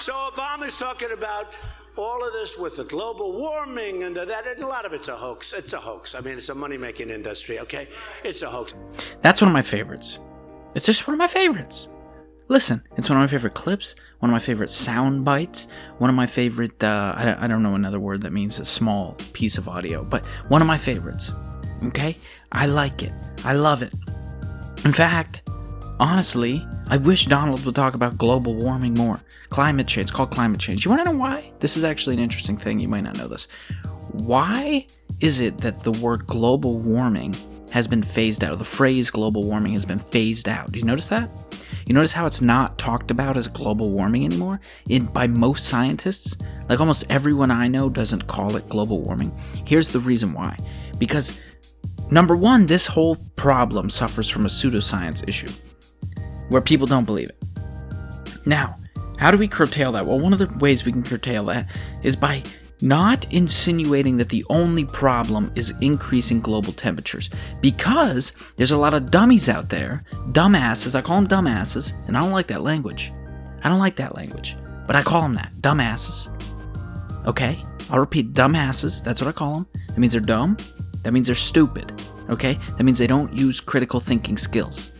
So 0.00 0.14
Obama's 0.14 0.78
talking 0.78 1.12
about 1.12 1.58
all 1.94 2.26
of 2.26 2.32
this 2.32 2.56
with 2.56 2.74
the 2.78 2.84
global 2.84 3.32
warming 3.34 4.04
and 4.04 4.16
that, 4.16 4.46
and 4.46 4.62
a 4.62 4.66
lot 4.66 4.86
of 4.86 4.94
it's 4.94 5.08
a 5.08 5.14
hoax. 5.14 5.52
It's 5.52 5.74
a 5.74 5.78
hoax. 5.78 6.14
I 6.14 6.20
mean, 6.20 6.38
it's 6.38 6.48
a 6.48 6.54
money 6.54 6.78
making 6.78 7.10
industry, 7.10 7.58
okay? 7.60 7.86
It's 8.24 8.40
a 8.40 8.48
hoax. 8.48 8.72
That's 9.20 9.42
one 9.42 9.48
of 9.48 9.52
my 9.52 9.60
favorites. 9.60 10.18
It's 10.74 10.86
just 10.86 11.06
one 11.06 11.12
of 11.12 11.18
my 11.18 11.26
favorites. 11.26 11.90
Listen, 12.48 12.82
it's 12.96 13.10
one 13.10 13.18
of 13.18 13.22
my 13.22 13.26
favorite 13.26 13.52
clips, 13.52 13.94
one 14.20 14.30
of 14.30 14.32
my 14.32 14.38
favorite 14.38 14.70
sound 14.70 15.22
bites, 15.22 15.68
one 15.98 16.08
of 16.08 16.16
my 16.16 16.26
favorite, 16.26 16.82
uh, 16.82 17.12
I, 17.14 17.24
don't, 17.26 17.38
I 17.38 17.46
don't 17.46 17.62
know 17.62 17.74
another 17.74 18.00
word 18.00 18.22
that 18.22 18.32
means 18.32 18.58
a 18.58 18.64
small 18.64 19.16
piece 19.34 19.58
of 19.58 19.68
audio, 19.68 20.02
but 20.02 20.24
one 20.48 20.62
of 20.62 20.66
my 20.66 20.78
favorites. 20.78 21.30
Okay? 21.84 22.16
I 22.52 22.64
like 22.64 23.02
it. 23.02 23.12
I 23.44 23.52
love 23.52 23.82
it. 23.82 23.92
In 24.86 24.94
fact, 24.94 25.42
honestly, 25.98 26.66
I 26.92 26.96
wish 26.96 27.26
Donald 27.26 27.64
would 27.64 27.76
talk 27.76 27.94
about 27.94 28.18
global 28.18 28.56
warming 28.56 28.94
more. 28.94 29.20
Climate 29.50 29.86
change. 29.86 30.06
It's 30.06 30.10
called 30.10 30.32
climate 30.32 30.58
change. 30.58 30.84
You 30.84 30.90
want 30.90 31.04
to 31.04 31.12
know 31.12 31.16
why? 31.16 31.52
This 31.60 31.76
is 31.76 31.84
actually 31.84 32.16
an 32.16 32.20
interesting 32.20 32.56
thing. 32.56 32.80
You 32.80 32.88
might 32.88 33.04
not 33.04 33.16
know 33.16 33.28
this. 33.28 33.46
Why 34.24 34.88
is 35.20 35.40
it 35.40 35.56
that 35.58 35.78
the 35.78 35.92
word 35.92 36.26
global 36.26 36.78
warming 36.78 37.36
has 37.70 37.86
been 37.86 38.02
phased 38.02 38.42
out? 38.42 38.58
The 38.58 38.64
phrase 38.64 39.08
global 39.08 39.44
warming 39.44 39.72
has 39.74 39.84
been 39.86 40.00
phased 40.00 40.48
out. 40.48 40.72
Do 40.72 40.80
you 40.80 40.84
notice 40.84 41.06
that? 41.06 41.30
You 41.86 41.94
notice 41.94 42.12
how 42.12 42.26
it's 42.26 42.40
not 42.40 42.76
talked 42.76 43.12
about 43.12 43.36
as 43.36 43.46
global 43.46 43.90
warming 43.90 44.24
anymore? 44.24 44.60
In 44.88 45.06
by 45.06 45.28
most 45.28 45.66
scientists, 45.66 46.36
like 46.68 46.80
almost 46.80 47.04
everyone 47.08 47.52
I 47.52 47.68
know 47.68 47.88
doesn't 47.88 48.26
call 48.26 48.56
it 48.56 48.68
global 48.68 49.00
warming. 49.00 49.30
Here's 49.64 49.90
the 49.90 50.00
reason 50.00 50.32
why. 50.32 50.56
Because 50.98 51.38
number 52.10 52.34
1, 52.34 52.66
this 52.66 52.88
whole 52.88 53.14
problem 53.36 53.90
suffers 53.90 54.28
from 54.28 54.44
a 54.44 54.48
pseudoscience 54.48 55.28
issue 55.28 55.50
where 56.50 56.60
people 56.60 56.86
don't 56.86 57.04
believe 57.04 57.30
it. 57.30 57.42
Now, 58.46 58.76
how 59.18 59.30
do 59.30 59.38
we 59.38 59.48
curtail 59.48 59.92
that? 59.92 60.06
Well, 60.06 60.18
one 60.18 60.32
of 60.32 60.38
the 60.38 60.48
ways 60.58 60.84
we 60.84 60.92
can 60.92 61.02
curtail 61.02 61.44
that 61.46 61.68
is 62.02 62.16
by 62.16 62.42
not 62.82 63.30
insinuating 63.32 64.16
that 64.16 64.30
the 64.30 64.44
only 64.48 64.84
problem 64.84 65.52
is 65.54 65.74
increasing 65.80 66.40
global 66.40 66.72
temperatures 66.72 67.28
because 67.60 68.32
there's 68.56 68.70
a 68.70 68.78
lot 68.78 68.94
of 68.94 69.10
dummies 69.10 69.48
out 69.48 69.68
there, 69.68 70.04
dumbasses. 70.32 70.94
I 70.94 71.02
call 71.02 71.20
them 71.20 71.28
dumbasses, 71.28 71.92
and 72.06 72.16
I 72.16 72.20
don't 72.20 72.32
like 72.32 72.46
that 72.48 72.62
language. 72.62 73.12
I 73.62 73.68
don't 73.68 73.78
like 73.78 73.96
that 73.96 74.14
language, 74.14 74.56
but 74.86 74.96
I 74.96 75.02
call 75.02 75.22
them 75.22 75.34
that 75.34 75.52
dumbasses. 75.60 76.28
Okay? 77.26 77.62
I'll 77.90 78.00
repeat 78.00 78.32
dumbasses. 78.32 79.02
That's 79.04 79.20
what 79.20 79.28
I 79.28 79.32
call 79.32 79.54
them. 79.54 79.66
That 79.88 79.98
means 79.98 80.12
they're 80.12 80.22
dumb. 80.22 80.56
That 81.02 81.12
means 81.12 81.26
they're 81.26 81.34
stupid. 81.34 81.92
Okay? 82.30 82.58
That 82.76 82.84
means 82.84 82.98
they 82.98 83.06
don't 83.06 83.32
use 83.32 83.60
critical 83.60 84.00
thinking 84.00 84.38
skills. 84.38 84.92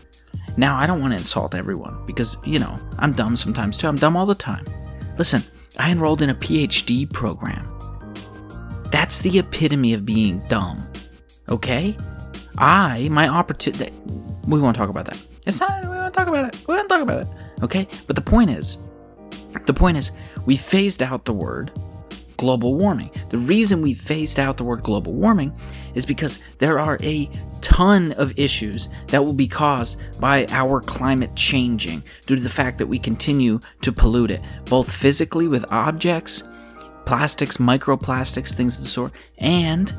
Now, 0.57 0.77
I 0.77 0.85
don't 0.85 0.99
want 0.99 1.13
to 1.13 1.17
insult 1.17 1.55
everyone 1.55 2.05
because, 2.05 2.37
you 2.43 2.59
know, 2.59 2.79
I'm 2.99 3.13
dumb 3.13 3.37
sometimes 3.37 3.77
too. 3.77 3.87
I'm 3.87 3.95
dumb 3.95 4.17
all 4.17 4.25
the 4.25 4.35
time. 4.35 4.65
Listen, 5.17 5.43
I 5.79 5.91
enrolled 5.91 6.21
in 6.21 6.29
a 6.29 6.35
PhD 6.35 7.11
program. 7.11 7.67
That's 8.91 9.19
the 9.19 9.39
epitome 9.39 9.93
of 9.93 10.05
being 10.05 10.39
dumb. 10.47 10.79
Okay? 11.49 11.95
I, 12.57 13.07
my 13.09 13.27
opportunity. 13.27 13.93
We 14.45 14.59
won't 14.59 14.75
talk 14.75 14.89
about 14.89 15.05
that. 15.05 15.17
It's 15.47 15.59
not, 15.59 15.83
we 15.83 15.89
won't 15.89 16.13
talk 16.13 16.27
about 16.27 16.53
it. 16.53 16.67
We 16.67 16.75
won't 16.75 16.89
talk 16.89 17.01
about 17.01 17.21
it. 17.21 17.27
Okay? 17.63 17.87
But 18.07 18.15
the 18.15 18.21
point 18.21 18.49
is, 18.49 18.77
the 19.65 19.73
point 19.73 19.97
is, 19.97 20.11
we 20.45 20.57
phased 20.57 21.01
out 21.01 21.25
the 21.25 21.33
word 21.33 21.71
global 22.41 22.73
warming. 22.73 23.11
The 23.29 23.37
reason 23.37 23.83
we 23.83 23.93
phased 23.93 24.39
out 24.39 24.57
the 24.57 24.63
word 24.63 24.81
global 24.81 25.13
warming 25.13 25.53
is 25.93 26.07
because 26.07 26.39
there 26.57 26.79
are 26.79 26.97
a 27.03 27.29
ton 27.61 28.13
of 28.13 28.33
issues 28.35 28.89
that 29.09 29.23
will 29.23 29.31
be 29.31 29.47
caused 29.47 29.97
by 30.19 30.47
our 30.49 30.81
climate 30.81 31.35
changing 31.35 32.01
due 32.25 32.35
to 32.35 32.41
the 32.41 32.49
fact 32.49 32.79
that 32.79 32.87
we 32.87 32.97
continue 32.97 33.59
to 33.81 33.91
pollute 33.91 34.31
it, 34.31 34.41
both 34.65 34.91
physically 34.91 35.47
with 35.47 35.63
objects, 35.69 36.41
plastics, 37.05 37.57
microplastics, 37.57 38.55
things 38.55 38.79
of 38.79 38.85
the 38.85 38.89
sort, 38.89 39.13
and 39.37 39.93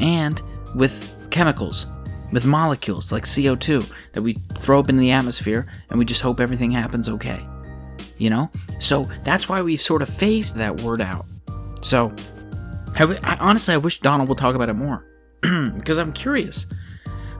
and 0.00 0.42
with 0.74 1.14
chemicals, 1.30 1.86
with 2.32 2.44
molecules 2.44 3.12
like 3.12 3.22
CO2 3.22 3.88
that 4.14 4.22
we 4.22 4.32
throw 4.54 4.80
up 4.80 4.88
in 4.88 4.98
the 4.98 5.12
atmosphere 5.12 5.68
and 5.90 5.98
we 5.98 6.04
just 6.04 6.22
hope 6.22 6.40
everything 6.40 6.72
happens 6.72 7.08
okay. 7.08 7.40
You 8.16 8.30
know? 8.30 8.50
So 8.80 9.08
that's 9.22 9.48
why 9.48 9.62
we've 9.62 9.80
sort 9.80 10.02
of 10.02 10.08
phased 10.08 10.56
that 10.56 10.80
word 10.80 11.00
out. 11.00 11.24
So, 11.80 12.12
honestly, 13.40 13.74
I 13.74 13.78
wish 13.78 14.00
Donald 14.00 14.28
would 14.28 14.38
talk 14.38 14.54
about 14.54 14.68
it 14.68 14.74
more 14.74 15.04
because 15.40 15.98
I'm 15.98 16.12
curious. 16.12 16.66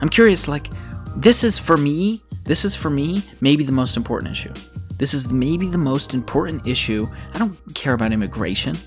I'm 0.01 0.09
curious, 0.09 0.47
like, 0.47 0.69
this 1.15 1.43
is 1.43 1.57
for 1.57 1.77
me, 1.77 2.21
this 2.43 2.65
is 2.65 2.75
for 2.75 2.89
me, 2.89 3.23
maybe 3.41 3.63
the 3.63 3.71
most 3.71 3.97
important 3.97 4.31
issue. 4.31 4.53
This 4.97 5.13
is 5.13 5.31
maybe 5.31 5.67
the 5.67 5.77
most 5.77 6.13
important 6.13 6.67
issue. 6.67 7.07
I 7.33 7.39
don't 7.39 7.57
care 7.73 7.93
about 7.93 8.11
immigration. 8.11 8.77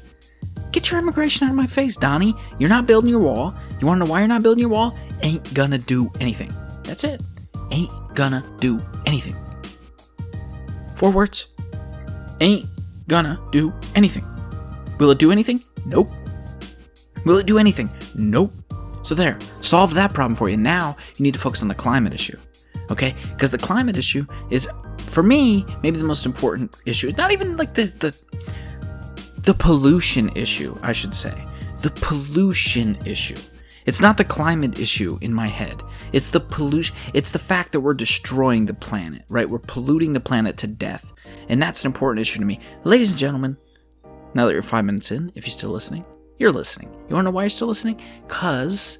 Get 0.71 0.91
your 0.91 1.01
immigration 1.01 1.47
out 1.47 1.51
of 1.51 1.57
my 1.57 1.67
face, 1.67 1.97
Donnie. 1.97 2.35
You're 2.59 2.69
not 2.69 2.87
building 2.87 3.11
your 3.11 3.21
wall. 3.21 3.55
You 3.81 3.87
want 3.87 3.99
to 3.99 4.05
know 4.05 4.11
why 4.11 4.21
you're 4.21 4.29
not 4.29 4.43
building 4.43 4.61
your 4.61 4.71
wall? 4.71 4.97
Ain't 5.23 5.53
gonna 5.55 5.79
do 5.79 6.11
anything. 6.21 6.53
That's 6.83 7.05
it. 7.05 7.23
Ain't 7.71 7.91
gonna 8.15 8.45
do 8.59 8.81
anything. 9.07 9.37
Four 10.97 11.11
words. 11.11 11.49
Ain't 12.41 12.69
gonna 13.09 13.39
do 13.51 13.73
anything. 13.95 14.25
Will 14.99 15.11
it 15.11 15.19
do 15.19 15.33
anything? 15.33 15.61
Nope. 15.87 16.11
Will 17.25 17.39
it 17.39 17.47
do 17.47 17.59
anything? 17.59 17.89
Nope. 18.15 18.53
So 19.03 19.15
there, 19.15 19.39
solve 19.61 19.95
that 19.95 20.13
problem 20.13 20.37
for 20.37 20.49
you. 20.49 20.57
Now 20.57 20.97
you 21.17 21.23
need 21.25 21.35
to 21.35 21.41
focus 21.41 21.63
on 21.63 21.69
the 21.69 21.75
climate 21.75 22.13
issue. 22.13 22.39
Okay? 22.91 23.15
Because 23.31 23.51
the 23.51 23.59
climate 23.59 23.97
issue 23.97 24.27
is 24.51 24.69
for 24.99 25.23
me 25.23 25.65
maybe 25.83 25.99
the 25.99 26.05
most 26.05 26.27
important 26.27 26.83
issue. 26.87 27.09
It's 27.09 27.19
not 27.19 27.33
even 27.33 27.57
like 27.57 27.75
the 27.75 27.85
the 27.99 28.17
the 29.39 29.55
pollution 29.55 30.31
issue, 30.37 30.79
I 30.83 30.93
should 30.93 31.15
say. 31.15 31.45
The 31.81 31.91
pollution 31.91 32.97
issue. 33.05 33.37
It's 33.87 34.01
not 34.01 34.17
the 34.17 34.25
climate 34.25 34.79
issue 34.79 35.19
in 35.21 35.35
my 35.35 35.49
head. 35.49 35.83
It's 36.13 36.29
the 36.29 36.39
pollution. 36.39 36.95
It's 37.15 37.33
the 37.33 37.41
fact 37.41 37.73
that 37.73 37.81
we're 37.81 37.95
destroying 37.95 38.67
the 38.67 38.75
planet, 38.75 39.23
right? 39.29 39.49
We're 39.49 39.59
polluting 39.59 40.13
the 40.13 40.21
planet 40.21 40.57
to 40.59 40.69
death. 40.69 41.13
And 41.49 41.61
that's 41.61 41.85
an 41.85 41.89
important 41.89 42.21
issue 42.21 42.39
to 42.39 42.45
me. 42.45 42.61
Ladies 42.85 43.11
and 43.11 43.19
gentlemen, 43.19 43.57
now 44.35 44.47
that 44.47 44.53
you're 44.53 44.63
five 44.63 44.85
minutes 44.85 45.11
in, 45.11 45.33
if 45.35 45.47
you're 45.47 45.53
still 45.53 45.71
listening, 45.71 46.05
you're 46.39 46.53
listening. 46.53 46.91
You 47.09 47.15
wanna 47.15 47.25
know 47.25 47.31
why 47.31 47.43
you're 47.43 47.51
still 47.51 47.69
listening? 47.69 48.01
Because 48.27 48.99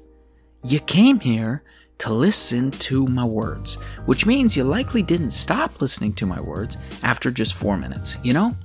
you 0.63 0.79
came 0.79 1.19
here 1.19 1.63
to 1.99 2.13
listen 2.13 2.71
to 2.71 3.05
my 3.07 3.23
words, 3.23 3.81
which 4.05 4.25
means 4.25 4.57
you 4.57 4.63
likely 4.63 5.01
didn't 5.01 5.31
stop 5.31 5.81
listening 5.81 6.13
to 6.13 6.25
my 6.25 6.39
words 6.39 6.77
after 7.03 7.31
just 7.31 7.53
four 7.53 7.77
minutes, 7.77 8.17
you 8.23 8.33
know? 8.33 8.55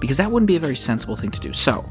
Because 0.00 0.16
that 0.16 0.30
wouldn't 0.30 0.46
be 0.46 0.56
a 0.56 0.60
very 0.60 0.76
sensible 0.76 1.16
thing 1.16 1.30
to 1.30 1.40
do. 1.40 1.52
So, 1.52 1.84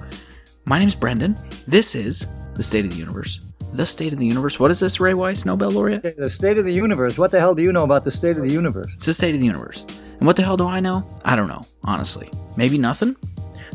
my 0.65 0.79
name's 0.79 0.95
Brendan. 0.95 1.35
This 1.67 1.95
is 1.95 2.27
The 2.55 2.63
State 2.63 2.85
of 2.85 2.91
the 2.91 2.97
Universe. 2.97 3.39
The 3.73 3.85
State 3.85 4.13
of 4.13 4.19
the 4.19 4.25
Universe. 4.25 4.59
What 4.59 4.71
is 4.71 4.79
this, 4.79 4.99
Ray 4.99 5.13
Weiss, 5.13 5.45
Nobel 5.45 5.71
laureate? 5.71 6.03
The 6.17 6.29
State 6.29 6.57
of 6.57 6.65
the 6.65 6.73
Universe. 6.73 7.17
What 7.17 7.31
the 7.31 7.39
hell 7.39 7.53
do 7.53 7.61
you 7.61 7.71
know 7.71 7.83
about 7.83 8.03
the 8.03 8.11
State 8.11 8.37
of 8.37 8.43
the 8.43 8.51
Universe? 8.51 8.91
It's 8.95 9.05
the 9.05 9.13
State 9.13 9.35
of 9.35 9.41
the 9.41 9.45
Universe. 9.45 9.85
And 10.17 10.25
what 10.25 10.35
the 10.37 10.43
hell 10.43 10.57
do 10.57 10.65
I 10.65 10.79
know? 10.79 11.07
I 11.23 11.35
don't 11.35 11.47
know, 11.47 11.61
honestly. 11.83 12.29
Maybe 12.57 12.77
nothing? 12.77 13.15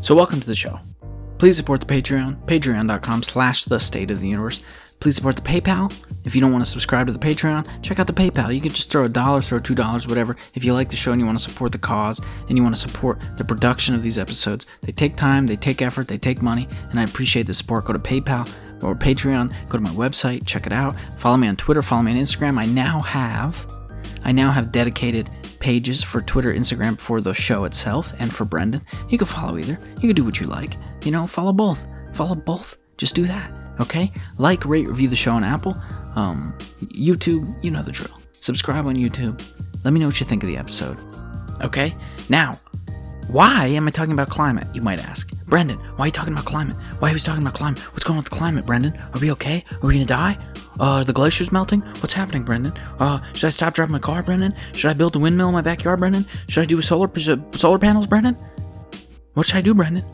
So 0.02 0.14
welcome 0.14 0.40
to 0.40 0.46
the 0.46 0.54
show. 0.54 0.80
Please 1.38 1.58
support 1.58 1.80
the 1.80 1.86
Patreon, 1.86 2.46
patreon.com 2.46 3.22
slash 3.22 3.64
the 3.64 3.78
state 3.78 4.10
of 4.10 4.20
the 4.20 4.28
universe. 4.28 4.62
Please 4.98 5.14
support 5.14 5.36
the 5.36 5.42
PayPal. 5.42 5.92
If 6.24 6.34
you 6.34 6.40
don't 6.40 6.52
want 6.52 6.64
to 6.64 6.70
subscribe 6.70 7.06
to 7.06 7.12
the 7.12 7.18
Patreon, 7.18 7.82
check 7.82 7.98
out 7.98 8.06
the 8.06 8.12
PayPal. 8.12 8.54
You 8.54 8.60
can 8.60 8.72
just 8.72 8.90
throw 8.90 9.04
a 9.04 9.08
dollar, 9.08 9.40
throw 9.42 9.60
two 9.60 9.74
dollars, 9.74 10.06
whatever. 10.06 10.36
If 10.54 10.64
you 10.64 10.72
like 10.72 10.88
the 10.88 10.96
show 10.96 11.12
and 11.12 11.20
you 11.20 11.26
want 11.26 11.38
to 11.38 11.44
support 11.44 11.72
the 11.72 11.78
cause 11.78 12.20
and 12.48 12.56
you 12.56 12.62
want 12.62 12.74
to 12.74 12.80
support 12.80 13.20
the 13.36 13.44
production 13.44 13.94
of 13.94 14.02
these 14.02 14.18
episodes, 14.18 14.66
they 14.82 14.92
take 14.92 15.16
time, 15.16 15.46
they 15.46 15.56
take 15.56 15.82
effort, 15.82 16.08
they 16.08 16.18
take 16.18 16.42
money, 16.42 16.66
and 16.90 16.98
I 16.98 17.04
appreciate 17.04 17.46
the 17.46 17.54
support. 17.54 17.84
Go 17.84 17.92
to 17.92 17.98
PayPal 17.98 18.50
or 18.82 18.94
Patreon, 18.94 19.52
go 19.68 19.78
to 19.78 19.84
my 19.84 19.90
website, 19.90 20.46
check 20.46 20.66
it 20.66 20.72
out. 20.72 20.94
Follow 21.18 21.36
me 21.36 21.48
on 21.48 21.56
Twitter, 21.56 21.82
follow 21.82 22.02
me 22.02 22.12
on 22.12 22.18
Instagram. 22.18 22.58
I 22.58 22.66
now 22.66 23.00
have 23.00 23.66
I 24.24 24.32
now 24.32 24.50
have 24.50 24.72
dedicated 24.72 25.30
pages 25.60 26.02
for 26.02 26.20
Twitter, 26.22 26.52
Instagram 26.52 26.98
for 26.98 27.20
the 27.20 27.32
show 27.32 27.64
itself 27.64 28.12
and 28.18 28.34
for 28.34 28.44
Brendan. 28.44 28.84
You 29.08 29.18
can 29.18 29.26
follow 29.26 29.58
either. 29.58 29.78
You 30.00 30.08
can 30.08 30.16
do 30.16 30.24
what 30.24 30.40
you 30.40 30.46
like. 30.46 30.76
You 31.04 31.12
know, 31.12 31.26
follow 31.26 31.52
both. 31.52 31.86
Follow 32.12 32.34
both. 32.34 32.76
Just 32.96 33.14
do 33.14 33.26
that. 33.26 33.52
Okay? 33.80 34.12
Like, 34.38 34.64
rate, 34.64 34.88
review 34.88 35.08
the 35.08 35.16
show 35.16 35.32
on 35.32 35.44
Apple, 35.44 35.76
um, 36.16 36.56
YouTube. 36.82 37.54
You 37.62 37.70
know 37.70 37.82
the 37.82 37.92
drill. 37.92 38.20
Subscribe 38.32 38.86
on 38.86 38.96
YouTube. 38.96 39.40
Let 39.84 39.92
me 39.92 40.00
know 40.00 40.06
what 40.06 40.20
you 40.20 40.26
think 40.26 40.42
of 40.42 40.48
the 40.48 40.56
episode. 40.56 40.98
Okay? 41.62 41.96
Now, 42.28 42.52
why 43.30 43.66
am 43.66 43.86
I 43.86 43.92
talking 43.92 44.12
about 44.12 44.28
climate? 44.28 44.66
You 44.74 44.82
might 44.82 44.98
ask. 44.98 45.30
Brendan, 45.46 45.78
why 45.94 46.04
are 46.04 46.08
you 46.08 46.12
talking 46.12 46.32
about 46.32 46.46
climate? 46.46 46.74
Why 46.98 47.10
are 47.10 47.14
we 47.14 47.20
talking 47.20 47.42
about 47.42 47.54
climate? 47.54 47.78
What's 47.92 48.02
going 48.02 48.16
on 48.16 48.24
with 48.24 48.32
the 48.32 48.36
climate, 48.36 48.66
Brendan? 48.66 48.98
Are 49.14 49.20
we 49.20 49.30
okay? 49.32 49.64
Are 49.70 49.86
we 49.86 49.94
gonna 49.94 50.04
die? 50.04 50.36
Uh, 50.80 51.04
the 51.04 51.12
glaciers 51.12 51.52
melting? 51.52 51.80
What's 52.00 52.12
happening, 52.12 52.42
Brendan? 52.42 52.72
Uh, 52.98 53.20
should 53.34 53.46
I 53.46 53.50
stop 53.50 53.74
driving 53.74 53.92
my 53.92 54.00
car, 54.00 54.24
Brendan? 54.24 54.52
Should 54.74 54.90
I 54.90 54.94
build 54.94 55.14
a 55.14 55.20
windmill 55.20 55.48
in 55.48 55.54
my 55.54 55.60
backyard, 55.60 56.00
Brendan? 56.00 56.26
Should 56.48 56.62
I 56.62 56.64
do 56.64 56.80
solar 56.80 57.08
solar 57.54 57.78
panels, 57.78 58.08
Brendan? 58.08 58.36
What 59.34 59.46
should 59.46 59.56
I 59.56 59.60
do, 59.60 59.74
Brendan? 59.74 60.04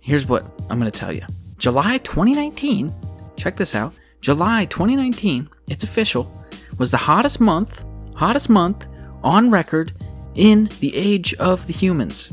Here's 0.00 0.26
what 0.26 0.44
I'm 0.68 0.78
gonna 0.78 0.90
tell 0.90 1.12
you. 1.12 1.24
July 1.56 1.98
2019. 1.98 2.92
Check 3.36 3.56
this 3.56 3.74
out. 3.74 3.94
July 4.20 4.66
2019. 4.66 5.48
It's 5.68 5.84
official. 5.84 6.30
Was 6.76 6.90
the 6.90 6.98
hottest 6.98 7.40
month, 7.40 7.82
hottest 8.14 8.50
month 8.50 8.88
on 9.22 9.50
record 9.50 9.94
in 10.34 10.68
the 10.80 10.94
age 10.94 11.32
of 11.34 11.66
the 11.66 11.72
humans. 11.72 12.30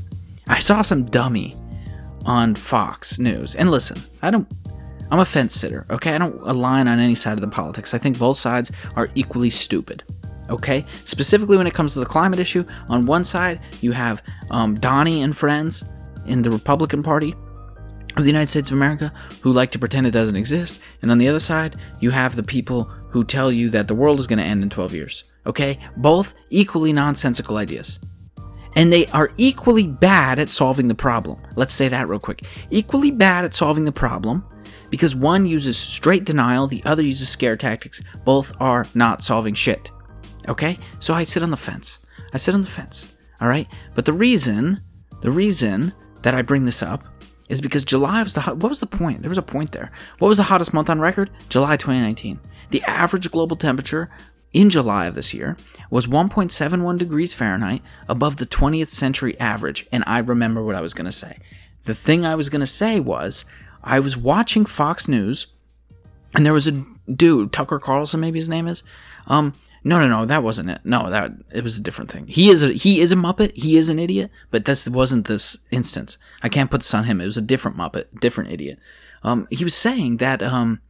I 0.50 0.60
saw 0.60 0.82
some 0.82 1.06
dummy 1.06 1.54
on 2.26 2.56
Fox 2.56 3.20
News. 3.20 3.56
And 3.56 3.72
listen, 3.72 4.02
I 4.22 4.30
don't 4.30 4.48
I'm 5.12 5.20
a 5.20 5.26
fence 5.26 5.56
sitter, 5.56 5.86
okay? 5.90 6.14
I 6.14 6.18
don't 6.20 6.40
align 6.42 6.88
on 6.88 7.00
any 7.00 7.16
side 7.16 7.34
of 7.34 7.42
the 7.42 7.48
politics. 7.48 7.94
I 7.94 7.98
think 7.98 8.20
both 8.20 8.38
sides 8.38 8.72
are 8.96 9.10
equally 9.16 9.50
stupid, 9.50 10.04
okay? 10.50 10.86
Specifically 11.06 11.58
when 11.58 11.66
it 11.66 11.74
comes 11.74 11.94
to 11.94 12.00
the 12.00 12.06
climate 12.06 12.38
issue, 12.38 12.64
on 12.90 13.08
one 13.08 13.24
side, 13.24 13.60
you 13.82 13.92
have 13.92 14.22
um, 14.52 14.76
Donnie 14.76 15.24
and 15.24 15.36
friends 15.36 15.84
in 16.28 16.44
the 16.44 16.52
Republican 16.52 17.02
Party 17.02 17.34
of 18.18 18.24
the 18.24 18.30
United 18.30 18.50
States 18.50 18.70
of 18.70 18.78
America 18.78 19.12
who 19.42 19.52
like 19.52 19.72
to 19.72 19.80
pretend 19.80 20.06
it 20.06 20.12
doesn't 20.12 20.36
exist. 20.36 20.80
And 21.02 21.10
on 21.10 21.18
the 21.18 21.28
other 21.28 21.40
side, 21.40 21.78
you 22.02 22.12
have 22.12 22.36
the 22.36 22.44
people 22.44 22.84
who 23.10 23.24
tell 23.24 23.52
you 23.52 23.70
that 23.70 23.88
the 23.88 23.96
world 23.96 24.20
is 24.20 24.28
going 24.28 24.38
to 24.38 24.46
end 24.46 24.62
in 24.62 24.70
12 24.70 24.94
years, 24.94 25.34
okay? 25.48 25.80
Both 25.98 26.36
equally 26.52 26.94
nonsensical 26.94 27.58
ideas. 27.58 28.00
And 28.80 28.94
they 28.94 29.08
are 29.08 29.34
equally 29.36 29.88
bad 29.88 30.40
at 30.40 30.50
solving 30.50 30.88
the 30.88 30.96
problem. 30.96 31.38
Let's 31.58 31.74
say 31.74 31.90
that 31.90 32.08
real 32.08 32.18
quick. 32.18 32.46
Equally 32.70 33.12
bad 33.12 33.44
at 33.44 33.54
solving 33.54 33.84
the 33.84 33.92
problem 33.92 34.46
because 34.90 35.14
one 35.14 35.46
uses 35.46 35.78
straight 35.78 36.24
denial, 36.24 36.66
the 36.66 36.82
other 36.86 37.04
uses 37.04 37.28
scare 37.28 37.58
tactics. 37.58 38.02
Both 38.24 38.54
are 38.62 38.88
not 38.94 39.22
solving 39.22 39.54
shit. 39.54 39.92
Okay? 40.48 40.80
So 41.02 41.14
I 41.14 41.26
sit 41.26 41.44
on 41.44 41.52
the 41.52 41.58
fence. 41.58 42.06
I 42.34 42.38
sit 42.38 42.56
on 42.56 42.62
the 42.62 42.68
fence. 42.68 43.12
All 43.42 43.50
right? 43.50 43.68
But 43.96 44.06
the 44.06 44.14
reason, 44.14 44.80
the 45.20 45.32
reason 45.32 45.94
that 46.24 46.34
I 46.34 46.42
bring 46.42 46.64
this 46.64 46.82
up 46.82 47.04
is 47.50 47.60
because 47.60 47.84
July 47.84 48.24
was 48.24 48.34
the 48.34 48.40
hot, 48.40 48.60
what 48.60 48.70
was 48.70 48.80
the 48.80 48.88
point? 48.88 49.22
There 49.22 49.30
was 49.30 49.38
a 49.38 49.42
point 49.42 49.74
there. 49.74 49.92
What 50.20 50.30
was 50.30 50.38
the 50.38 50.44
hottest 50.44 50.74
month 50.74 50.90
on 50.90 51.02
record? 51.02 51.32
July 51.50 51.76
2019. 51.76 52.40
The 52.70 52.82
average 52.84 53.30
global 53.30 53.58
temperature 53.58 54.10
in 54.54 54.70
July 54.70 55.06
of 55.06 55.16
this 55.16 55.34
year 55.34 55.58
was 55.90 56.08
1.71 56.08 56.98
degrees 56.98 57.34
Fahrenheit 57.34 57.82
above 58.08 58.38
the 58.38 58.46
20th 58.46 58.90
century 58.90 59.40
average. 59.40 59.88
And 59.92 60.04
I 60.08 60.20
remember 60.20 60.64
what 60.64 60.76
I 60.76 60.82
was 60.82 60.94
going 60.94 61.06
to 61.06 61.12
say. 61.12 61.38
The 61.84 61.94
thing 61.94 62.26
I 62.26 62.36
was 62.36 62.50
going 62.50 62.62
to 62.62 62.68
say 62.68 63.00
was 63.00 63.46
I 63.84 64.00
was 64.00 64.18
watching 64.18 64.66
Fox 64.66 65.08
News, 65.08 65.48
and 66.36 66.46
there 66.46 66.54
was 66.54 66.68
a 66.68 66.86
dude, 67.12 67.54
Tucker 67.54 67.80
Carlson, 67.80 68.20
maybe 68.20 68.40
his 68.40 68.50
name 68.50 68.68
is. 68.68 68.84
Um, 69.28 69.56
no, 69.84 70.00
no, 70.00 70.08
no, 70.08 70.26
that 70.26 70.44
wasn't 70.44 70.70
it. 70.70 70.82
No, 70.84 71.10
that 71.10 71.32
it 71.54 71.64
was 71.64 71.78
a 71.78 71.82
different 71.82 72.12
thing. 72.12 72.28
He 72.28 72.50
is 72.50 72.64
a 72.64 72.74
he 72.74 73.00
is 73.00 73.12
a 73.12 73.16
muppet. 73.16 73.56
He 73.56 73.78
is 73.78 73.88
an 73.88 73.98
idiot, 73.98 74.30
but 74.52 74.66
this 74.66 74.90
wasn't 74.90 75.28
this 75.28 75.58
instance. 75.72 76.18
I 76.44 76.50
can't 76.50 76.70
put 76.70 76.82
this 76.82 76.94
on 76.94 77.06
him. 77.06 77.22
It 77.22 77.26
was 77.26 77.38
a 77.38 77.42
different 77.42 77.78
muppet, 77.78 78.20
different 78.20 78.52
idiot. 78.52 78.80
Um, 79.24 79.48
he 79.50 79.64
was 79.64 79.76
saying 79.76 80.18
that 80.18 80.44
um, 80.44 80.82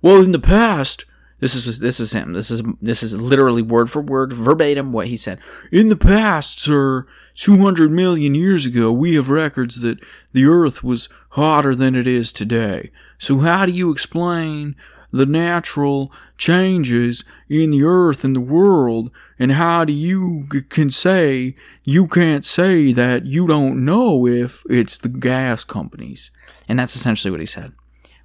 well, 0.00 0.22
in 0.22 0.32
the 0.32 0.38
past, 0.38 1.04
this 1.40 1.54
is 1.54 1.78
this 1.78 2.00
is 2.00 2.12
him. 2.12 2.32
This 2.32 2.50
is 2.50 2.62
this 2.82 3.02
is 3.02 3.14
literally 3.14 3.62
word 3.62 3.90
for 3.90 4.02
word, 4.02 4.32
verbatim 4.32 4.92
what 4.92 5.06
he 5.06 5.16
said. 5.16 5.38
In 5.70 5.88
the 5.88 5.96
past, 5.96 6.60
sir, 6.60 7.06
200 7.36 7.90
million 7.90 8.34
years 8.34 8.66
ago, 8.66 8.90
we 8.90 9.14
have 9.14 9.28
records 9.28 9.80
that 9.80 10.00
the 10.32 10.46
Earth 10.46 10.82
was 10.82 11.08
hotter 11.30 11.74
than 11.74 11.94
it 11.94 12.06
is 12.06 12.32
today. 12.32 12.90
So 13.18 13.38
how 13.38 13.66
do 13.66 13.72
you 13.72 13.92
explain 13.92 14.74
the 15.12 15.26
natural 15.26 16.12
changes 16.36 17.24
in 17.48 17.70
the 17.70 17.84
Earth 17.84 18.24
and 18.24 18.34
the 18.34 18.40
world? 18.40 19.12
And 19.38 19.52
how 19.52 19.84
do 19.84 19.92
you 19.92 20.46
can 20.68 20.90
say 20.90 21.54
you 21.84 22.08
can't 22.08 22.44
say 22.44 22.92
that 22.92 23.26
you 23.26 23.46
don't 23.46 23.84
know 23.84 24.26
if 24.26 24.64
it's 24.68 24.98
the 24.98 25.08
gas 25.08 25.62
companies? 25.62 26.32
And 26.68 26.78
that's 26.80 26.96
essentially 26.96 27.30
what 27.30 27.40
he 27.40 27.46
said. 27.46 27.72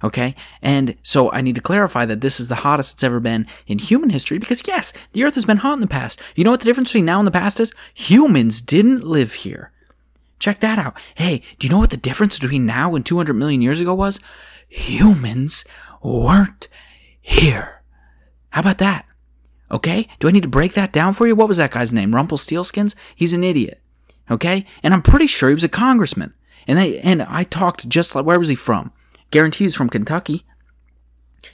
Okay? 0.04 0.34
And 0.60 0.96
so 1.02 1.32
I 1.32 1.40
need 1.40 1.54
to 1.54 1.62
clarify 1.62 2.04
that 2.04 2.20
this 2.20 2.38
is 2.38 2.48
the 2.48 2.56
hottest 2.56 2.94
it's 2.94 3.02
ever 3.02 3.20
been 3.20 3.46
in 3.66 3.78
human 3.78 4.10
history 4.10 4.36
because, 4.36 4.62
yes, 4.66 4.92
the 5.12 5.24
Earth 5.24 5.34
has 5.34 5.46
been 5.46 5.56
hot 5.56 5.72
in 5.72 5.80
the 5.80 5.86
past. 5.86 6.20
You 6.36 6.44
know 6.44 6.50
what 6.50 6.60
the 6.60 6.66
difference 6.66 6.90
between 6.90 7.06
now 7.06 7.18
and 7.18 7.26
the 7.26 7.32
past 7.32 7.58
is? 7.58 7.72
Humans 7.94 8.60
didn't 8.60 9.02
live 9.02 9.32
here. 9.32 9.72
Check 10.38 10.60
that 10.60 10.78
out. 10.78 10.94
Hey, 11.14 11.42
do 11.58 11.66
you 11.66 11.72
know 11.72 11.78
what 11.78 11.88
the 11.88 11.96
difference 11.96 12.38
between 12.38 12.66
now 12.66 12.94
and 12.94 13.04
200 13.04 13.32
million 13.32 13.62
years 13.62 13.80
ago 13.80 13.94
was? 13.94 14.20
Humans 14.68 15.64
weren't 16.02 16.68
here. 17.18 17.82
How 18.50 18.60
about 18.60 18.78
that? 18.78 19.06
Okay? 19.70 20.06
Do 20.18 20.28
I 20.28 20.32
need 20.32 20.42
to 20.42 20.48
break 20.48 20.74
that 20.74 20.92
down 20.92 21.14
for 21.14 21.26
you? 21.26 21.34
What 21.34 21.48
was 21.48 21.56
that 21.56 21.70
guy's 21.70 21.94
name? 21.94 22.12
Rumpelstiltskins? 22.12 22.94
He's 23.16 23.32
an 23.32 23.42
idiot. 23.42 23.80
Okay? 24.30 24.66
And 24.82 24.92
I'm 24.92 25.00
pretty 25.00 25.26
sure 25.26 25.48
he 25.48 25.54
was 25.54 25.64
a 25.64 25.68
congressman. 25.68 26.34
And 26.66 26.78
they 26.78 26.98
and 27.00 27.22
I 27.22 27.44
talked 27.44 27.88
just 27.88 28.14
like 28.14 28.26
where 28.26 28.38
was 28.38 28.48
he 28.48 28.54
from? 28.54 28.92
Guarantee 29.34 29.64
he's 29.64 29.74
from 29.74 29.88
Kentucky. 29.88 30.46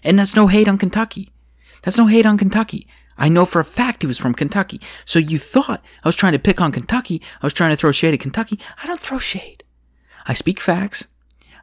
And 0.05 0.19
that's 0.19 0.37
no 0.37 0.49
hate 0.49 0.69
on 0.69 0.77
Kentucky. 0.77 1.33
That's 1.81 1.97
no 1.97 2.09
hate 2.09 2.27
on 2.27 2.37
Kentucky. 2.37 2.87
I 3.17 3.31
know 3.31 3.47
for 3.47 3.59
a 3.59 3.65
fact 3.65 4.03
he 4.03 4.07
was 4.07 4.19
from 4.19 4.35
Kentucky. 4.35 4.83
So 5.07 5.19
you 5.19 5.39
thought 5.39 5.83
I 6.05 6.09
was 6.09 6.15
trying 6.15 6.35
to 6.35 6.39
pick 6.39 6.61
on 6.61 6.73
Kentucky. 6.73 7.23
I 7.41 7.47
was 7.47 7.55
trying 7.55 7.71
to 7.71 7.79
throw 7.79 7.91
shade 7.91 8.13
at 8.13 8.21
Kentucky. 8.21 8.61
I 8.83 8.87
don't 8.87 9.01
throw 9.01 9.19
shade. 9.19 9.65
I 10.27 10.35
speak 10.35 10.61
facts. 10.61 11.07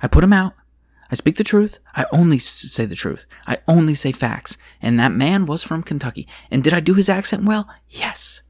I 0.01 0.07
put 0.07 0.21
them 0.21 0.33
out. 0.33 0.53
I 1.11 1.13
speak 1.13 1.35
the 1.35 1.43
truth. 1.43 1.77
I 1.95 2.07
only 2.11 2.39
say 2.39 2.87
the 2.87 2.95
truth. 2.95 3.27
I 3.45 3.59
only 3.67 3.93
say 3.93 4.11
facts. 4.11 4.57
And 4.81 4.99
that 4.99 5.11
man 5.11 5.45
was 5.45 5.61
from 5.61 5.83
Kentucky. 5.83 6.27
And 6.49 6.63
did 6.63 6.73
I 6.73 6.79
do 6.79 6.95
his 6.95 7.09
accent 7.09 7.43
well? 7.43 7.69
Yes. 7.89 8.41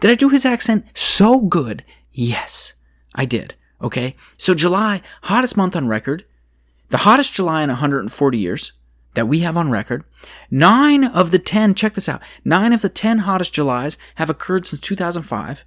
Did 0.00 0.10
I 0.10 0.16
do 0.16 0.28
his 0.28 0.44
accent 0.44 0.86
so 0.92 1.40
good? 1.42 1.84
Yes, 2.10 2.74
I 3.14 3.26
did. 3.26 3.54
Okay. 3.80 4.16
So 4.38 4.56
July, 4.56 5.02
hottest 5.22 5.56
month 5.56 5.76
on 5.76 5.86
record 5.86 6.24
the 6.88 6.98
hottest 6.98 7.32
July 7.32 7.62
in 7.62 7.68
140 7.68 8.38
years 8.38 8.72
that 9.14 9.26
we 9.26 9.40
have 9.40 9.56
on 9.56 9.70
record. 9.70 10.04
Nine 10.50 11.04
of 11.04 11.30
the 11.30 11.38
10, 11.38 11.74
check 11.74 11.94
this 11.94 12.08
out, 12.08 12.22
nine 12.44 12.72
of 12.72 12.82
the 12.82 12.88
10 12.88 13.20
hottest 13.20 13.54
Julys 13.54 13.98
have 14.16 14.30
occurred 14.30 14.66
since 14.66 14.80
2005, 14.80 15.64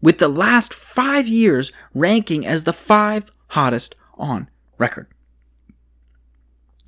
with 0.00 0.18
the 0.18 0.28
last 0.28 0.74
five 0.74 1.28
years 1.28 1.70
ranking 1.94 2.44
as 2.46 2.64
the 2.64 2.72
five 2.72 3.30
hottest 3.48 3.94
on 4.18 4.48
record. 4.78 5.06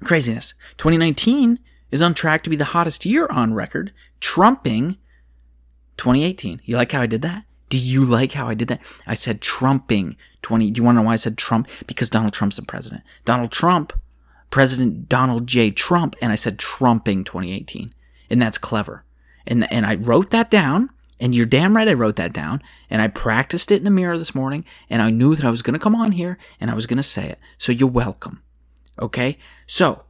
Craziness. 0.03 0.55
2019 0.77 1.59
is 1.91 2.03
on 2.03 2.15
track 2.15 2.43
to 2.45 2.51
be 2.51 2.57
the 2.57 2.67
hottest 2.67 3.05
year 3.05 3.27
on 3.31 3.55
record, 3.55 3.93
trumping 4.21 4.97
2018. 5.97 6.63
You 6.65 6.77
like 6.77 6.93
how 6.93 7.01
I 7.01 7.07
did 7.07 7.23
that? 7.23 7.45
Do 7.69 7.79
you 7.79 8.05
like 8.05 8.33
how 8.33 8.49
I 8.49 8.55
did 8.55 8.69
that? 8.69 8.81
I 9.07 9.15
said 9.15 9.41
trumping 9.41 10.17
20. 10.43 10.71
Do 10.71 10.79
you 10.79 10.85
want 10.85 10.97
to 10.97 11.03
know 11.03 11.07
why 11.07 11.15
I 11.15 11.17
said 11.17 11.37
Trump? 11.37 11.69
Because 11.87 12.11
Donald 12.11 12.33
Trump's 12.33 12.57
the 12.57 12.63
president. 12.63 13.03
Donald 13.25 13.53
Trump, 13.53 13.93
President 14.51 15.09
Donald 15.09 15.47
J. 15.47 15.71
Trump, 15.71 16.17
and 16.23 16.33
I 16.33 16.37
said 16.37 16.59
trumping 16.59 17.25
2018. 17.25 17.95
And 18.31 18.41
that's 18.41 18.59
clever. 18.59 19.05
And, 19.47 19.71
and 19.73 19.87
I 19.87 19.97
wrote 19.97 20.31
that 20.31 20.51
down, 20.51 20.91
and 21.21 21.35
you're 21.35 21.47
damn 21.47 21.77
right 21.77 21.89
I 21.89 21.95
wrote 21.95 22.17
that 22.17 22.33
down, 22.33 22.63
and 22.91 23.03
I 23.03 23.09
practiced 23.09 23.71
it 23.71 23.79
in 23.79 23.85
the 23.85 23.91
mirror 23.91 24.19
this 24.19 24.35
morning, 24.35 24.65
and 24.89 25.03
I 25.03 25.11
knew 25.11 25.35
that 25.35 25.45
I 25.45 25.51
was 25.51 25.63
going 25.63 25.75
to 25.75 25.83
come 25.83 25.95
on 25.95 26.13
here, 26.13 26.39
and 26.61 26.71
I 26.71 26.75
was 26.75 26.87
going 26.87 26.99
to 26.99 27.03
say 27.03 27.29
it. 27.29 27.39
So 27.57 27.73
you're 27.73 27.89
welcome. 27.89 28.43
Okay? 29.01 29.39
So, 29.67 30.05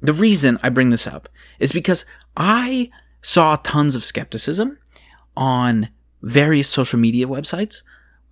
the 0.00 0.12
reason 0.12 0.58
I 0.62 0.68
bring 0.68 0.90
this 0.90 1.06
up 1.06 1.28
is 1.58 1.72
because 1.72 2.04
I 2.36 2.90
saw 3.20 3.56
tons 3.56 3.94
of 3.94 4.04
skepticism 4.04 4.78
on 5.36 5.88
various 6.22 6.68
social 6.68 6.98
media 6.98 7.26
websites. 7.26 7.82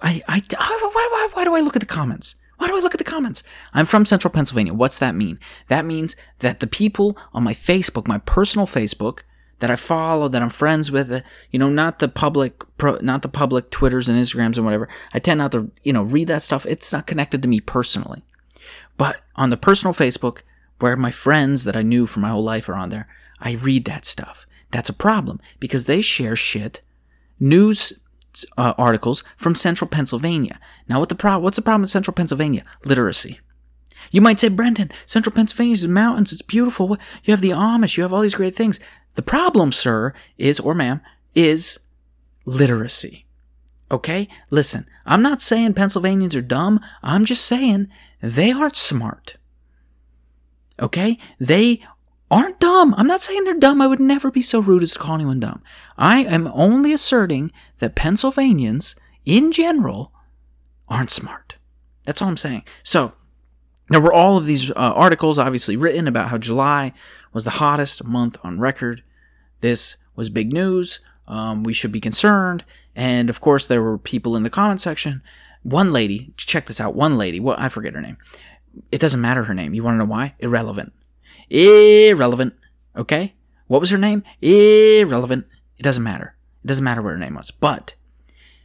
I, 0.01 0.23
I, 0.29 0.43
why, 0.51 0.89
why, 0.91 1.29
why 1.35 1.45
do 1.45 1.55
I 1.55 1.61
look 1.61 1.77
at 1.77 1.81
the 1.81 1.87
comments? 1.87 2.37
Why 2.59 2.69
do 2.69 2.77
I 2.77 2.81
look 2.81 2.95
at 2.95 2.99
the 2.99 3.05
comments? 3.05 3.43
I'm 3.73 3.87
from 3.87 4.05
central 4.05 4.33
Pennsylvania. 4.33 4.75
What's 4.75 4.99
that 4.99 5.15
mean? 5.15 5.39
That 5.69 5.85
means 5.85 6.15
that 6.41 6.61
the 6.61 6.67
people 6.67 7.17
on 7.33 7.43
my 7.43 7.55
Facebook, 7.55 8.07
my 8.07 8.19
personal 8.19 8.67
Facebook, 8.67 9.21
that 9.61 9.71
I 9.71 9.77
follow, 9.77 10.29
that 10.29 10.43
I'm 10.43 10.51
friends 10.51 10.91
with, 10.91 11.13
uh, 11.13 11.21
you 11.51 11.59
know, 11.59 11.69
not 11.69 11.99
the 11.99 12.09
public, 12.09 12.63
pro, 12.77 12.97
not 12.97 13.23
the 13.23 13.29
public 13.29 13.71
Twitters 13.71 14.09
and 14.09 14.19
Instagrams 14.19 14.57
and 14.57 14.65
whatever. 14.65 14.89
I 15.13 15.19
tend 15.19 15.39
not 15.39 15.53
to, 15.53 15.71
you 15.83 15.93
know, 15.93 16.03
read 16.03 16.29
that 16.29 16.43
stuff. 16.43 16.67
It's 16.67 16.93
not 16.93 17.07
connected 17.07 17.43
to 17.43 17.49
me 17.49 17.61
personally. 17.61 18.23
But 18.97 19.21
on 19.37 19.51
the 19.51 19.57
personal 19.57 19.95
Facebook, 19.95 20.41
where 20.81 20.97
my 20.97 21.11
friends 21.11 21.65
that 21.65 21.77
I 21.77 21.83
knew 21.83 22.07
for 22.07 22.21
my 22.21 22.31
whole 22.31 22.45
life 22.45 22.69
are 22.69 22.75
on 22.75 22.89
there, 22.89 23.07
I 23.39 23.53
read 23.53 23.85
that 23.85 24.05
stuff. 24.05 24.47
That's 24.71 24.89
a 24.89 24.95
problem 24.95 25.41
because 25.59 25.87
they 25.87 26.01
share 26.01 26.37
shit 26.37 26.81
news 27.41 27.95
uh, 28.57 28.75
articles 28.79 29.25
from 29.37 29.55
central 29.55 29.89
Pennsylvania. 29.89 30.61
Now, 30.89 31.01
what 31.01 31.09
the 31.09 31.15
pro- 31.15 31.39
what's 31.39 31.57
the 31.57 31.63
problem 31.63 31.83
with 31.83 31.91
central 31.91 32.15
Pennsylvania? 32.15 32.65
Literacy. 32.85 33.41
You 34.11 34.21
might 34.21 34.41
say, 34.41 34.49
Brendan, 34.49 34.91
central 35.07 35.35
Pennsylvania 35.35 35.75
is 35.75 35.89
mountains, 35.89 36.33
it's 36.33 36.43
beautiful. 36.43 36.97
You 37.25 37.33
have 37.33 37.41
the 37.41 37.51
Amish, 37.51 37.97
you 37.97 38.03
have 38.03 38.13
all 38.13 38.23
these 38.23 38.35
great 38.35 38.57
things. 38.57 38.81
The 39.15 39.23
problem, 39.23 39.73
sir, 39.73 40.15
is, 40.39 40.61
or 40.61 40.75
ma'am, 40.75 41.01
is 41.35 41.81
literacy. 42.45 43.27
Okay? 43.91 44.29
Listen, 44.51 44.89
I'm 45.05 45.23
not 45.23 45.41
saying 45.41 45.75
Pennsylvanians 45.75 46.37
are 46.37 46.43
dumb. 46.43 46.81
I'm 47.03 47.25
just 47.25 47.45
saying 47.45 47.89
they 48.21 48.53
aren't 48.53 48.77
smart. 48.77 49.37
Okay? 50.81 51.19
They 51.39 51.83
aren't 52.31 52.61
dumb. 52.61 52.95
I'm 52.97 53.07
not 53.07 53.21
saying 53.21 53.45
they're 53.45 53.55
dumb. 53.55 53.83
I 53.83 53.87
would 53.87 54.01
never 54.01 54.31
be 54.31 54.43
so 54.43 54.61
rude 54.61 54.83
as 54.83 54.93
to 54.93 54.99
call 54.99 55.17
anyone 55.17 55.41
dumb. 55.41 55.63
I 55.99 56.25
am 56.25 56.49
only 56.55 56.93
asserting 56.93 57.51
that 57.79 57.95
Pennsylvanians, 57.95 58.95
in 59.25 59.53
general, 59.53 60.13
aren't 60.89 61.11
smart. 61.11 61.57
That's 62.05 62.23
all 62.23 62.29
I'm 62.29 62.37
saying. 62.37 62.65
So, 62.83 63.13
there 63.89 64.01
were 64.01 64.13
all 64.13 64.39
of 64.39 64.47
these 64.47 64.71
uh, 64.71 64.75
articles 64.77 65.39
obviously 65.39 65.77
written 65.77 66.07
about 66.07 66.29
how 66.29 66.39
July 66.39 66.93
was 67.33 67.45
the 67.45 67.51
hottest 67.51 68.05
month 68.05 68.37
on 68.45 68.61
record. 68.61 69.03
This 69.61 69.97
was 70.15 70.31
big 70.31 70.53
news. 70.53 71.01
Um, 71.27 71.65
we 71.65 71.73
should 71.73 71.93
be 71.93 72.01
concerned. 72.01 72.65
And 72.95 73.29
of 73.29 73.41
course, 73.41 73.67
there 73.67 73.83
were 73.83 73.99
people 73.99 74.37
in 74.37 74.43
the 74.45 74.51
comment 74.51 74.81
section 74.81 75.23
one 75.63 75.93
lady, 75.93 76.33
check 76.37 76.67
this 76.67 76.81
out. 76.81 76.95
One 76.95 77.19
lady, 77.19 77.39
well, 77.39 77.57
I 77.59 77.69
forget 77.69 77.95
her 77.95 78.01
name. 78.01 78.17
It 78.91 79.01
doesn't 79.01 79.21
matter 79.21 79.45
her 79.45 79.55
name. 79.55 79.75
You 79.75 79.83
want 79.83 79.95
to 79.95 79.99
know 79.99 80.11
why? 80.11 80.35
Irrelevant. 80.39 80.93
Irrelevant. 81.51 82.55
Okay? 82.97 83.35
What 83.67 83.81
was 83.81 83.91
her 83.91 83.99
name? 83.99 84.23
Irrelevant. 84.41 85.47
It 85.77 85.83
doesn't 85.83 86.03
matter. 86.03 86.35
It 86.65 86.67
doesn't 86.67 86.85
matter 86.85 87.03
what 87.03 87.11
her 87.11 87.19
name 87.19 87.35
was. 87.35 87.51
But 87.51 87.95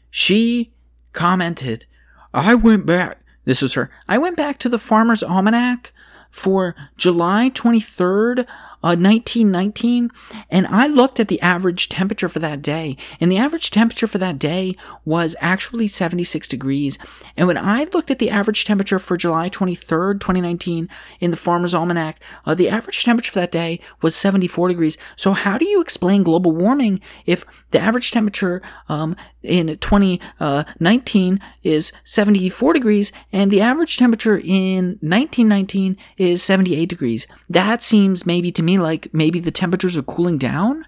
she 0.09 0.73
commented, 1.13 1.85
I 2.33 2.55
went 2.55 2.85
back. 2.85 3.19
This 3.45 3.61
was 3.61 3.73
her. 3.73 3.89
I 4.07 4.17
went 4.17 4.35
back 4.35 4.57
to 4.59 4.69
the 4.69 4.79
Farmer's 4.79 5.23
Almanac 5.23 5.93
for 6.31 6.75
July 6.97 7.51
23rd, 7.53 8.45
uh, 8.85 8.93
1919, 8.93 10.11
and 10.51 10.67
I 10.67 10.85
looked 10.85 11.19
at 11.19 11.27
the 11.27 11.41
average 11.41 11.89
temperature 11.89 12.29
for 12.29 12.37
that 12.37 12.61
day, 12.61 12.97
and 13.19 13.31
the 13.31 13.37
average 13.37 13.71
temperature 13.71 14.05
for 14.05 14.19
that 14.19 14.37
day 14.37 14.75
was 15.03 15.35
actually 15.41 15.87
76 15.87 16.47
degrees. 16.47 16.99
And 17.35 17.47
when 17.47 17.57
I 17.57 17.85
looked 17.93 18.11
at 18.11 18.19
the 18.19 18.29
average 18.29 18.63
temperature 18.63 18.99
for 18.99 19.17
July 19.17 19.49
23rd, 19.49 20.19
2019, 20.19 20.87
in 21.19 21.31
the 21.31 21.37
Farmer's 21.37 21.73
Almanac, 21.73 22.19
uh, 22.45 22.53
the 22.53 22.69
average 22.69 23.03
temperature 23.03 23.31
for 23.31 23.39
that 23.39 23.51
day 23.51 23.79
was 24.03 24.15
74 24.15 24.67
degrees. 24.67 24.99
So 25.15 25.33
how 25.33 25.57
do 25.57 25.65
you 25.65 25.81
explain 25.81 26.21
global 26.21 26.51
warming 26.51 27.01
if 27.25 27.43
the 27.71 27.79
average 27.79 28.11
temperature 28.11 28.61
um, 28.87 29.15
in 29.41 29.67
2019 29.79 31.39
is 31.63 31.91
74 32.03 32.73
degrees 32.73 33.11
and 33.31 33.49
the 33.49 33.61
average 33.61 33.97
temperature 33.97 34.37
in 34.37 34.99
1919 35.01 35.97
is 36.17 36.43
78 36.43 36.87
degrees? 36.87 37.25
That 37.49 37.81
seems 37.81 38.27
maybe 38.27 38.51
to 38.51 38.61
me 38.61 38.74
like 38.79 39.13
maybe 39.13 39.39
the 39.39 39.51
temperatures 39.51 39.97
are 39.97 40.03
cooling 40.03 40.37
down? 40.37 40.85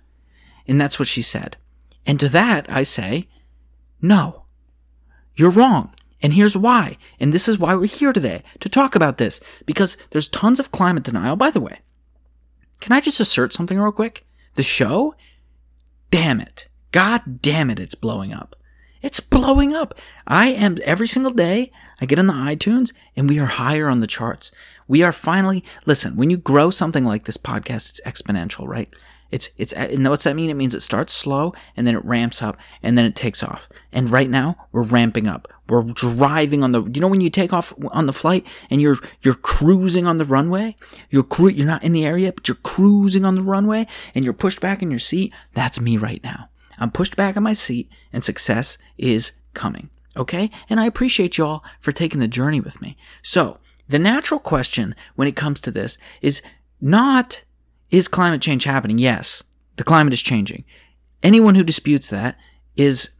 And 0.67 0.79
that's 0.79 0.99
what 0.99 1.07
she 1.07 1.21
said. 1.21 1.57
And 2.05 2.19
to 2.19 2.29
that, 2.29 2.69
I 2.69 2.83
say, 2.83 3.27
no, 4.01 4.45
you're 5.35 5.49
wrong. 5.49 5.93
And 6.21 6.33
here's 6.33 6.57
why. 6.57 6.97
And 7.19 7.31
this 7.31 7.47
is 7.47 7.59
why 7.59 7.75
we're 7.75 7.85
here 7.85 8.13
today 8.13 8.43
to 8.59 8.69
talk 8.69 8.95
about 8.95 9.17
this 9.17 9.39
because 9.65 9.97
there's 10.09 10.27
tons 10.27 10.59
of 10.59 10.71
climate 10.71 11.03
denial. 11.03 11.35
By 11.35 11.51
the 11.51 11.61
way, 11.61 11.79
can 12.79 12.91
I 12.91 13.01
just 13.01 13.19
assert 13.19 13.53
something 13.53 13.77
real 13.77 13.91
quick? 13.91 14.25
The 14.55 14.63
show, 14.63 15.15
damn 16.09 16.39
it. 16.39 16.67
God 16.91 17.41
damn 17.41 17.69
it, 17.69 17.79
it's 17.79 17.95
blowing 17.95 18.33
up. 18.33 18.55
It's 19.01 19.19
blowing 19.19 19.75
up. 19.75 19.93
I 20.25 20.47
am 20.47 20.77
every 20.83 21.07
single 21.07 21.31
day, 21.31 21.71
I 22.01 22.05
get 22.05 22.19
on 22.19 22.27
the 22.27 22.33
iTunes 22.33 22.93
and 23.15 23.29
we 23.29 23.39
are 23.39 23.45
higher 23.45 23.87
on 23.89 23.99
the 23.99 24.07
charts. 24.07 24.51
We 24.87 25.03
are 25.03 25.11
finally, 25.11 25.63
listen, 25.85 26.15
when 26.15 26.29
you 26.29 26.37
grow 26.37 26.69
something 26.69 27.05
like 27.05 27.25
this 27.25 27.37
podcast, 27.37 27.89
it's 27.89 28.01
exponential, 28.05 28.67
right? 28.67 28.91
It's, 29.29 29.49
it's, 29.57 29.73
and 29.73 30.07
what's 30.07 30.23
that 30.23 30.35
mean? 30.35 30.49
It 30.49 30.55
means 30.55 30.73
it 30.73 30.81
starts 30.81 31.11
slow 31.11 31.53
and 31.75 31.85
then 31.85 31.95
it 31.95 32.05
ramps 32.05 32.41
up 32.41 32.57
and 32.81 32.97
then 32.97 33.05
it 33.05 33.15
takes 33.15 33.43
off. 33.43 33.67
And 33.91 34.09
right 34.09 34.29
now 34.29 34.67
we're 34.71 34.83
ramping 34.83 35.27
up. 35.27 35.51
We're 35.67 35.83
driving 35.83 36.63
on 36.63 36.71
the, 36.71 36.83
you 36.83 37.01
know, 37.01 37.09
when 37.09 37.19
you 37.19 37.29
take 37.29 37.51
off 37.51 37.73
on 37.91 38.05
the 38.05 38.13
flight 38.13 38.45
and 38.69 38.81
you're, 38.81 38.95
you're 39.21 39.35
cruising 39.35 40.07
on 40.07 40.17
the 40.17 40.23
runway, 40.23 40.77
you're 41.09 41.23
cru- 41.23 41.49
you're 41.49 41.67
not 41.67 41.83
in 41.83 41.91
the 41.91 42.05
area, 42.05 42.31
but 42.31 42.47
you're 42.47 42.55
cruising 42.55 43.25
on 43.25 43.35
the 43.35 43.41
runway 43.41 43.85
and 44.15 44.23
you're 44.23 44.33
pushed 44.33 44.61
back 44.61 44.81
in 44.81 44.89
your 44.89 44.99
seat. 44.99 45.33
That's 45.53 45.81
me 45.81 45.97
right 45.97 46.23
now. 46.23 46.49
I'm 46.79 46.91
pushed 46.91 47.17
back 47.17 47.35
in 47.35 47.43
my 47.43 47.53
seat 47.53 47.89
and 48.13 48.23
success 48.23 48.77
is 48.97 49.33
coming. 49.53 49.89
Okay. 50.15 50.49
And 50.69 50.79
I 50.79 50.85
appreciate 50.85 51.37
y'all 51.37 51.65
for 51.81 51.91
taking 51.91 52.21
the 52.21 52.27
journey 52.29 52.61
with 52.61 52.81
me. 52.81 52.95
So 53.21 53.59
the 53.89 53.99
natural 53.99 54.39
question 54.39 54.95
when 55.15 55.27
it 55.27 55.35
comes 55.35 55.61
to 55.61 55.71
this 55.71 55.97
is 56.21 56.41
not, 56.81 57.43
is 57.89 58.07
climate 58.07 58.41
change 58.41 58.65
happening? 58.65 58.97
Yes, 58.97 59.43
the 59.77 59.83
climate 59.83 60.13
is 60.13 60.21
changing. 60.21 60.65
Anyone 61.23 61.55
who 61.55 61.63
disputes 61.63 62.09
that 62.09 62.37
is 62.75 63.11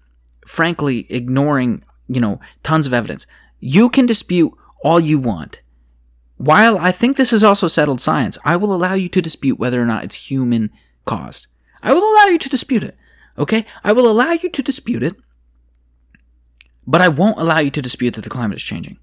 frankly 0.46 1.06
ignoring, 1.10 1.84
you 2.08 2.22
know, 2.22 2.40
tons 2.64 2.88
of 2.88 2.94
evidence. 2.94 3.28
You 3.60 3.90
can 3.90 4.06
dispute 4.06 4.54
all 4.84 5.00
you 5.00 5.20
want. 5.20 5.62
While 6.38 6.78
I 6.78 6.92
think 6.92 7.18
this 7.18 7.34
is 7.34 7.44
also 7.44 7.68
settled 7.68 8.00
science, 8.00 8.38
I 8.46 8.58
will 8.58 8.74
allow 8.74 8.94
you 8.94 9.10
to 9.10 9.22
dispute 9.22 9.58
whether 9.58 9.82
or 9.82 9.86
not 9.86 10.04
it's 10.04 10.30
human 10.30 10.70
caused. 11.06 11.48
I 11.82 11.94
will 11.94 12.04
allow 12.04 12.26
you 12.26 12.38
to 12.38 12.50
dispute 12.50 12.84
it. 12.84 12.96
Okay? 13.38 13.66
I 13.84 13.94
will 13.94 14.10
allow 14.10 14.32
you 14.32 14.50
to 14.50 14.62
dispute 14.62 15.04
it, 15.04 15.16
but 16.86 17.02
I 17.02 17.08
won't 17.08 17.40
allow 17.40 17.60
you 17.60 17.72
to 17.72 17.82
dispute 17.82 18.14
that 18.14 18.24
the 18.24 18.30
climate 18.30 18.58
is 18.58 18.64
changing 18.64 18.98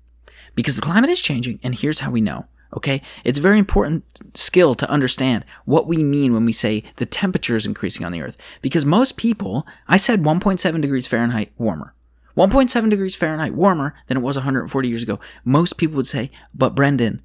because 0.54 0.76
the 0.76 0.82
climate 0.82 1.11
is 1.11 1.20
changing, 1.20 1.61
and 1.62 1.75
here's 1.75 2.00
how 2.00 2.11
we 2.11 2.20
know. 2.20 2.46
Okay, 2.76 3.02
it's 3.23 3.38
a 3.38 3.42
very 3.42 3.58
important 3.61 4.04
skill 4.34 4.75
to 4.75 4.90
understand 4.90 5.44
what 5.64 5.87
we 5.87 6.02
mean 6.02 6.32
when 6.32 6.44
we 6.44 6.52
say 6.52 6.82
the 6.96 7.06
temperature 7.06 7.54
is 7.54 7.66
increasing 7.66 8.04
on 8.04 8.11
the 8.11 8.20
Earth. 8.20 8.37
Because 8.62 8.84
most 8.84 9.16
people, 9.16 9.64
I 9.87 9.96
said 9.96 10.23
1.7 10.23 10.80
degrees 10.80 11.06
Fahrenheit 11.06 11.52
warmer. 11.56 11.94
1.7 12.37 12.90
degrees 12.90 13.14
Fahrenheit 13.14 13.54
warmer 13.54 13.94
than 14.08 14.16
it 14.16 14.23
was 14.23 14.37
140 14.37 14.88
years 14.88 15.04
ago. 15.04 15.20
Most 15.44 15.76
people 15.76 15.94
would 15.96 16.06
say, 16.08 16.32
but 16.52 16.75
Brendan, 16.75 17.23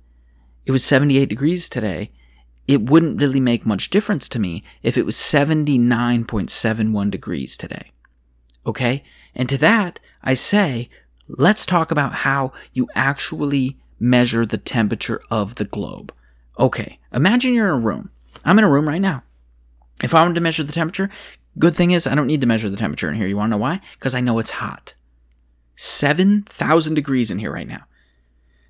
it 0.67 0.71
was 0.71 0.85
78 0.85 1.27
degrees 1.27 1.67
today. 1.67 2.11
It 2.67 2.87
wouldn't 2.87 3.19
really 3.19 3.39
make 3.39 3.65
much 3.65 3.89
difference 3.89 4.29
to 4.29 4.37
me 4.39 4.63
if 4.83 4.97
it 4.97 5.05
was 5.07 5.15
79.71 5.15 7.09
degrees 7.09 7.57
today. 7.57 7.91
Okay? 8.67 9.03
And 9.33 9.49
to 9.49 9.57
that, 9.57 9.99
I 10.21 10.35
say, 10.35 10.89
let's 11.29 11.65
talk 11.65 11.91
about 11.91 12.13
how 12.13 12.51
you 12.73 12.87
actually 12.95 13.77
measure 13.99 14.45
the 14.45 14.57
temperature 14.57 15.21
of 15.29 15.55
the 15.55 15.65
globe. 15.65 16.13
Okay, 16.57 16.99
imagine 17.13 17.53
you're 17.53 17.67
in 17.67 17.81
a 17.81 17.85
room. 17.85 18.09
I'm 18.43 18.57
in 18.57 18.65
a 18.65 18.69
room 18.69 18.87
right 18.87 19.01
now. 19.01 19.23
If 20.03 20.13
I 20.13 20.21
wanted 20.21 20.35
to 20.35 20.41
measure 20.41 20.63
the 20.63 20.73
temperature, 20.73 21.09
good 21.57 21.75
thing 21.75 21.91
is 21.91 22.07
I 22.07 22.15
don't 22.15 22.27
need 22.27 22.41
to 22.41 22.47
measure 22.47 22.69
the 22.69 22.77
temperature 22.77 23.09
in 23.09 23.15
here. 23.15 23.27
You 23.27 23.37
want 23.37 23.51
to 23.51 23.57
know 23.57 23.61
why? 23.61 23.81
Because 23.93 24.15
I 24.15 24.21
know 24.21 24.39
it's 24.39 24.49
hot. 24.51 24.93
7,000 25.75 26.93
degrees 26.93 27.31
in 27.31 27.39
here 27.39 27.53
right 27.53 27.67
now. 27.67 27.85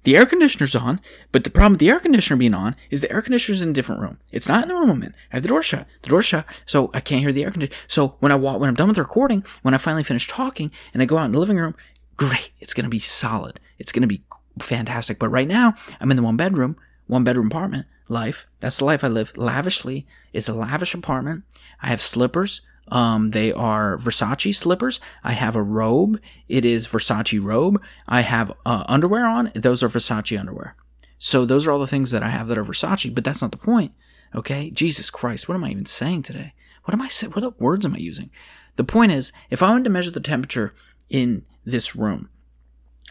The 0.03 0.15
air 0.15 0.25
conditioner's 0.25 0.75
on, 0.75 1.01
but 1.31 1.43
the 1.43 1.49
problem 1.49 1.73
with 1.73 1.81
the 1.81 1.89
air 1.89 1.99
conditioner 1.99 2.37
being 2.37 2.53
on 2.53 2.75
is 2.89 3.01
the 3.01 3.11
air 3.11 3.21
conditioner's 3.21 3.61
in 3.61 3.69
a 3.69 3.73
different 3.73 4.01
room. 4.01 4.17
It's 4.31 4.47
not 4.47 4.63
in 4.63 4.69
the 4.69 4.75
room 4.75 4.89
I'm 4.89 5.03
in. 5.03 5.13
I 5.31 5.35
have 5.35 5.41
the 5.41 5.49
door 5.49 5.61
shut. 5.61 5.87
The 6.03 6.09
door 6.09 6.21
shut, 6.21 6.45
so 6.65 6.89
I 6.93 7.01
can't 7.01 7.21
hear 7.21 7.33
the 7.33 7.43
air 7.43 7.51
conditioner. 7.51 7.77
So 7.87 8.15
when 8.19 8.31
I 8.31 8.35
walk, 8.35 8.59
when 8.59 8.69
I'm 8.69 8.75
done 8.75 8.87
with 8.87 8.95
the 8.95 9.01
recording, 9.01 9.43
when 9.61 9.73
I 9.73 9.77
finally 9.77 10.03
finish 10.03 10.27
talking 10.27 10.71
and 10.93 11.01
I 11.01 11.05
go 11.05 11.17
out 11.17 11.25
in 11.25 11.33
the 11.33 11.39
living 11.39 11.57
room, 11.57 11.75
great. 12.19 12.51
It's 12.59 12.73
going 12.73 12.83
to 12.83 12.89
be 12.89 12.99
solid. 12.99 13.61
It's 13.79 13.93
going 13.93 14.01
to 14.01 14.07
be 14.07 14.21
fantastic. 14.59 15.17
But 15.19 15.29
right 15.29 15.47
now, 15.47 15.73
I'm 16.01 16.11
in 16.11 16.17
the 16.17 16.23
one 16.23 16.35
bedroom, 16.35 16.75
one 17.07 17.23
bedroom 17.23 17.47
apartment 17.47 17.87
life. 18.09 18.45
That's 18.59 18.79
the 18.79 18.85
life 18.85 19.05
I 19.05 19.07
live 19.07 19.31
lavishly. 19.37 20.05
It's 20.33 20.49
a 20.49 20.53
lavish 20.53 20.93
apartment. 20.93 21.43
I 21.81 21.87
have 21.87 22.01
slippers. 22.01 22.61
Um, 22.89 23.31
they 23.31 23.53
are 23.53 23.97
Versace 23.97 24.53
slippers. 24.53 24.99
I 25.23 25.31
have 25.31 25.55
a 25.55 25.63
robe. 25.63 26.19
It 26.49 26.65
is 26.65 26.87
Versace 26.87 27.41
robe. 27.41 27.81
I 28.05 28.21
have 28.21 28.51
uh, 28.65 28.83
underwear 28.87 29.25
on. 29.25 29.51
Those 29.55 29.81
are 29.81 29.89
Versace 29.89 30.37
underwear. 30.37 30.75
So 31.19 31.45
those 31.45 31.65
are 31.65 31.71
all 31.71 31.79
the 31.79 31.87
things 31.87 32.11
that 32.11 32.23
I 32.23 32.29
have 32.29 32.49
that 32.49 32.57
are 32.57 32.65
Versace. 32.65 33.15
But 33.15 33.23
that's 33.23 33.41
not 33.41 33.51
the 33.51 33.57
point. 33.57 33.93
Okay, 34.35 34.71
Jesus 34.71 35.09
Christ, 35.09 35.47
what 35.47 35.55
am 35.55 35.63
I 35.63 35.71
even 35.71 35.85
saying 35.85 36.23
today? 36.23 36.53
What 36.83 36.93
am 36.93 37.01
I 37.01 37.07
saying? 37.07 37.31
What 37.31 37.61
words 37.61 37.85
am 37.85 37.93
I 37.93 37.99
using? 37.99 38.29
The 38.75 38.83
point 38.83 39.13
is, 39.13 39.31
if 39.49 39.63
I 39.63 39.69
wanted 39.69 39.85
to 39.85 39.89
measure 39.89 40.11
the 40.11 40.19
temperature 40.19 40.73
in 41.09 41.45
this 41.69 41.95
room. 41.95 42.29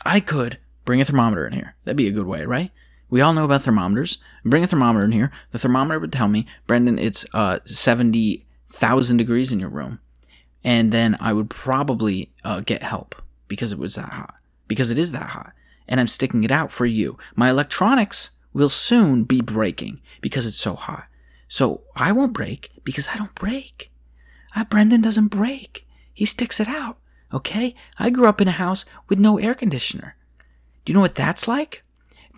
I 0.05 0.21
could 0.21 0.59
bring 0.85 1.00
a 1.00 1.05
thermometer 1.05 1.47
in 1.47 1.53
here. 1.53 1.77
That'd 1.85 1.97
be 1.97 2.09
a 2.09 2.12
good 2.12 2.27
way, 2.27 2.45
right? 2.45 2.71
We 3.11 3.21
all 3.21 3.33
know 3.33 3.45
about 3.45 3.62
thermometers. 3.62 4.19
Bring 4.45 4.65
a 4.65 4.67
thermometer 4.67 5.05
in 5.05 5.12
here. 5.12 5.31
The 5.53 5.59
thermometer 5.59 5.99
would 5.99 6.12
tell 6.12 6.29
me, 6.29 6.47
Brendan, 6.67 6.99
it's 6.99 7.25
uh, 7.33 7.59
70,000 7.65 9.17
degrees 9.17 9.53
in 9.53 9.61
your 9.61 9.71
room. 9.71 10.00
And 10.62 10.93
then 10.93 11.17
I 11.21 11.33
would 11.33 11.49
probably 11.49 12.33
uh, 12.45 12.61
get 12.61 12.83
help 12.83 13.15
because 13.47 13.73
it 13.73 13.79
was 13.79 13.95
that 13.95 14.11
hot. 14.11 14.35
Because 14.67 14.91
it 14.91 14.99
is 14.99 15.12
that 15.12 15.31
hot. 15.31 15.53
And 15.87 16.00
I'm 16.00 16.09
sticking 16.09 16.45
it 16.45 16.53
out 16.53 16.71
for 16.71 16.85
you. 16.85 17.17
My 17.35 17.49
electronics 17.49 18.31
will 18.53 18.69
soon 18.69 19.25
be 19.25 19.41
breaking 19.41 20.00
because 20.21 20.47
it's 20.47 20.59
so 20.59 20.75
hot. 20.75 21.07
So 21.49 21.83
I 21.97 22.12
won't 22.12 22.35
break 22.35 22.71
because 22.85 23.09
I 23.09 23.17
don't 23.17 23.35
break. 23.35 23.91
Uh, 24.55 24.65
Brendan 24.65 25.00
doesn't 25.00 25.29
break. 25.29 25.87
He 26.12 26.27
sticks 26.27 26.61
it 26.61 26.69
out. 26.69 26.99
Okay? 27.33 27.75
I 27.99 28.11
grew 28.11 28.27
up 28.27 28.41
in 28.41 28.49
a 28.49 28.53
house 28.53 28.85
with 29.09 29.19
no 29.19 29.39
air 29.39 29.55
conditioner. 29.55 30.17
Do 30.85 30.93
you 30.93 30.95
know 30.95 31.01
what 31.01 31.15
that's 31.15 31.47
like? 31.47 31.83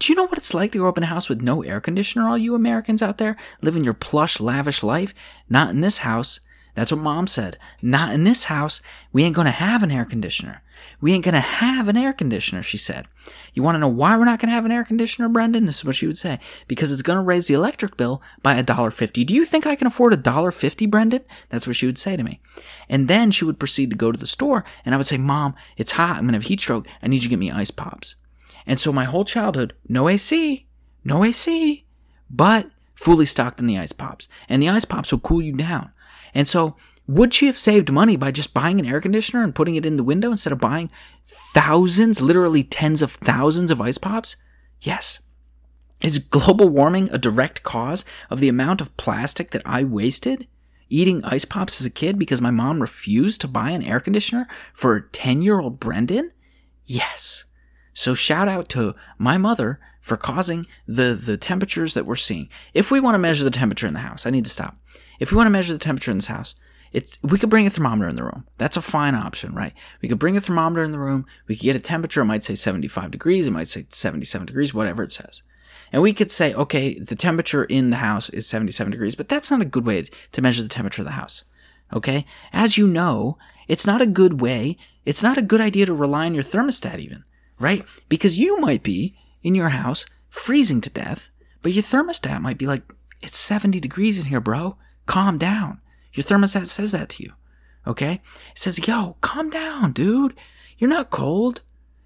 Do 0.01 0.11
you 0.11 0.17
know 0.17 0.25
what 0.25 0.39
it's 0.39 0.55
like 0.55 0.73
to 0.73 0.79
grow 0.79 0.89
up 0.89 0.97
in 0.97 1.05
a 1.05 1.07
house 1.07 1.29
with 1.29 1.43
no 1.43 1.63
air 1.63 1.81
conditioner, 1.81 2.27
all 2.27 2.39
you 2.39 2.55
Americans 2.55 3.03
out 3.03 3.19
there, 3.19 3.37
living 3.61 3.85
your 3.85 3.95
plush, 3.95 4.41
lavish 4.41 4.83
life? 4.83 5.13
Not 5.49 5.71
in 5.71 5.83
this 5.83 5.99
house. 5.99 6.41
That's 6.75 6.91
what 6.91 7.03
mom 7.03 7.27
said. 7.27 7.59
Not 7.83 8.15
in 8.15 8.25
this 8.25 8.45
house. 8.45 8.81
We 9.13 9.25
ain't 9.25 9.37
gonna 9.37 9.51
have 9.51 9.83
an 9.83 9.91
air 9.91 10.07
conditioner. 10.07 10.63
We 11.01 11.13
ain't 11.13 11.25
gonna 11.25 11.41
have 11.41 11.89
an 11.89 11.97
air 11.97 12.13
conditioner, 12.13 12.63
she 12.63 12.77
said. 12.77 13.07
You 13.55 13.63
wanna 13.63 13.79
know 13.79 13.89
why 13.89 14.17
we're 14.17 14.25
not 14.25 14.39
gonna 14.39 14.53
have 14.53 14.65
an 14.65 14.73
air 14.73 14.85
conditioner, 14.85 15.29
Brendan? 15.29 15.67
This 15.67 15.79
is 15.79 15.85
what 15.85 15.97
she 15.97 16.07
would 16.07 16.19
say. 16.19 16.39
Because 16.69 16.93
it's 16.93 17.03
gonna 17.03 17.23
raise 17.23 17.47
the 17.47 17.55
electric 17.55 17.97
bill 17.97 18.23
by 18.43 18.55
a 18.55 18.63
dollar 18.63 18.91
fifty. 18.91 19.25
Do 19.25 19.35
you 19.35 19.45
think 19.45 19.67
I 19.67 19.77
can 19.77 19.87
afford 19.87 20.13
a 20.13 20.19
dollar 20.19 20.51
fifty, 20.53 20.87
Brendan? 20.87 21.23
That's 21.49 21.67
what 21.67 21.77
she 21.77 21.87
would 21.87 21.99
say 21.99 22.17
to 22.17 22.23
me. 22.23 22.41
And 22.89 23.09
then 23.09 23.31
she 23.31 23.45
would 23.45 23.59
proceed 23.59 23.91
to 23.91 23.97
go 23.97 24.13
to 24.13 24.19
the 24.19 24.27
store, 24.27 24.65
and 24.85 24.95
I 24.95 24.99
would 24.99 25.07
say, 25.07 25.17
Mom, 25.17 25.55
it's 25.77 25.93
hot. 25.93 26.19
I'm 26.19 26.27
gonna 26.27 26.37
have 26.37 26.45
heat 26.45 26.61
stroke. 26.61 26.87
I 27.03 27.09
need 27.09 27.23
you 27.23 27.23
to 27.23 27.29
get 27.29 27.39
me 27.39 27.51
ice 27.51 27.71
pops. 27.71 28.17
And 28.67 28.79
so 28.79 28.93
my 28.93 29.05
whole 29.05 29.25
childhood, 29.25 29.75
no 29.89 30.09
AC, 30.09 30.67
no 31.05 31.25
AC, 31.25 31.85
but 32.29 32.71
fully 32.95 33.27
stocked 33.27 33.59
in 33.59 33.67
the 33.67 33.79
ice 33.79 33.93
pops. 33.93 34.29
And 34.49 34.63
the 34.63 34.69
ice 34.69 34.85
pops 34.85 35.11
will 35.11 35.21
cool 35.21 35.43
you 35.43 35.55
down. 35.55 35.93
And 36.35 36.47
so 36.47 36.77
Would 37.11 37.35
she 37.35 37.47
have 37.47 37.59
saved 37.59 37.91
money 37.91 38.15
by 38.15 38.31
just 38.31 38.55
buying 38.55 38.79
an 38.79 38.87
air 38.87 39.01
conditioner 39.01 39.43
and 39.43 39.53
putting 39.53 39.75
it 39.75 39.85
in 39.85 39.97
the 39.97 40.05
window 40.05 40.31
instead 40.31 40.53
of 40.53 40.61
buying 40.61 40.93
thousands, 41.25 42.21
literally 42.21 42.63
tens 42.63 43.03
of 43.03 43.11
thousands 43.11 43.73
of 43.73 43.81
ice 43.81 43.99
pops? 43.99 44.37
Yes. 44.81 45.19
Is 46.01 46.21
global 46.21 46.69
warming 46.69 47.11
a 47.11 47.19
direct 47.19 47.65
cause 47.65 48.05
of 48.31 48.39
the 48.39 48.49
amount 48.49 48.81
of 48.81 48.97
plastic 48.97 49.51
that 49.51 49.63
I 49.67 49.83
wasted 49.83 50.47
eating 50.89 51.25
ice 51.25 51.45
pops 51.45 51.81
as 51.81 51.87
a 51.87 51.91
kid 51.91 52.17
because 52.17 52.41
my 52.41 52.53
mom 52.53 52.81
refused 52.81 53.41
to 53.41 53.49
buy 53.49 53.71
an 53.71 53.83
air 53.83 53.99
conditioner 53.99 54.47
for 54.73 55.01
10 55.01 55.43
year 55.43 55.59
old 55.59 55.81
Brendan? 55.81 56.31
Yes. 56.87 57.45
So 57.93 58.15
shout 58.15 58.47
out 58.47 58.69
to 58.69 58.95
my 59.19 59.37
mother 59.37 59.81
for 60.01 60.17
causing 60.17 60.65
the, 60.87 61.19
the 61.21 61.37
temperatures 61.37 61.95
that 61.95 62.07
we're 62.07 62.15
seeing. 62.15 62.49
If 62.73 62.93
we 62.93 63.01
want 63.01 63.17
to 63.17 63.19
measure 63.19 63.43
the 63.43 63.51
temperature 63.51 63.89
in 63.89 63.95
the 63.95 64.01
house, 64.01 64.27
I 64.27 64.31
need 64.31 64.45
to 64.45 64.51
stop. 64.51 64.77
If 65.19 65.33
we 65.33 65.37
want 65.37 65.49
to 65.49 65.53
measure 65.53 65.73
the 65.73 65.81
temperature 65.81 66.13
in 66.13 66.19
this 66.19 66.29
house, 66.29 66.55
it's, 66.93 67.19
we 67.23 67.39
could 67.39 67.51
bring 67.51 67.67
a 67.67 67.71
thermometer 67.71 68.09
in 68.09 68.17
the 68.17 68.25
room. 68.25 68.47
That's 68.59 68.77
a 68.77 68.83
fine 68.83 69.15
option, 69.15 69.55
right? 69.55 69.73
We 70.03 70.09
could 70.09 70.19
bring 70.19 70.37
a 70.37 70.41
thermometer 70.41 70.83
in 70.83 70.93
the 70.93 70.99
room. 70.99 71.27
We 71.47 71.57
could 71.57 71.65
get 71.65 71.77
a 71.77 71.81
temperature. 71.81 72.23
It 72.23 72.27
might 72.27 72.45
say 72.45 72.55
75 72.55 73.11
degrees. 73.11 73.47
It 73.47 73.53
might 73.53 73.69
say 73.69 73.87
77 73.89 74.47
degrees, 74.47 74.75
whatever 74.75 75.03
it 75.03 75.13
says. 75.13 75.43
And 75.93 76.03
we 76.03 76.13
could 76.13 76.31
say, 76.31 76.55
okay, 76.55 76.99
the 76.99 77.17
temperature 77.17 77.65
in 77.65 77.91
the 77.91 77.97
house 77.97 78.29
is 78.31 78.47
77 78.47 78.93
degrees, 78.93 79.15
but 79.15 79.29
that's 79.29 79.51
not 79.51 79.61
a 79.61 79.67
good 79.67 79.87
way 79.87 80.07
to 80.33 80.43
measure 80.43 80.63
the 80.63 80.69
temperature 80.69 81.03
of 81.03 81.07
the 81.07 81.13
house. 81.13 81.45
Okay? 81.93 82.25
As 82.53 82.79
you 82.79 82.87
know, 82.87 83.39
it's 83.67 83.87
not 83.87 84.03
a 84.03 84.07
good 84.07 84.41
way, 84.41 84.77
it's 85.05 85.23
not 85.23 85.39
a 85.39 85.43
good 85.43 85.61
idea 85.61 85.87
to 85.87 85.95
rely 85.95 86.27
on 86.27 86.35
your 86.35 86.45
thermostat 86.45 86.99
even, 86.99 87.25
right? 87.59 87.85
Because 88.09 88.39
you 88.39 88.59
might 88.59 88.83
be 88.83 89.15
in 89.43 89.55
your 89.55 89.71
house 89.71 90.07
freezing 90.29 90.81
to 90.83 90.91
death, 90.91 91.31
but 91.63 91.73
your 91.73 91.83
thermostat 91.83 92.41
might 92.41 92.59
be 92.59 92.67
like, 92.67 92.83
it's 93.23 93.37
70 93.37 93.81
degrees 93.81 94.19
in 94.19 94.27
here, 94.27 94.41
bro. 94.41 94.77
Calm 95.07 95.39
down. 95.39 95.80
Your 96.13 96.25
thermostat 96.25 96.67
says 96.67 96.93
that 96.93 97.09
to 97.11 97.23
you. 97.23 97.33
Okay? 97.87 98.15
It 98.53 98.59
says, 98.59 98.87
yo, 98.87 99.17
calm 99.21 99.51
down, 99.51 99.93
dude. 99.93 100.35
You're 100.79 100.91
not 100.91 101.11
cold. 101.11 101.63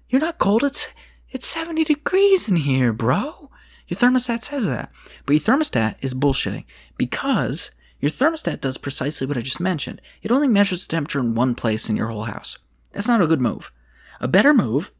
You're 0.09 0.21
not 0.21 0.37
cold. 0.37 0.63
It's, 0.63 0.89
it's 1.29 1.47
70 1.47 1.83
degrees 1.83 2.47
in 2.47 2.57
here, 2.57 2.93
bro. 2.93 3.49
Your 3.87 3.97
thermostat 3.97 4.43
says 4.43 4.65
that. 4.65 4.91
But 5.25 5.33
your 5.33 5.41
thermostat 5.41 5.95
is 6.01 6.13
bullshitting 6.13 6.65
because 6.97 7.71
your 7.99 8.11
thermostat 8.11 8.61
does 8.61 8.77
precisely 8.77 9.27
what 9.27 9.37
I 9.37 9.41
just 9.41 9.59
mentioned. 9.59 10.01
It 10.21 10.31
only 10.31 10.47
measures 10.47 10.85
the 10.85 10.91
temperature 10.91 11.19
in 11.19 11.35
one 11.35 11.55
place 11.55 11.89
in 11.89 11.95
your 11.95 12.07
whole 12.07 12.23
house. 12.23 12.57
That's 12.91 13.07
not 13.07 13.21
a 13.21 13.27
good 13.27 13.41
move. 13.41 13.71
A 14.19 14.27
better 14.27 14.53
move 14.53 14.91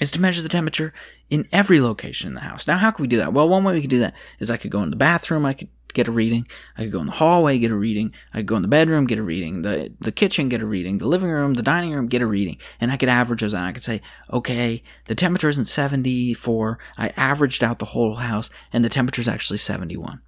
is 0.00 0.10
to 0.12 0.20
measure 0.20 0.42
the 0.42 0.48
temperature 0.48 0.92
in 1.30 1.46
every 1.52 1.80
location 1.80 2.28
in 2.28 2.34
the 2.34 2.40
house. 2.40 2.66
Now, 2.66 2.78
how 2.78 2.90
can 2.90 3.02
we 3.02 3.08
do 3.08 3.18
that? 3.18 3.32
Well, 3.32 3.48
one 3.48 3.64
way 3.64 3.74
we 3.74 3.80
could 3.82 3.90
do 3.90 4.00
that 4.00 4.14
is 4.38 4.50
I 4.50 4.56
could 4.56 4.70
go 4.70 4.82
in 4.82 4.90
the 4.90 4.96
bathroom, 4.96 5.46
I 5.46 5.52
could 5.52 5.68
get 5.92 6.08
a 6.08 6.12
reading. 6.12 6.46
I 6.76 6.82
could 6.82 6.92
go 6.92 7.00
in 7.00 7.06
the 7.06 7.12
hallway, 7.12 7.58
get 7.58 7.70
a 7.70 7.76
reading. 7.76 8.12
I 8.32 8.38
could 8.38 8.46
go 8.46 8.56
in 8.56 8.62
the 8.62 8.68
bedroom, 8.68 9.06
get 9.06 9.18
a 9.18 9.22
reading. 9.22 9.62
The 9.62 9.92
the 10.00 10.12
kitchen, 10.12 10.48
get 10.48 10.60
a 10.60 10.66
reading. 10.66 10.98
The 10.98 11.08
living 11.08 11.30
room, 11.30 11.54
the 11.54 11.62
dining 11.62 11.92
room, 11.92 12.06
get 12.06 12.22
a 12.22 12.26
reading. 12.26 12.58
And 12.80 12.90
I 12.90 12.96
could 12.96 13.08
average 13.08 13.40
those 13.40 13.54
out. 13.54 13.64
I 13.64 13.72
could 13.72 13.82
say, 13.82 14.00
okay, 14.32 14.82
the 15.06 15.14
temperature 15.14 15.48
isn't 15.48 15.66
74. 15.66 16.78
I 16.96 17.08
averaged 17.16 17.62
out 17.62 17.78
the 17.78 17.86
whole 17.86 18.16
house, 18.16 18.50
and 18.72 18.84
the 18.84 18.88
temperature 18.88 19.22
is 19.22 19.28
actually 19.28 19.58
71. 19.58 20.20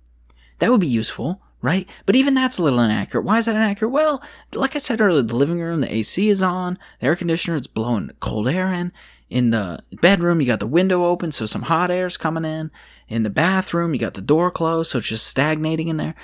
That 0.59 0.71
would 0.71 0.81
be 0.81 0.87
useful, 0.87 1.43
right? 1.61 1.89
But 2.07 2.17
even 2.17 2.35
that's 2.35 2.59
a 2.59 2.63
little 2.63 2.79
inaccurate. 2.79 3.25
Why 3.25 3.39
is 3.39 3.47
that 3.47 3.57
inaccurate? 3.57 3.91
Well, 3.91 4.23
like 4.55 4.77
I 4.77 4.79
said 4.79 5.01
earlier, 5.01 5.23
the 5.23 5.35
living 5.35 5.61
room, 5.61 5.81
the 5.81 5.93
AC 5.93 6.29
is 6.29 6.43
on, 6.43 6.79
the 7.01 7.07
air 7.07 7.17
conditioner 7.17 7.57
is 7.57 7.67
blowing 7.67 8.11
cold 8.21 8.49
air 8.49 8.69
in. 8.69 8.93
In 9.31 9.51
the 9.51 9.81
bedroom, 10.01 10.41
you 10.41 10.47
got 10.47 10.61
the 10.61 10.67
window 10.67 11.05
open, 11.05 11.33
so 11.33 11.47
some 11.47 11.63
hot 11.63 11.91
air's 11.91 12.17
coming 12.17 12.45
in. 12.45 12.71
In 13.09 13.23
the 13.23 13.31
bathroom, 13.31 13.95
you 13.95 14.01
got 14.01 14.15
the 14.15 14.21
door 14.21 14.51
closed, 14.51 14.91
so 14.91 14.99
it's 14.99 15.09
just 15.09 15.27
stagnating 15.27 15.89
in 15.89 15.97
there. 15.97 16.15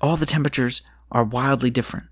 All 0.00 0.16
the 0.16 0.26
temperatures 0.26 0.82
are 1.10 1.24
wildly 1.24 1.70
different. 1.70 2.06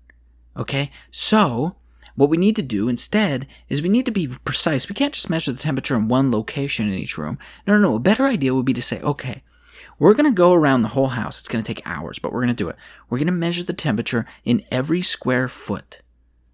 Okay? 0.55 0.91
So, 1.11 1.77
what 2.15 2.29
we 2.29 2.37
need 2.37 2.55
to 2.57 2.61
do 2.61 2.89
instead 2.89 3.47
is 3.69 3.81
we 3.81 3.89
need 3.89 4.05
to 4.05 4.11
be 4.11 4.27
precise. 4.27 4.89
We 4.89 4.95
can't 4.95 5.13
just 5.13 5.29
measure 5.29 5.51
the 5.51 5.59
temperature 5.59 5.95
in 5.95 6.07
one 6.07 6.31
location 6.31 6.87
in 6.87 6.95
each 6.95 7.17
room. 7.17 7.37
No, 7.65 7.77
no, 7.77 7.91
no. 7.91 7.95
A 7.95 7.99
better 7.99 8.25
idea 8.25 8.53
would 8.53 8.65
be 8.65 8.73
to 8.73 8.81
say, 8.81 8.99
okay, 9.01 9.43
we're 9.99 10.13
going 10.13 10.29
to 10.29 10.35
go 10.35 10.53
around 10.53 10.81
the 10.81 10.89
whole 10.89 11.09
house. 11.09 11.39
It's 11.39 11.49
going 11.49 11.63
to 11.63 11.73
take 11.73 11.87
hours, 11.87 12.19
but 12.19 12.33
we're 12.33 12.41
going 12.41 12.47
to 12.49 12.53
do 12.53 12.69
it. 12.69 12.75
We're 13.09 13.19
going 13.19 13.27
to 13.27 13.31
measure 13.31 13.63
the 13.63 13.73
temperature 13.73 14.25
in 14.43 14.63
every 14.71 15.01
square 15.01 15.47
foot 15.47 16.01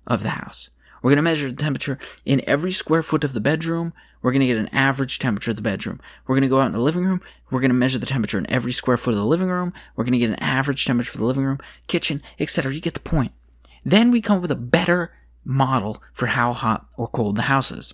of 0.06 0.24
the 0.24 0.30
house. 0.30 0.70
We're 1.04 1.12
going 1.12 1.18
to 1.18 1.22
measure 1.22 1.50
the 1.50 1.56
temperature 1.58 2.00
in 2.26 2.42
every 2.48 2.72
square 2.72 3.04
foot 3.04 3.26
of 3.26 3.34
the 3.34 3.42
bedroom. 3.42 3.92
We're 4.22 4.32
going 4.32 4.40
to 4.40 4.48
get 4.48 4.58
an 4.58 4.70
average 4.70 5.20
temperature 5.20 5.52
of 5.52 5.58
the 5.58 5.62
bedroom. 5.62 6.00
We're 6.26 6.36
going 6.36 6.44
to 6.44 6.48
go 6.48 6.62
out 6.62 6.68
in 6.68 6.72
the 6.72 6.80
living 6.80 7.04
room. 7.04 7.22
We're 7.52 7.60
going 7.60 7.72
to 7.72 7.76
measure 7.76 8.00
the 8.00 8.06
temperature 8.06 8.38
in 8.38 8.50
every 8.50 8.72
square 8.72 8.96
foot 8.96 9.14
of 9.14 9.20
the 9.20 9.26
living 9.26 9.50
room. 9.50 9.74
We're 9.98 10.06
going 10.06 10.14
to 10.14 10.18
get 10.18 10.30
an 10.30 10.40
average 10.40 10.86
temperature 10.86 11.12
for 11.12 11.18
the 11.18 11.26
living 11.26 11.44
room, 11.44 11.60
kitchen, 11.88 12.24
etc. 12.40 12.74
You 12.74 12.80
get 12.80 12.94
the 12.94 13.02
point. 13.02 13.34
Then 13.84 14.12
we 14.12 14.22
come 14.22 14.38
up 14.38 14.44
with 14.44 14.52
a 14.52 14.56
better 14.56 15.14
model 15.44 16.02
for 16.14 16.28
how 16.28 16.54
hot 16.54 16.86
or 16.96 17.10
cold 17.10 17.36
the 17.36 17.44
house 17.44 17.70
is. 17.70 17.94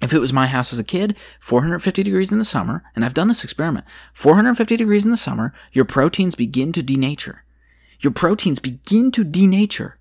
If 0.00 0.14
it 0.14 0.18
was 0.18 0.32
my 0.32 0.46
house 0.46 0.72
as 0.72 0.78
a 0.78 0.84
kid, 0.84 1.14
450 1.38 2.02
degrees 2.02 2.32
in 2.32 2.38
the 2.38 2.46
summer, 2.46 2.82
and 2.96 3.04
I've 3.04 3.14
done 3.14 3.28
this 3.28 3.44
experiment, 3.44 3.84
450 4.14 4.76
degrees 4.78 5.04
in 5.04 5.10
the 5.10 5.18
summer, 5.18 5.52
your 5.70 5.84
proteins 5.84 6.34
begin 6.34 6.72
to 6.72 6.82
denature. 6.82 7.40
Your 8.00 8.10
proteins 8.10 8.58
begin 8.58 9.12
to 9.12 9.22
denature. 9.22 9.92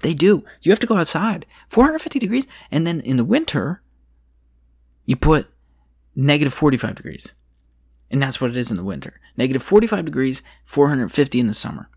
They 0.00 0.14
do. 0.14 0.44
You 0.62 0.72
have 0.72 0.80
to 0.80 0.86
go 0.86 0.96
outside. 0.96 1.46
450 1.68 2.18
degrees. 2.18 2.46
And 2.70 2.86
then 2.86 3.00
in 3.00 3.16
the 3.16 3.24
winter, 3.24 3.82
you 5.04 5.16
put 5.16 5.48
negative 6.14 6.54
45 6.54 6.96
degrees. 6.96 7.32
And 8.10 8.22
that's 8.22 8.40
what 8.40 8.50
it 8.50 8.56
is 8.56 8.70
in 8.70 8.76
the 8.76 8.84
winter. 8.84 9.20
Negative 9.36 9.62
45 9.62 10.04
degrees, 10.04 10.42
450 10.64 11.40
in 11.40 11.46
the 11.46 11.54
summer. 11.54 11.88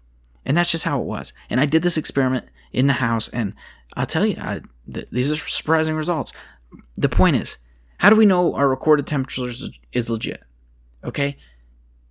And 0.46 0.58
that's 0.58 0.72
just 0.72 0.84
how 0.84 1.00
it 1.00 1.06
was. 1.06 1.34
And 1.50 1.60
I 1.60 1.66
did 1.66 1.84
this 1.84 1.98
experiment 1.98 2.48
in 2.74 2.88
the 2.88 2.94
house, 2.94 3.28
and 3.30 3.54
I'll 3.96 4.06
tell 4.06 4.26
you, 4.26 4.38
I, 4.40 4.62
th- 4.92 5.08
these 5.12 5.32
are 5.32 5.36
surprising 5.36 5.96
results. 5.96 6.34
The 6.96 7.10
point 7.10 7.36
is, 7.36 7.58
how 8.00 8.10
do 8.10 8.16
we 8.16 8.26
know 8.26 8.56
our 8.56 8.68
recorded 8.68 9.08
temperature 9.08 9.48
is, 9.48 9.80
is 9.94 10.10
legit? 10.10 10.42
Okay? 11.04 11.38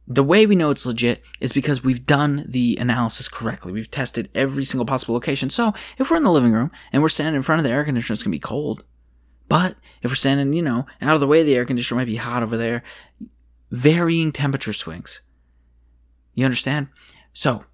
The 0.06 0.24
way 0.24 0.44
we 0.44 0.56
know 0.56 0.70
it's 0.70 0.86
legit 0.86 1.22
is 1.40 1.52
because 1.52 1.84
we've 1.84 2.04
done 2.04 2.44
the 2.48 2.76
analysis 2.80 3.28
correctly. 3.28 3.72
We've 3.72 3.90
tested 3.90 4.28
every 4.34 4.64
single 4.64 4.86
possible 4.86 5.14
location. 5.14 5.50
So 5.50 5.72
if 5.98 6.10
we're 6.10 6.16
in 6.16 6.24
the 6.24 6.32
living 6.32 6.52
room 6.52 6.72
and 6.92 7.00
we're 7.00 7.08
standing 7.08 7.36
in 7.36 7.42
front 7.42 7.60
of 7.60 7.64
the 7.64 7.70
air 7.70 7.84
conditioner, 7.84 8.14
it's 8.14 8.22
going 8.22 8.32
to 8.32 8.36
be 8.36 8.40
cold. 8.40 8.82
But 9.48 9.76
if 10.02 10.10
we're 10.10 10.16
standing, 10.16 10.52
you 10.52 10.62
know, 10.62 10.86
out 11.00 11.14
of 11.14 11.20
the 11.20 11.26
way, 11.26 11.42
the 11.42 11.54
air 11.54 11.64
conditioner 11.64 12.00
might 12.00 12.06
be 12.06 12.16
hot 12.16 12.42
over 12.42 12.56
there. 12.56 12.82
Varying 13.70 14.32
temperature 14.32 14.72
swings. 14.72 15.20
You 16.34 16.44
understand? 16.44 16.88
So, 17.32 17.64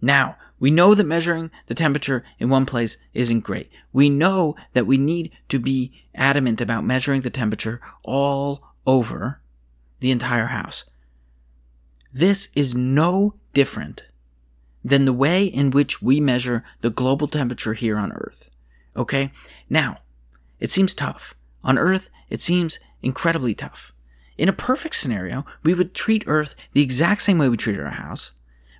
now, 0.00 0.36
we 0.58 0.70
know 0.70 0.94
that 0.94 1.04
measuring 1.04 1.50
the 1.66 1.74
temperature 1.74 2.24
in 2.38 2.48
one 2.48 2.66
place 2.66 2.96
isn't 3.12 3.40
great. 3.40 3.70
We 3.92 4.08
know 4.08 4.56
that 4.72 4.86
we 4.86 4.98
need 4.98 5.32
to 5.48 5.58
be 5.58 5.92
adamant 6.14 6.60
about 6.60 6.84
measuring 6.84 7.20
the 7.20 7.30
temperature 7.30 7.80
all 8.02 8.62
over 8.86 9.40
the 10.00 10.10
entire 10.10 10.46
house. 10.46 10.84
This 12.12 12.48
is 12.54 12.74
no 12.74 13.34
different 13.52 14.04
than 14.84 15.04
the 15.04 15.12
way 15.12 15.44
in 15.44 15.70
which 15.70 16.00
we 16.00 16.20
measure 16.20 16.64
the 16.80 16.90
global 16.90 17.26
temperature 17.26 17.74
here 17.74 17.98
on 17.98 18.12
Earth. 18.12 18.50
Okay? 18.96 19.32
Now, 19.68 19.98
it 20.60 20.70
seems 20.70 20.94
tough. 20.94 21.34
On 21.64 21.76
Earth, 21.76 22.08
it 22.30 22.40
seems 22.40 22.78
incredibly 23.02 23.54
tough. 23.54 23.92
In 24.38 24.48
a 24.48 24.52
perfect 24.52 24.94
scenario, 24.94 25.44
we 25.62 25.74
would 25.74 25.94
treat 25.94 26.24
Earth 26.26 26.54
the 26.72 26.82
exact 26.82 27.22
same 27.22 27.38
way 27.38 27.48
we 27.48 27.56
treated 27.56 27.82
our 27.82 27.90
house. 27.90 28.32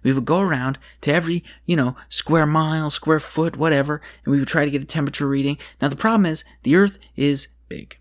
We 0.03 0.13
would 0.13 0.25
go 0.25 0.41
around 0.41 0.79
to 1.01 1.13
every, 1.13 1.43
you 1.65 1.77
know, 1.77 1.97
square 2.09 2.47
mile, 2.47 2.91
square 2.91 3.19
foot, 3.19 3.57
whatever, 3.57 4.01
and 4.25 4.33
we 4.33 4.39
would 4.39 4.49
try 4.49 4.65
to 4.65 4.71
get 4.71 4.83
a 4.83 4.87
temperature 4.87 5.27
reading. 5.27 5.59
Now, 5.83 5.89
the 5.89 5.97
problem 5.97 6.27
is 6.27 6.45
the 6.63 6.77
Earth 6.77 6.99
is 7.17 7.49
big. 7.69 7.99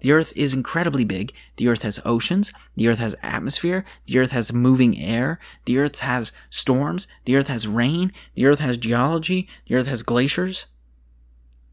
The 0.00 0.12
Earth 0.12 0.32
is 0.36 0.52
incredibly 0.52 1.04
big. 1.04 1.32
The 1.56 1.68
Earth 1.68 1.82
has 1.82 2.00
oceans. 2.04 2.52
The 2.76 2.88
Earth 2.88 2.98
has 2.98 3.16
atmosphere. 3.22 3.84
The 4.06 4.18
Earth 4.18 4.32
has 4.32 4.52
moving 4.52 4.98
air. 4.98 5.38
The 5.64 5.78
Earth 5.78 6.00
has 6.00 6.32
storms. 6.50 7.06
The 7.24 7.36
Earth 7.36 7.48
has 7.48 7.66
rain. 7.66 8.12
The 8.34 8.46
Earth 8.46 8.60
has 8.60 8.76
geology. 8.76 9.48
The 9.66 9.76
Earth 9.76 9.86
has 9.86 10.02
glaciers. 10.02 10.66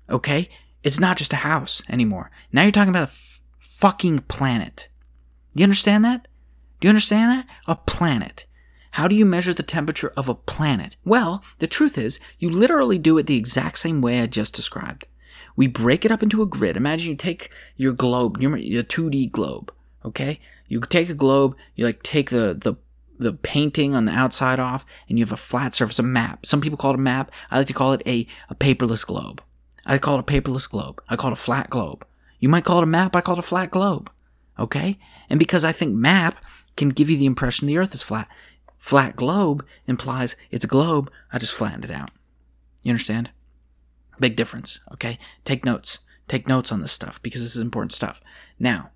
Okay? 0.10 0.49
It's 0.84 0.99
not 0.99 1.17
just 1.17 1.34
a 1.34 1.38
house 1.38 1.81
anymore. 1.89 2.31
Now 2.51 2.63
you're 2.63 2.71
talking 2.71 2.89
about 2.89 3.10
a 3.10 3.12
f- 3.12 3.43
fucking 3.60 4.19
planet. 4.21 4.88
Do 5.55 5.62
you 5.62 5.65
understand 5.65 6.05
that? 6.05 6.27
Do 6.79 6.88
you 6.88 6.89
understand 6.89 7.31
that? 7.31 7.47
A 7.67 7.75
planet. 7.75 8.45
How 8.91 9.07
do 9.07 9.15
you 9.15 9.25
measure 9.25 9.53
the 9.53 9.63
temperature 9.63 10.12
of 10.17 10.27
a 10.27 10.36
planet? 10.36 10.95
Well, 11.05 11.43
the 11.60 11.67
truth 11.67 11.97
is, 11.97 12.19
you 12.39 12.49
literally 12.49 12.97
do 12.97 13.17
it 13.17 13.27
the 13.27 13.38
exact 13.38 13.77
same 13.77 14.01
way 14.01 14.19
I 14.19 14.27
just 14.27 14.53
described. 14.53 15.05
We 15.55 15.67
break 15.67 16.05
it 16.05 16.11
up 16.11 16.23
into 16.23 16.41
a 16.41 16.45
grid. 16.45 16.77
Imagine 16.77 17.11
you 17.11 17.15
take 17.15 17.49
your 17.75 17.93
globe, 17.93 18.41
your, 18.41 18.57
your 18.57 18.83
2D 18.83 19.31
globe, 19.31 19.71
okay? 20.05 20.39
You 20.67 20.79
take 20.81 21.09
a 21.09 21.13
globe, 21.13 21.55
you 21.75 21.85
like 21.85 22.03
take 22.03 22.29
the, 22.29 22.57
the, 22.59 22.75
the 23.19 23.33
painting 23.33 23.93
on 23.93 24.05
the 24.05 24.13
outside 24.13 24.59
off, 24.59 24.85
and 25.09 25.19
you 25.19 25.25
have 25.25 25.33
a 25.33 25.37
flat 25.37 25.73
surface, 25.73 25.99
a 25.99 26.03
map. 26.03 26.45
Some 26.45 26.61
people 26.61 26.77
call 26.77 26.91
it 26.91 26.95
a 26.95 26.97
map. 26.97 27.31
I 27.49 27.57
like 27.57 27.67
to 27.67 27.73
call 27.73 27.93
it 27.93 28.01
a, 28.05 28.27
a 28.49 28.55
paperless 28.55 29.05
globe. 29.05 29.41
I 29.85 29.97
call 29.97 30.17
it 30.17 30.21
a 30.21 30.23
paperless 30.23 30.69
globe. 30.69 31.01
I 31.09 31.15
call 31.15 31.31
it 31.31 31.33
a 31.33 31.37
flat 31.37 31.69
globe. 31.69 32.05
You 32.39 32.49
might 32.49 32.65
call 32.65 32.77
it 32.79 32.83
a 32.83 32.87
map, 32.87 33.15
I 33.15 33.21
call 33.21 33.35
it 33.35 33.39
a 33.39 33.43
flat 33.43 33.71
globe. 33.71 34.09
Okay? 34.57 34.97
And 35.29 35.39
because 35.39 35.63
I 35.63 35.71
think 35.71 35.95
map 35.95 36.43
can 36.75 36.89
give 36.89 37.09
you 37.09 37.17
the 37.17 37.25
impression 37.25 37.67
the 37.67 37.77
earth 37.77 37.93
is 37.93 38.03
flat. 38.03 38.27
flat 38.77 39.15
globe 39.15 39.65
implies 39.87 40.35
it's 40.49 40.65
a 40.65 40.67
globe. 40.67 41.11
I 41.31 41.37
just 41.37 41.53
flattened 41.53 41.85
it 41.85 41.91
out. 41.91 42.11
You 42.81 42.91
understand? 42.91 43.29
Big 44.19 44.36
difference, 44.36 44.80
okay? 44.93 45.17
Take 45.45 45.65
notes. 45.65 46.00
Take 46.28 46.47
notes 46.47 46.71
on 46.71 46.82
this 46.82 46.91
stuff 46.91 47.21
because 47.21 47.41
this 47.41 47.56
is 47.56 47.62
important 47.62 47.91
stuff. 47.91 48.21
Now, 48.60 48.91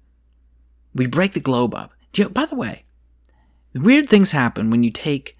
we 0.93 1.07
break 1.07 1.33
the 1.33 1.39
globe 1.39 1.73
up. 1.73 1.91
You, 2.13 2.29
by 2.29 2.45
the 2.45 2.55
way, 2.55 2.85
weird 3.73 4.07
things 4.07 4.31
happen 4.31 4.69
when 4.69 4.83
you 4.83 4.91
take 4.91 5.37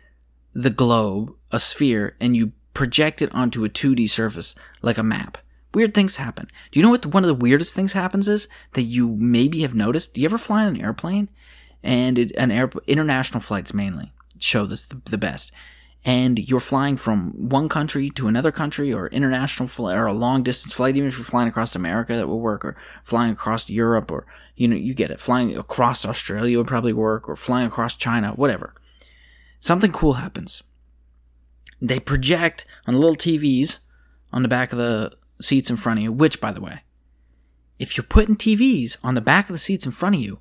the 0.54 0.70
globe, 0.70 1.34
a 1.52 1.60
sphere, 1.60 2.16
and 2.20 2.36
you 2.36 2.52
project 2.74 3.22
it 3.22 3.34
onto 3.34 3.64
a 3.64 3.70
2D 3.70 4.10
surface 4.10 4.56
like 4.82 4.98
a 4.98 5.04
map. 5.04 5.38
Weird 5.74 5.94
things 5.94 6.18
happen. 6.18 6.50
Do 6.72 6.80
you 6.80 6.84
know 6.86 6.90
what 6.90 7.06
one 7.06 7.24
of 7.24 7.28
the 7.28 7.34
weirdest 7.34 7.76
things 7.76 7.94
happens 7.94 8.28
is 8.28 8.48
that 8.74 8.84
you 8.84 9.10
maybe 9.18 9.62
have 9.62 9.74
noticed? 9.74 10.14
Do 10.14 10.22
you 10.22 10.26
ever 10.26 10.38
fly 10.38 10.66
on 10.66 10.76
an 10.76 10.82
airplane? 10.82 11.30
And 11.84 12.18
it, 12.18 12.32
an 12.38 12.52
air, 12.52 12.70
international 12.88 13.42
flights 13.42 13.74
mainly 13.74 14.12
show 14.40 14.66
this 14.66 14.84
the, 14.84 15.02
the 15.06 15.18
best 15.18 15.52
and 16.06 16.38
you're 16.38 16.60
flying 16.60 16.98
from 16.98 17.50
one 17.50 17.68
country 17.68 18.12
to 18.12 18.28
another 18.28 18.52
country 18.52 18.94
or 18.94 19.08
international 19.08 19.68
flight 19.68 19.98
or 19.98 20.06
a 20.06 20.13
long 20.13 20.44
distance 20.44 20.72
flight, 20.72 20.96
even 20.96 21.10
if 21.10 21.18
you're 21.18 21.26
flying 21.26 21.50
across 21.50 21.76
America, 21.76 22.15
that 22.15 22.28
will 22.28 22.39
work, 22.39 22.63
or 22.63 22.78
flying 23.04 23.32
across 23.32 23.70
Europe, 23.70 24.12
or 24.12 24.28
you 24.56 24.68
know, 24.68 24.76
you 24.76 24.94
get 24.94 25.10
it. 25.10 25.20
Flying 25.20 25.58
across 25.58 26.06
Australia 26.06 26.60
would 26.60 26.68
probably 26.68 26.94
work, 26.94 27.28
or 27.28 27.36
flying 27.36 27.65
across 27.65 27.98
China, 27.98 28.34
whatever. 28.34 28.76
Something 29.60 29.91
cool 29.91 30.13
happens. 30.13 30.62
They 31.82 32.00
project 32.00 32.65
on 32.86 32.94
little 32.94 33.15
TVs 33.15 33.80
on 34.32 34.44
the 34.44 34.48
back 34.48 34.72
of 34.72 34.78
the 34.78 35.12
seats 35.41 35.72
in 35.72 35.78
front 35.78 36.00
of 36.00 36.04
you, 36.04 36.12
which, 36.12 36.39
by 36.39 36.52
the 36.52 36.62
way, 36.62 36.84
if 37.80 37.98
you're 37.98 38.04
putting 38.04 38.36
TVs 38.36 38.98
on 39.04 39.15
the 39.15 39.22
back 39.22 39.50
of 39.50 39.54
the 39.54 39.60
seats 39.60 39.88
in 39.88 39.91
front 39.91 40.15
of 40.15 40.22
you, 40.22 40.39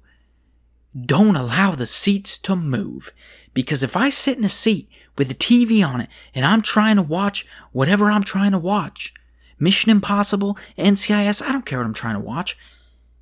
don't 0.94 1.36
allow 1.36 1.72
the 1.72 1.86
seats 1.86 2.36
to 2.38 2.54
move. 2.54 3.12
Because 3.54 3.82
if 3.82 3.96
I 3.96 4.10
sit 4.10 4.36
in 4.36 4.44
a 4.44 4.48
seat 4.48 4.88
with 5.16 5.30
a 5.30 5.34
TV 5.34 5.86
on 5.86 6.00
it 6.00 6.08
and 6.34 6.44
I'm 6.44 6.62
trying 6.62 6.96
to 6.96 7.02
watch 7.02 7.46
whatever 7.72 8.10
I'm 8.10 8.22
trying 8.22 8.52
to 8.52 8.58
watch, 8.58 9.14
Mission 9.58 9.90
Impossible, 9.90 10.58
NCIS, 10.78 11.42
I 11.42 11.52
don't 11.52 11.66
care 11.66 11.78
what 11.78 11.86
I'm 11.86 11.94
trying 11.94 12.14
to 12.14 12.20
watch, 12.20 12.56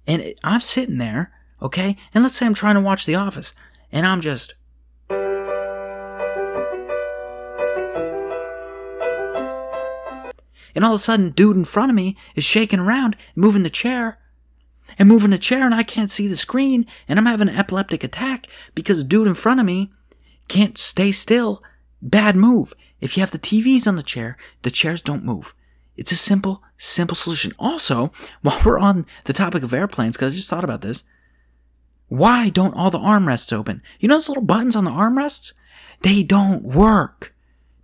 and 0.07 0.35
I'm 0.43 0.61
sitting 0.61 0.99
there, 0.99 1.33
okay, 1.61 1.97
and 2.15 2.23
let's 2.23 2.37
say 2.37 2.47
I'm 2.47 2.55
trying 2.55 2.75
to 2.75 2.81
watch 2.81 3.07
The 3.07 3.15
Office, 3.15 3.53
and 3.91 4.07
I'm 4.07 4.21
just. 4.21 4.55
And 10.75 10.87
all 10.87 10.93
of 10.93 10.97
a 10.97 10.99
sudden, 10.99 11.31
dude 11.31 11.57
in 11.57 11.67
front 11.67 11.91
of 11.91 11.97
me 11.97 12.17
is 12.35 12.45
shaking 12.45 12.81
around, 12.81 13.15
moving 13.37 13.63
the 13.63 13.71
chair, 13.71 14.19
and 14.99 15.09
moving 15.09 15.31
the 15.31 15.39
chair, 15.39 15.65
and 15.65 15.75
I 15.75 15.83
can't 15.83 16.11
see 16.11 16.27
the 16.27 16.37
screen, 16.37 16.87
and 17.07 17.19
I'm 17.19 17.27
having 17.27 17.49
an 17.49 17.57
epileptic 17.57 18.03
attack 18.03 18.47
because 18.75 19.05
dude 19.05 19.29
in 19.29 19.35
front 19.35 19.61
of 19.61 19.67
me 19.67 19.93
can't 20.49 20.79
stay 20.79 21.13
still. 21.13 21.63
Bad 22.03 22.37
move. 22.37 22.75
If 23.01 23.17
you 23.17 23.21
have 23.23 23.31
the 23.31 23.39
TVs 23.39 23.87
on 23.87 23.97
the 23.97 24.03
chair, 24.03 24.37
the 24.63 24.71
chairs 24.71 25.01
don't 25.01 25.25
move. 25.25 25.55
It's 25.97 26.13
a 26.13 26.17
simple, 26.17 26.63
simple 26.77 27.15
solution. 27.15 27.53
Also, 27.59 28.11
while 28.43 28.61
we're 28.65 28.79
on 28.79 29.07
the 29.25 29.33
topic 29.33 29.63
of 29.63 29.73
airplanes, 29.73 30.17
because 30.17 30.33
I 30.33 30.37
just 30.37 30.51
thought 30.51 30.65
about 30.65 30.83
this, 30.83 31.05
why 32.09 32.49
don't 32.51 32.75
all 32.75 32.91
the 32.91 32.99
armrests 32.99 33.53
open? 33.53 33.83
You 34.01 34.09
know 34.09 34.17
those 34.17 34.29
little 34.29 34.45
buttons 34.45 34.77
on 34.77 34.85
the 34.85 34.91
armrests? 34.91 35.55
They 36.03 36.23
don't 36.23 36.63
work. 36.63 37.33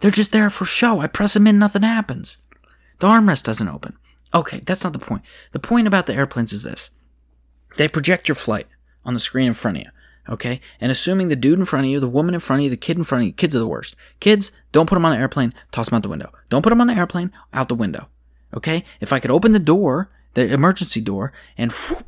They're 0.00 0.10
just 0.10 0.32
there 0.32 0.50
for 0.50 0.64
show. 0.64 1.00
I 1.00 1.06
press 1.06 1.34
them 1.34 1.46
in, 1.46 1.58
nothing 1.58 1.82
happens. 1.82 2.38
The 2.98 3.06
armrest 3.06 3.44
doesn't 3.44 3.68
open. 3.68 3.96
Okay, 4.34 4.60
that's 4.66 4.84
not 4.84 4.92
the 4.92 4.98
point. 4.98 5.22
The 5.52 5.58
point 5.58 5.86
about 5.86 6.06
the 6.06 6.14
airplanes 6.14 6.52
is 6.52 6.62
this 6.62 6.90
they 7.76 7.88
project 7.88 8.28
your 8.28 8.34
flight 8.34 8.66
on 9.04 9.14
the 9.14 9.20
screen 9.20 9.46
in 9.46 9.54
front 9.54 9.78
of 9.78 9.84
you. 9.84 9.90
Okay? 10.28 10.60
And 10.80 10.92
assuming 10.92 11.28
the 11.28 11.36
dude 11.36 11.58
in 11.58 11.64
front 11.64 11.86
of 11.86 11.90
you, 11.90 12.00
the 12.00 12.08
woman 12.08 12.34
in 12.34 12.40
front 12.40 12.60
of 12.60 12.64
you, 12.64 12.70
the 12.70 12.76
kid 12.76 12.98
in 12.98 13.04
front 13.04 13.22
of 13.22 13.26
you, 13.26 13.32
kids 13.32 13.56
are 13.56 13.60
the 13.60 13.66
worst. 13.66 13.96
Kids, 14.20 14.52
don't 14.72 14.88
put 14.88 14.96
them 14.96 15.04
on 15.04 15.12
an 15.12 15.20
airplane, 15.20 15.54
toss 15.72 15.88
them 15.88 15.96
out 15.96 16.02
the 16.02 16.08
window. 16.08 16.32
Don't 16.50 16.62
put 16.62 16.70
them 16.70 16.80
on 16.80 16.90
an 16.90 16.98
airplane, 16.98 17.32
out 17.52 17.68
the 17.68 17.74
window. 17.74 18.08
Okay? 18.54 18.84
If 19.00 19.12
I 19.12 19.20
could 19.20 19.30
open 19.30 19.52
the 19.52 19.58
door, 19.58 20.10
the 20.34 20.52
emergency 20.52 21.00
door, 21.00 21.32
and 21.56 21.72
whoop, 21.72 22.04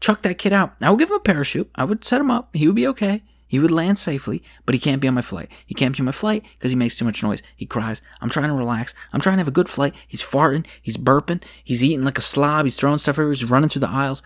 chuck 0.00 0.22
that 0.22 0.38
kid 0.38 0.52
out, 0.52 0.74
I 0.80 0.90
would 0.90 0.98
give 0.98 1.10
him 1.10 1.16
a 1.16 1.20
parachute. 1.20 1.70
I 1.74 1.84
would 1.84 2.04
set 2.04 2.20
him 2.20 2.30
up. 2.30 2.50
He 2.54 2.66
would 2.66 2.76
be 2.76 2.86
okay. 2.88 3.22
He 3.46 3.60
would 3.60 3.70
land 3.70 3.98
safely, 3.98 4.42
but 4.66 4.74
he 4.74 4.80
can't 4.80 5.00
be 5.00 5.06
on 5.06 5.14
my 5.14 5.20
flight. 5.20 5.48
He 5.64 5.74
can't 5.74 5.94
be 5.94 6.00
on 6.00 6.06
my 6.06 6.12
flight 6.12 6.42
because 6.58 6.72
he 6.72 6.76
makes 6.76 6.98
too 6.98 7.04
much 7.04 7.22
noise. 7.22 7.40
He 7.54 7.66
cries. 7.66 8.02
I'm 8.20 8.30
trying 8.30 8.48
to 8.48 8.54
relax. 8.54 8.94
I'm 9.12 9.20
trying 9.20 9.36
to 9.36 9.40
have 9.42 9.48
a 9.48 9.52
good 9.52 9.68
flight. 9.68 9.94
He's 10.08 10.22
farting. 10.22 10.66
He's 10.82 10.96
burping. 10.96 11.42
He's 11.62 11.84
eating 11.84 12.04
like 12.04 12.18
a 12.18 12.22
slob. 12.22 12.66
He's 12.66 12.74
throwing 12.74 12.98
stuff 12.98 13.14
everywhere. 13.14 13.34
He's 13.34 13.44
running 13.44 13.68
through 13.68 13.80
the 13.80 13.90
aisles. 13.90 14.22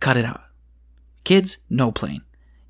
Cut 0.00 0.16
it 0.16 0.24
out. 0.24 0.40
Kids, 1.22 1.58
no 1.70 1.92
plane. 1.92 2.22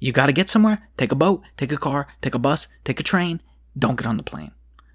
You 0.05 0.13
got 0.13 0.27
to 0.27 0.35
get 0.35 0.51
somewhere. 0.51 0.87
Take 0.99 1.13
a 1.13 1.15
boat, 1.15 1.41
take 1.57 1.73
a 1.73 1.79
car, 1.79 2.07
take 2.21 2.35
a 2.35 2.39
bus, 2.39 2.69
take 2.85 3.01
a 3.01 3.03
train. 3.03 3.41
Don't 3.79 3.97
get 3.97 4.07
on 4.07 4.19
the 4.19 4.23
plane. 4.23 4.51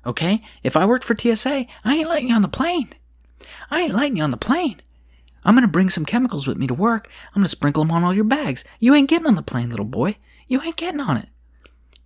Okay? 0.06 0.44
If 0.62 0.78
I 0.78 0.86
worked 0.86 1.04
for 1.04 1.18
TSA, 1.18 1.66
I 1.84 1.96
ain't 1.96 2.08
letting 2.08 2.30
you 2.30 2.36
on 2.36 2.44
the 2.44 2.48
plane. 2.48 2.94
I 3.72 3.82
ain't 3.82 3.96
letting 3.96 4.18
you 4.18 4.24
on 4.24 4.30
the 4.30 4.38
plane. 4.38 4.84
I'm 5.44 5.56
going 5.56 5.66
to 5.66 5.68
bring 5.68 5.90
some 5.90 6.06
chemicals 6.06 6.46
with 6.46 6.58
me 6.58 6.68
to 6.68 6.76
work. 6.76 7.10
I'm 7.30 7.42
going 7.42 7.46
to 7.46 7.50
sprinkle 7.50 7.84
them 7.84 7.90
on 7.90 8.04
all 8.04 8.14
your 8.14 8.24
bags. 8.24 8.64
You 8.80 8.94
ain't 8.94 9.10
getting 9.10 9.26
on 9.26 9.34
the 9.34 9.42
plane, 9.42 9.72
little 9.72 9.84
boy. 9.84 10.18
You 10.48 10.62
ain't 10.62 10.76
getting 10.76 11.00
on 11.00 11.18
it. 11.18 11.30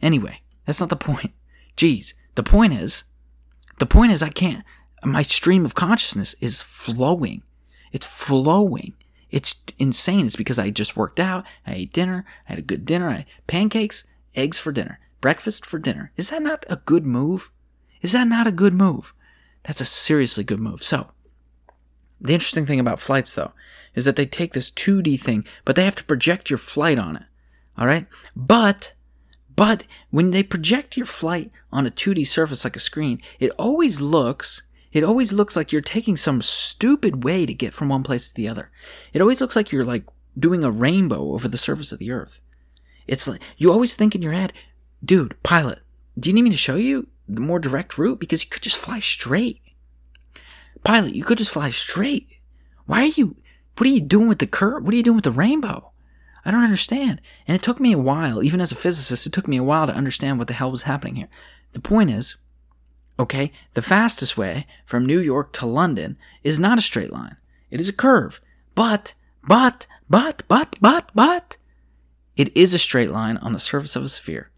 Anyway, 0.01 0.39
that's 0.65 0.79
not 0.79 0.87
the 0.87 0.95
point. 0.95 1.33
Jeez, 1.75 2.13
the 2.35 2.43
point 2.43 2.71
is, 2.71 3.03
the 3.79 3.85
point 3.85 4.13
is 4.13 4.23
I 4.23 4.29
can't, 4.29 4.63
my 5.03 5.23
stream 5.23 5.65
of 5.65 5.75
consciousness 5.75 6.35
is 6.39 6.61
flowing. 6.61 7.43
It's 7.91 8.05
flowing. 8.05 8.93
It's 9.33 9.55
insane. 9.79 10.27
It's 10.27 10.35
because 10.35 10.59
I 10.59 10.69
just 10.69 10.95
worked 10.95 11.19
out. 11.19 11.43
I 11.65 11.73
ate 11.73 11.91
dinner. 11.91 12.23
I 12.47 12.51
had 12.51 12.59
a 12.59 12.61
good 12.61 12.85
dinner. 12.85 13.09
I 13.09 13.25
pancakes, 13.47 14.05
eggs 14.35 14.59
for 14.59 14.71
dinner, 14.71 14.99
breakfast 15.21 15.65
for 15.65 15.79
dinner. 15.79 16.11
Is 16.15 16.29
that 16.29 16.43
not 16.43 16.65
a 16.69 16.75
good 16.75 17.03
move? 17.03 17.49
Is 18.03 18.11
that 18.11 18.27
not 18.27 18.45
a 18.45 18.51
good 18.51 18.75
move? 18.75 19.11
That's 19.63 19.81
a 19.81 19.85
seriously 19.85 20.43
good 20.43 20.59
move. 20.59 20.83
So, 20.83 21.09
the 22.21 22.33
interesting 22.33 22.67
thing 22.67 22.79
about 22.79 22.99
flights, 22.99 23.33
though, 23.33 23.53
is 23.95 24.05
that 24.05 24.17
they 24.17 24.27
take 24.27 24.53
this 24.53 24.69
2D 24.69 25.19
thing, 25.19 25.45
but 25.65 25.75
they 25.75 25.85
have 25.85 25.95
to 25.95 26.03
project 26.03 26.51
your 26.51 26.59
flight 26.59 26.99
on 26.99 27.15
it. 27.15 27.23
All 27.75 27.87
right? 27.87 28.05
But, 28.35 28.93
but 29.55 29.85
when 30.11 30.29
they 30.29 30.43
project 30.43 30.95
your 30.95 31.07
flight 31.07 31.51
on 31.71 31.87
a 31.87 31.91
2D 31.91 32.27
surface 32.27 32.63
like 32.63 32.75
a 32.75 32.79
screen, 32.79 33.19
it 33.39 33.49
always 33.57 33.99
looks 33.99 34.61
it 34.93 35.03
always 35.03 35.33
looks 35.33 35.55
like 35.55 35.71
you're 35.71 35.81
taking 35.81 36.15
some 36.15 36.41
stupid 36.41 37.23
way 37.23 37.45
to 37.45 37.53
get 37.53 37.73
from 37.73 37.89
one 37.89 38.03
place 38.03 38.27
to 38.27 38.33
the 38.35 38.47
other. 38.47 38.71
It 39.11 39.21
always 39.21 39.41
looks 39.41 39.55
like 39.55 39.71
you're 39.71 39.83
like 39.83 40.05
doing 40.37 40.63
a 40.63 40.71
rainbow 40.71 41.33
over 41.33 41.47
the 41.47 41.57
surface 41.57 41.91
of 41.91 41.99
the 41.99 42.11
earth. 42.11 42.39
It's 43.07 43.27
like 43.27 43.41
you 43.57 43.71
always 43.71 43.95
think 43.95 44.15
in 44.15 44.21
your 44.21 44.31
head, 44.31 44.53
dude, 45.03 45.41
pilot, 45.43 45.79
do 46.17 46.29
you 46.29 46.35
need 46.35 46.43
me 46.43 46.51
to 46.51 46.57
show 46.57 46.75
you 46.75 47.07
the 47.27 47.41
more 47.41 47.59
direct 47.59 47.97
route? 47.97 48.19
Because 48.19 48.43
you 48.43 48.49
could 48.49 48.61
just 48.61 48.77
fly 48.77 48.99
straight. 48.99 49.61
Pilot, 50.83 51.15
you 51.15 51.23
could 51.23 51.39
just 51.39 51.51
fly 51.51 51.71
straight. 51.71 52.39
Why 52.85 53.01
are 53.01 53.05
you, 53.05 53.35
what 53.77 53.87
are 53.87 53.93
you 53.93 54.01
doing 54.01 54.27
with 54.27 54.39
the 54.39 54.47
curve? 54.47 54.83
What 54.83 54.93
are 54.93 54.97
you 54.97 55.03
doing 55.03 55.15
with 55.15 55.23
the 55.23 55.31
rainbow? 55.31 55.91
I 56.45 56.51
don't 56.51 56.63
understand. 56.63 57.21
And 57.47 57.55
it 57.55 57.63
took 57.63 57.79
me 57.79 57.93
a 57.93 57.97
while, 57.97 58.43
even 58.43 58.59
as 58.59 58.71
a 58.71 58.75
physicist, 58.75 59.25
it 59.25 59.33
took 59.33 59.47
me 59.47 59.57
a 59.57 59.63
while 59.63 59.87
to 59.87 59.95
understand 59.95 60.37
what 60.37 60.47
the 60.47 60.53
hell 60.53 60.71
was 60.71 60.83
happening 60.83 61.15
here. 61.15 61.29
The 61.71 61.79
point 61.79 62.11
is, 62.11 62.35
Okay, 63.19 63.51
the 63.73 63.81
fastest 63.81 64.37
way 64.37 64.65
from 64.85 65.05
New 65.05 65.19
York 65.19 65.53
to 65.53 65.65
London 65.65 66.17
is 66.43 66.59
not 66.59 66.77
a 66.77 66.81
straight 66.81 67.11
line. 67.11 67.37
It 67.69 67.79
is 67.79 67.89
a 67.89 67.93
curve. 67.93 68.41
But, 68.75 69.13
but, 69.47 69.85
but, 70.09 70.43
but, 70.47 70.75
but, 70.81 71.09
but, 71.13 71.57
it 72.35 72.55
is 72.57 72.73
a 72.73 72.79
straight 72.79 73.11
line 73.11 73.37
on 73.37 73.53
the 73.53 73.59
surface 73.59 73.95
of 73.95 74.03
a 74.03 74.09
sphere. 74.09 74.49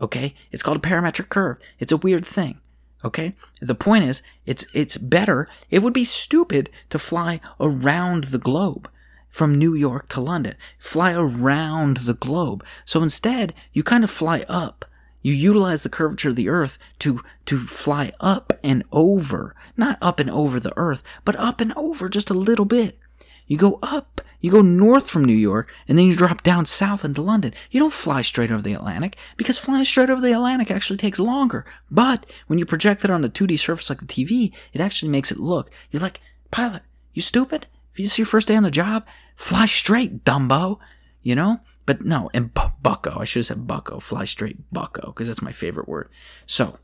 Okay, 0.00 0.34
it's 0.52 0.62
called 0.62 0.78
a 0.78 0.88
parametric 0.88 1.28
curve. 1.28 1.58
It's 1.78 1.92
a 1.92 1.96
weird 1.96 2.24
thing. 2.24 2.60
Okay, 3.04 3.34
the 3.60 3.74
point 3.74 4.04
is, 4.04 4.22
it's 4.44 4.66
it's 4.74 4.98
better. 4.98 5.48
It 5.70 5.78
would 5.82 5.94
be 5.94 6.04
stupid 6.04 6.68
to 6.90 6.98
fly 6.98 7.40
around 7.58 8.24
the 8.24 8.38
globe 8.38 8.90
from 9.28 9.58
New 9.58 9.74
York 9.74 10.08
to 10.10 10.20
London. 10.20 10.54
Fly 10.78 11.12
around 11.14 11.98
the 11.98 12.14
globe. 12.14 12.62
So 12.84 13.02
instead, 13.02 13.54
you 13.72 13.82
kind 13.82 14.04
of 14.04 14.10
fly 14.10 14.44
up 14.48 14.84
you 15.22 15.32
utilize 15.32 15.82
the 15.82 15.88
curvature 15.88 16.30
of 16.30 16.36
the 16.36 16.48
earth 16.48 16.78
to, 17.00 17.22
to 17.46 17.66
fly 17.66 18.12
up 18.20 18.52
and 18.62 18.84
over, 18.92 19.54
not 19.76 19.98
up 20.00 20.20
and 20.20 20.30
over 20.30 20.58
the 20.58 20.72
earth, 20.76 21.02
but 21.24 21.36
up 21.36 21.60
and 21.60 21.72
over 21.74 22.08
just 22.08 22.30
a 22.30 22.34
little 22.34 22.64
bit. 22.64 22.98
You 23.46 23.56
go 23.56 23.80
up, 23.82 24.20
you 24.40 24.50
go 24.50 24.62
north 24.62 25.10
from 25.10 25.24
New 25.24 25.32
York, 25.32 25.68
and 25.88 25.98
then 25.98 26.06
you 26.06 26.14
drop 26.14 26.42
down 26.42 26.66
south 26.66 27.04
into 27.04 27.20
London. 27.20 27.52
You 27.70 27.80
don't 27.80 27.92
fly 27.92 28.22
straight 28.22 28.52
over 28.52 28.62
the 28.62 28.74
Atlantic, 28.74 29.16
because 29.36 29.58
flying 29.58 29.84
straight 29.84 30.08
over 30.08 30.20
the 30.20 30.32
Atlantic 30.32 30.70
actually 30.70 30.98
takes 30.98 31.18
longer. 31.18 31.66
But 31.90 32.26
when 32.46 32.58
you 32.58 32.64
project 32.64 33.04
it 33.04 33.10
on 33.10 33.24
a 33.24 33.28
2D 33.28 33.58
surface 33.58 33.90
like 33.90 33.98
the 33.98 34.06
TV, 34.06 34.52
it 34.72 34.80
actually 34.80 35.10
makes 35.10 35.32
it 35.32 35.40
look. 35.40 35.70
You're 35.90 36.00
like, 36.00 36.20
pilot, 36.50 36.82
you 37.12 37.22
stupid? 37.22 37.66
If 37.92 38.04
this 38.04 38.12
is 38.12 38.18
your 38.18 38.26
first 38.26 38.48
day 38.48 38.56
on 38.56 38.62
the 38.62 38.70
job, 38.70 39.04
fly 39.34 39.66
straight, 39.66 40.24
Dumbo. 40.24 40.78
You 41.22 41.34
know? 41.34 41.60
But 41.86 42.04
no, 42.04 42.30
and 42.34 42.52
bu- 42.54 42.70
bucko. 42.82 43.18
I 43.18 43.24
should 43.24 43.40
have 43.40 43.46
said 43.46 43.66
bucko. 43.66 44.00
Fly 44.00 44.24
straight 44.24 44.58
bucko, 44.72 45.06
because 45.06 45.26
that's 45.26 45.42
my 45.42 45.52
favorite 45.52 45.88
word. 45.88 46.08
So, 46.46 46.78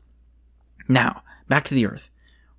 now, 0.87 1.23
back 1.47 1.63
to 1.65 1.75
the 1.75 1.85
Earth. 1.85 2.09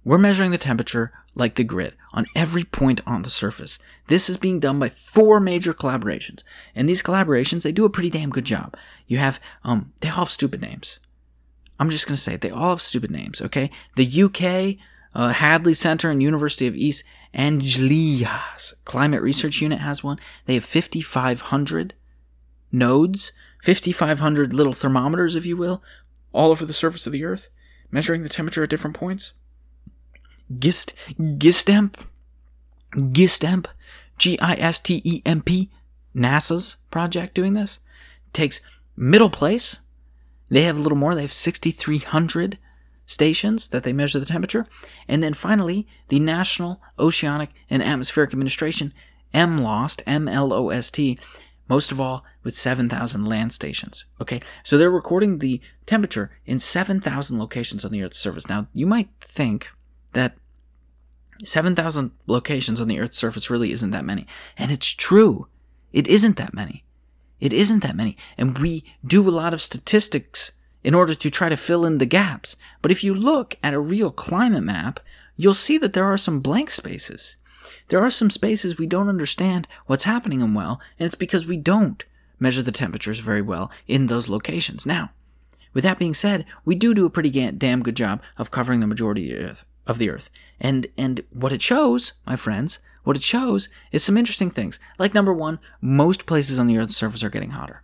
We're 0.04 0.18
measuring 0.18 0.52
the 0.52 0.58
temperature 0.58 1.12
like 1.34 1.54
the 1.54 1.64
grid 1.64 1.94
on 2.12 2.26
every 2.34 2.64
point 2.64 3.00
on 3.06 3.22
the 3.22 3.30
surface. 3.30 3.78
This 4.06 4.28
is 4.28 4.36
being 4.36 4.60
done 4.60 4.78
by 4.78 4.88
four 4.88 5.40
major 5.40 5.74
collaborations. 5.74 6.42
And 6.74 6.88
these 6.88 7.02
collaborations, 7.02 7.62
they 7.62 7.72
do 7.72 7.84
a 7.84 7.90
pretty 7.90 8.10
damn 8.10 8.30
good 8.30 8.44
job. 8.44 8.76
You 9.06 9.18
have, 9.18 9.38
um, 9.64 9.92
they 10.00 10.08
all 10.08 10.16
have 10.16 10.30
stupid 10.30 10.60
names. 10.60 10.98
I'm 11.78 11.90
just 11.90 12.08
to 12.08 12.16
say. 12.16 12.36
They 12.36 12.50
all 12.50 12.70
have 12.70 12.82
stupid 12.82 13.10
names, 13.10 13.40
okay? 13.40 13.70
The 13.96 14.22
UK, 14.22 14.78
uh, 15.14 15.32
Hadley 15.32 15.74
Center 15.74 16.10
and 16.10 16.22
University 16.22 16.66
of 16.66 16.74
East 16.74 17.04
Anglia's 17.34 18.74
Climate 18.84 19.22
Research 19.22 19.60
Unit 19.60 19.78
has 19.78 20.02
one. 20.02 20.18
They 20.46 20.54
have 20.54 20.64
5,500 20.64 21.94
nodes, 22.70 23.32
5,500 23.64 24.52
little 24.52 24.72
thermometers, 24.72 25.34
if 25.34 25.46
you 25.46 25.56
will, 25.56 25.82
all 26.32 26.50
over 26.50 26.64
the 26.64 26.72
surface 26.72 27.06
of 27.06 27.12
the 27.12 27.24
Earth, 27.24 27.48
measuring 27.90 28.22
the 28.22 28.28
temperature 28.28 28.64
at 28.64 28.70
different 28.70 28.96
points. 28.96 29.32
Gist, 30.58 30.94
Gistemp, 31.18 31.94
Gistemp, 32.92 33.66
G 34.16 34.38
I 34.40 34.54
S 34.54 34.80
T 34.80 35.02
E 35.04 35.22
M 35.26 35.42
P, 35.42 35.70
NASA's 36.14 36.76
project 36.90 37.34
doing 37.34 37.54
this, 37.54 37.78
takes 38.32 38.60
middle 38.96 39.30
place. 39.30 39.80
They 40.48 40.62
have 40.62 40.76
a 40.76 40.80
little 40.80 40.96
more, 40.96 41.14
they 41.14 41.22
have 41.22 41.32
6,300 41.32 42.58
stations 43.06 43.68
that 43.68 43.82
they 43.84 43.92
measure 43.92 44.18
the 44.18 44.26
temperature. 44.26 44.66
And 45.06 45.22
then 45.22 45.34
finally, 45.34 45.86
the 46.08 46.20
National 46.20 46.80
Oceanic 46.98 47.50
and 47.68 47.82
Atmospheric 47.82 48.32
Administration, 48.32 48.94
MLOST, 49.34 50.02
M 50.06 50.28
L 50.28 50.52
O 50.52 50.70
S 50.70 50.90
T, 50.90 51.18
most 51.68 51.92
of 51.92 52.00
all 52.00 52.24
with 52.42 52.54
7,000 52.54 53.24
land 53.24 53.52
stations. 53.52 54.04
Okay, 54.20 54.40
so 54.62 54.76
they're 54.76 54.90
recording 54.90 55.38
the 55.38 55.60
temperature 55.86 56.30
in 56.46 56.58
7,000 56.58 57.38
locations 57.38 57.84
on 57.84 57.92
the 57.92 58.02
Earth's 58.02 58.18
surface. 58.18 58.48
Now, 58.48 58.68
you 58.72 58.86
might 58.86 59.10
think 59.20 59.70
that 60.12 60.36
7,000 61.44 62.10
locations 62.26 62.80
on 62.80 62.88
the 62.88 62.98
Earth's 62.98 63.18
surface 63.18 63.50
really 63.50 63.72
isn't 63.72 63.90
that 63.90 64.04
many. 64.04 64.26
And 64.56 64.70
it's 64.70 64.90
true. 64.90 65.48
It 65.92 66.06
isn't 66.06 66.36
that 66.36 66.54
many. 66.54 66.84
It 67.40 67.52
isn't 67.52 67.82
that 67.82 67.96
many. 67.96 68.16
And 68.36 68.58
we 68.58 68.84
do 69.06 69.28
a 69.28 69.30
lot 69.30 69.54
of 69.54 69.62
statistics 69.62 70.52
in 70.82 70.94
order 70.94 71.14
to 71.14 71.30
try 71.30 71.48
to 71.48 71.56
fill 71.56 71.84
in 71.84 71.98
the 71.98 72.06
gaps. 72.06 72.56
But 72.82 72.90
if 72.90 73.04
you 73.04 73.14
look 73.14 73.56
at 73.62 73.74
a 73.74 73.80
real 73.80 74.10
climate 74.10 74.64
map, 74.64 75.00
you'll 75.36 75.54
see 75.54 75.78
that 75.78 75.92
there 75.92 76.04
are 76.04 76.18
some 76.18 76.40
blank 76.40 76.70
spaces. 76.70 77.36
There 77.88 78.00
are 78.00 78.10
some 78.10 78.30
spaces 78.30 78.78
we 78.78 78.86
don't 78.86 79.08
understand 79.08 79.66
what's 79.86 80.04
happening 80.04 80.40
in 80.40 80.54
well, 80.54 80.80
and 80.98 81.06
it's 81.06 81.14
because 81.14 81.46
we 81.46 81.56
don't 81.56 82.04
measure 82.38 82.62
the 82.62 82.72
temperatures 82.72 83.20
very 83.20 83.42
well 83.42 83.70
in 83.86 84.06
those 84.06 84.28
locations. 84.28 84.86
Now, 84.86 85.10
with 85.74 85.84
that 85.84 85.98
being 85.98 86.14
said, 86.14 86.44
we 86.64 86.74
do 86.74 86.94
do 86.94 87.06
a 87.06 87.10
pretty 87.10 87.30
damn 87.30 87.82
good 87.82 87.96
job 87.96 88.22
of 88.36 88.50
covering 88.50 88.80
the 88.80 88.86
majority 88.86 89.30
of 89.32 89.38
the 89.38 89.44
Earth. 89.44 89.64
Of 89.86 89.98
the 89.98 90.10
earth. 90.10 90.28
And 90.60 90.86
and 90.98 91.24
what 91.30 91.52
it 91.52 91.62
shows, 91.62 92.12
my 92.26 92.36
friends, 92.36 92.78
what 93.04 93.16
it 93.16 93.22
shows 93.22 93.70
is 93.90 94.04
some 94.04 94.18
interesting 94.18 94.50
things. 94.50 94.78
Like 94.98 95.14
number 95.14 95.32
1, 95.32 95.58
most 95.80 96.26
places 96.26 96.58
on 96.58 96.66
the 96.66 96.76
earth's 96.76 96.94
surface 96.96 97.24
are 97.24 97.30
getting 97.30 97.52
hotter. 97.52 97.82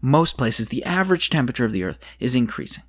Most 0.00 0.38
places 0.38 0.68
the 0.68 0.84
average 0.84 1.28
temperature 1.28 1.64
of 1.64 1.72
the 1.72 1.82
earth 1.82 1.98
is 2.20 2.36
increasing. 2.36 2.84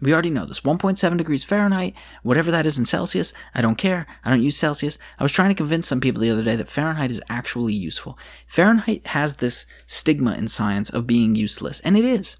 We 0.00 0.12
already 0.12 0.30
know 0.30 0.44
this. 0.44 0.60
1.7 0.60 1.16
degrees 1.16 1.42
Fahrenheit, 1.42 1.94
whatever 2.22 2.50
that 2.50 2.66
is 2.66 2.76
in 2.76 2.84
Celsius, 2.84 3.32
I 3.54 3.62
don't 3.62 3.76
care. 3.78 4.06
I 4.24 4.30
don't 4.30 4.42
use 4.42 4.58
Celsius. 4.58 4.98
I 5.18 5.22
was 5.22 5.32
trying 5.32 5.48
to 5.48 5.54
convince 5.54 5.86
some 5.86 6.00
people 6.00 6.20
the 6.20 6.30
other 6.30 6.42
day 6.42 6.54
that 6.56 6.68
Fahrenheit 6.68 7.10
is 7.10 7.22
actually 7.30 7.72
useful. 7.72 8.18
Fahrenheit 8.46 9.06
has 9.08 9.36
this 9.36 9.64
stigma 9.86 10.34
in 10.34 10.48
science 10.48 10.90
of 10.90 11.06
being 11.06 11.34
useless, 11.34 11.80
and 11.80 11.96
it 11.96 12.04
is. 12.04 12.36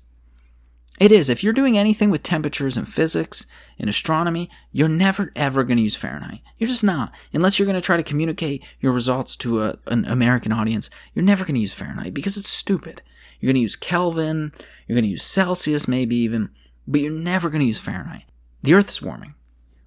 It 0.99 1.13
is. 1.13 1.29
If 1.29 1.45
you're 1.45 1.53
doing 1.53 1.77
anything 1.77 2.11
with 2.11 2.23
temperatures 2.23 2.77
in 2.77 2.87
physics, 2.87 3.47
in 3.79 3.89
astronomy, 3.89 4.51
you're 4.73 4.89
never 4.89 5.31
ever 5.37 5.63
going 5.63 5.77
to 5.77 5.83
use 5.83 5.97
Fahrenheit. 5.97 6.41
You're 6.59 6.69
just 6.69 6.85
not. 6.85 7.13
Unless 7.35 7.59
you're 7.59 7.67
going 7.67 7.81
to 7.81 7.85
try 7.85 7.99
to 7.99 8.03
communicate 8.03 8.63
your 8.81 8.93
results 8.93 9.37
to 9.39 9.63
a, 9.63 9.79
an 9.87 10.07
American 10.07 10.53
audience, 10.53 10.89
you're 11.13 11.25
never 11.25 11.45
going 11.45 11.55
to 11.55 11.61
use 11.61 11.75
Fahrenheit 11.75 12.15
because 12.15 12.39
it's 12.39 12.49
stupid. 12.49 13.03
You're 13.41 13.49
going 13.49 13.61
to 13.61 13.63
use 13.63 13.77
Kelvin, 13.77 14.53
you're 14.87 14.97
going 14.97 15.05
to 15.05 15.11
use 15.11 15.23
Celsius 15.23 15.87
maybe 15.87 16.17
even, 16.17 16.51
but 16.87 17.01
you're 17.01 17.13
never 17.13 17.51
going 17.51 17.61
to 17.61 17.67
use 17.67 17.79
Fahrenheit. 17.79 18.25
The 18.63 18.75
Earth 18.75 18.89
is 18.89 19.03
warming. 19.03 19.35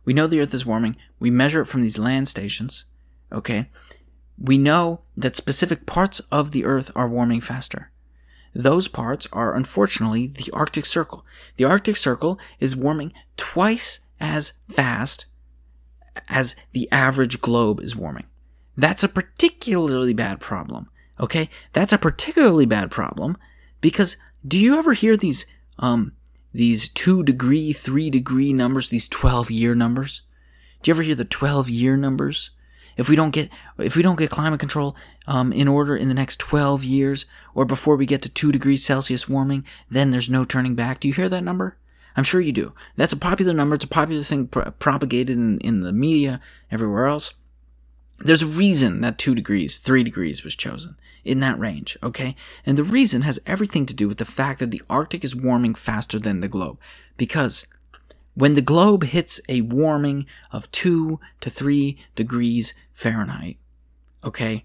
We 0.06 0.14
know 0.14 0.28
the 0.28 0.40
Earth 0.40 0.54
is 0.54 0.66
warming. 0.66 0.96
We 1.20 1.30
measure 1.30 1.62
it 1.62 1.68
from 1.68 1.82
these 1.82 2.00
land 2.00 2.28
stations. 2.28 2.86
Okay? 3.32 3.70
We 4.38 4.58
know 4.58 5.02
that 5.18 5.36
specific 5.36 5.86
parts 5.86 6.20
of 6.32 6.52
the 6.52 6.66
Earth 6.66 6.92
are 6.96 7.08
warming 7.08 7.42
faster. 7.42 7.92
Those 8.54 8.88
parts 8.88 9.28
are 9.32 9.56
unfortunately 9.56 10.28
the 10.28 10.50
Arctic 10.54 10.86
Circle. 10.86 11.26
The 11.58 11.66
Arctic 11.66 11.98
Circle 11.98 12.40
is 12.60 12.76
warming 12.76 13.14
twice 13.38 14.00
as 14.20 14.54
fast 14.70 15.26
as 16.28 16.56
the 16.72 16.92
average 16.92 17.42
globe 17.42 17.80
is 17.82 17.96
warming. 17.96 18.26
That's 18.76 19.04
a 19.04 19.10
particularly 19.10 20.14
bad 20.14 20.40
problem. 20.40 20.90
Okay? 21.20 21.50
That's 21.74 21.94
a 21.94 21.98
particularly 21.98 22.66
bad 22.66 22.90
problem 22.92 23.38
because 23.82 24.18
do 24.48 24.58
you 24.58 24.78
ever 24.78 24.94
hear 24.94 25.18
these 25.18 25.46
um 25.78 26.14
these 26.54 26.90
2 26.90 27.24
degree, 27.24 27.74
3 27.74 28.10
degree 28.10 28.54
numbers, 28.54 28.90
these 28.90 29.08
12 29.08 29.52
year 29.52 29.76
numbers? 29.76 30.22
Do 30.82 30.90
you 30.90 30.96
ever 30.96 31.04
hear 31.04 31.16
the 31.16 31.26
12 31.26 31.70
year 31.70 31.98
numbers? 31.98 32.52
if 33.00 33.08
we 33.08 33.16
don't 33.16 33.32
get 33.32 33.50
if 33.78 33.96
we 33.96 34.04
don't 34.04 34.20
get 34.20 34.30
climate 34.30 34.60
control 34.60 34.94
um, 35.26 35.54
in 35.54 35.70
order 35.70 35.96
in 35.96 36.10
the 36.10 36.14
next 36.14 36.38
12 36.40 36.84
years 36.84 37.26
or 37.56 37.64
before 37.64 37.96
we 37.96 38.06
get 38.06 38.22
to 38.22 38.30
2 38.30 38.52
degrees 38.52 38.84
celsius 38.84 39.30
warming 39.30 39.64
then 39.90 40.12
there's 40.12 40.30
no 40.30 40.44
turning 40.44 40.76
back. 40.76 41.00
Do 41.00 41.08
you 41.08 41.14
hear 41.14 41.30
that 41.30 41.44
number? 41.44 41.78
I'm 42.18 42.26
sure 42.26 42.42
you 42.42 42.52
do. 42.52 42.74
That's 42.98 43.14
a 43.14 43.18
popular 43.18 43.54
number. 43.54 43.76
It's 43.76 43.86
a 43.86 43.88
popular 43.88 44.24
thing 44.24 44.48
pro- 44.48 44.72
propagated 44.72 45.38
in, 45.38 45.60
in 45.60 45.80
the 45.80 45.94
media 45.94 46.42
everywhere 46.70 47.06
else. 47.06 47.34
There's 48.18 48.42
a 48.42 48.48
reason 48.48 49.00
that 49.00 49.18
2 49.18 49.34
degrees 49.34 49.78
3 49.78 50.04
degrees 50.04 50.44
was 50.44 50.56
chosen 50.56 50.98
in 51.24 51.40
that 51.40 51.60
range 51.60 51.98
okay 52.02 52.36
and 52.66 52.78
the 52.78 52.84
reason 52.84 53.22
has 53.24 53.40
everything 53.46 53.86
to 53.86 53.94
do 53.94 54.08
with 54.08 54.18
the 54.18 54.26
fact 54.26 54.60
that 54.60 54.72
the 54.72 54.82
arctic 54.90 55.24
is 55.24 55.36
warming 55.36 55.76
faster 55.76 56.20
than 56.20 56.40
the 56.40 56.48
globe 56.48 56.78
because 57.18 57.66
when 58.40 58.56
the 58.56 58.62
globe 58.62 59.04
hits 59.04 59.42
a 59.50 59.60
warming 59.60 60.26
of 60.54 60.72
2 60.72 61.20
to 61.42 61.50
3 61.50 61.98
degrees 62.16 62.74
Fahrenheit, 62.94 63.58
okay, 64.24 64.64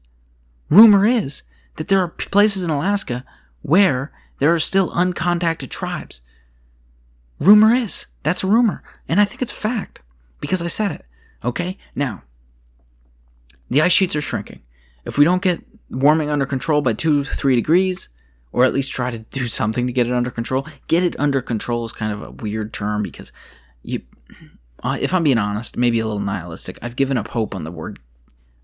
rumor 0.69 1.05
is 1.05 1.43
that 1.77 1.87
there 1.87 1.99
are 1.99 2.09
places 2.09 2.63
in 2.63 2.69
Alaska 2.69 3.23
where 3.61 4.11
there 4.39 4.53
are 4.53 4.59
still 4.59 4.89
uncontacted 4.89 5.69
tribes. 5.69 6.19
Rumor 7.41 7.73
is. 7.73 8.05
That's 8.21 8.43
a 8.43 8.47
rumor. 8.47 8.83
And 9.09 9.19
I 9.19 9.25
think 9.25 9.41
it's 9.41 9.51
a 9.51 9.55
fact 9.55 10.01
because 10.39 10.61
I 10.61 10.67
said 10.67 10.91
it. 10.91 11.05
Okay? 11.43 11.77
Now, 11.95 12.21
the 13.67 13.81
ice 13.81 13.91
sheets 13.91 14.15
are 14.15 14.21
shrinking. 14.21 14.61
If 15.05 15.17
we 15.17 15.25
don't 15.25 15.41
get 15.41 15.63
warming 15.89 16.29
under 16.29 16.45
control 16.45 16.81
by 16.83 16.93
two, 16.93 17.23
three 17.23 17.55
degrees, 17.55 18.09
or 18.51 18.63
at 18.63 18.73
least 18.73 18.91
try 18.91 19.09
to 19.09 19.17
do 19.17 19.47
something 19.59 19.87
to 19.87 19.93
get 19.93 20.05
it 20.05 20.13
under 20.13 20.29
control. 20.29 20.67
Get 20.87 21.01
it 21.01 21.19
under 21.19 21.41
control 21.41 21.83
is 21.83 21.91
kind 21.91 22.13
of 22.13 22.21
a 22.21 22.31
weird 22.31 22.73
term 22.73 23.01
because 23.01 23.31
you, 23.81 24.01
uh, 24.83 24.99
if 25.01 25.11
I'm 25.11 25.23
being 25.23 25.39
honest, 25.39 25.75
maybe 25.75 25.99
a 25.99 26.05
little 26.05 26.21
nihilistic, 26.21 26.77
I've 26.81 26.95
given 26.95 27.17
up 27.17 27.29
hope 27.29 27.55
on 27.55 27.63
the 27.63 27.71
word 27.71 27.99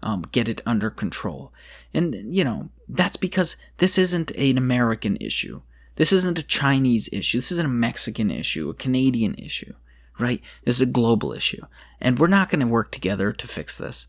um, 0.04 0.24
get 0.32 0.48
it 0.48 0.62
under 0.68 0.92
control. 0.92 1.52
And, 1.96 2.14
you 2.14 2.44
know, 2.44 2.70
that's 2.88 3.18
because 3.18 3.58
this 3.78 3.98
isn't 3.98 4.30
an 4.32 4.58
American 4.58 5.18
issue. 5.18 5.62
This 5.98 6.14
isn't 6.14 6.40
a 6.40 6.44
Chinese 6.44 7.10
issue. 7.12 7.40
This 7.40 7.52
isn't 7.52 7.66
a 7.66 7.70
Mexican 7.70 8.32
issue, 8.32 8.70
a 8.70 8.76
Canadian 8.76 9.34
issue, 9.36 9.74
right? 10.20 10.42
This 10.64 10.76
is 10.76 10.82
a 10.82 10.86
global 10.86 11.34
issue. 11.34 11.66
And 12.00 12.18
we're 12.18 12.28
not 12.28 12.50
going 12.50 12.62
to 12.62 12.68
work 12.68 12.92
together 12.92 13.34
to 13.34 13.48
fix 13.48 13.78
this. 13.78 14.08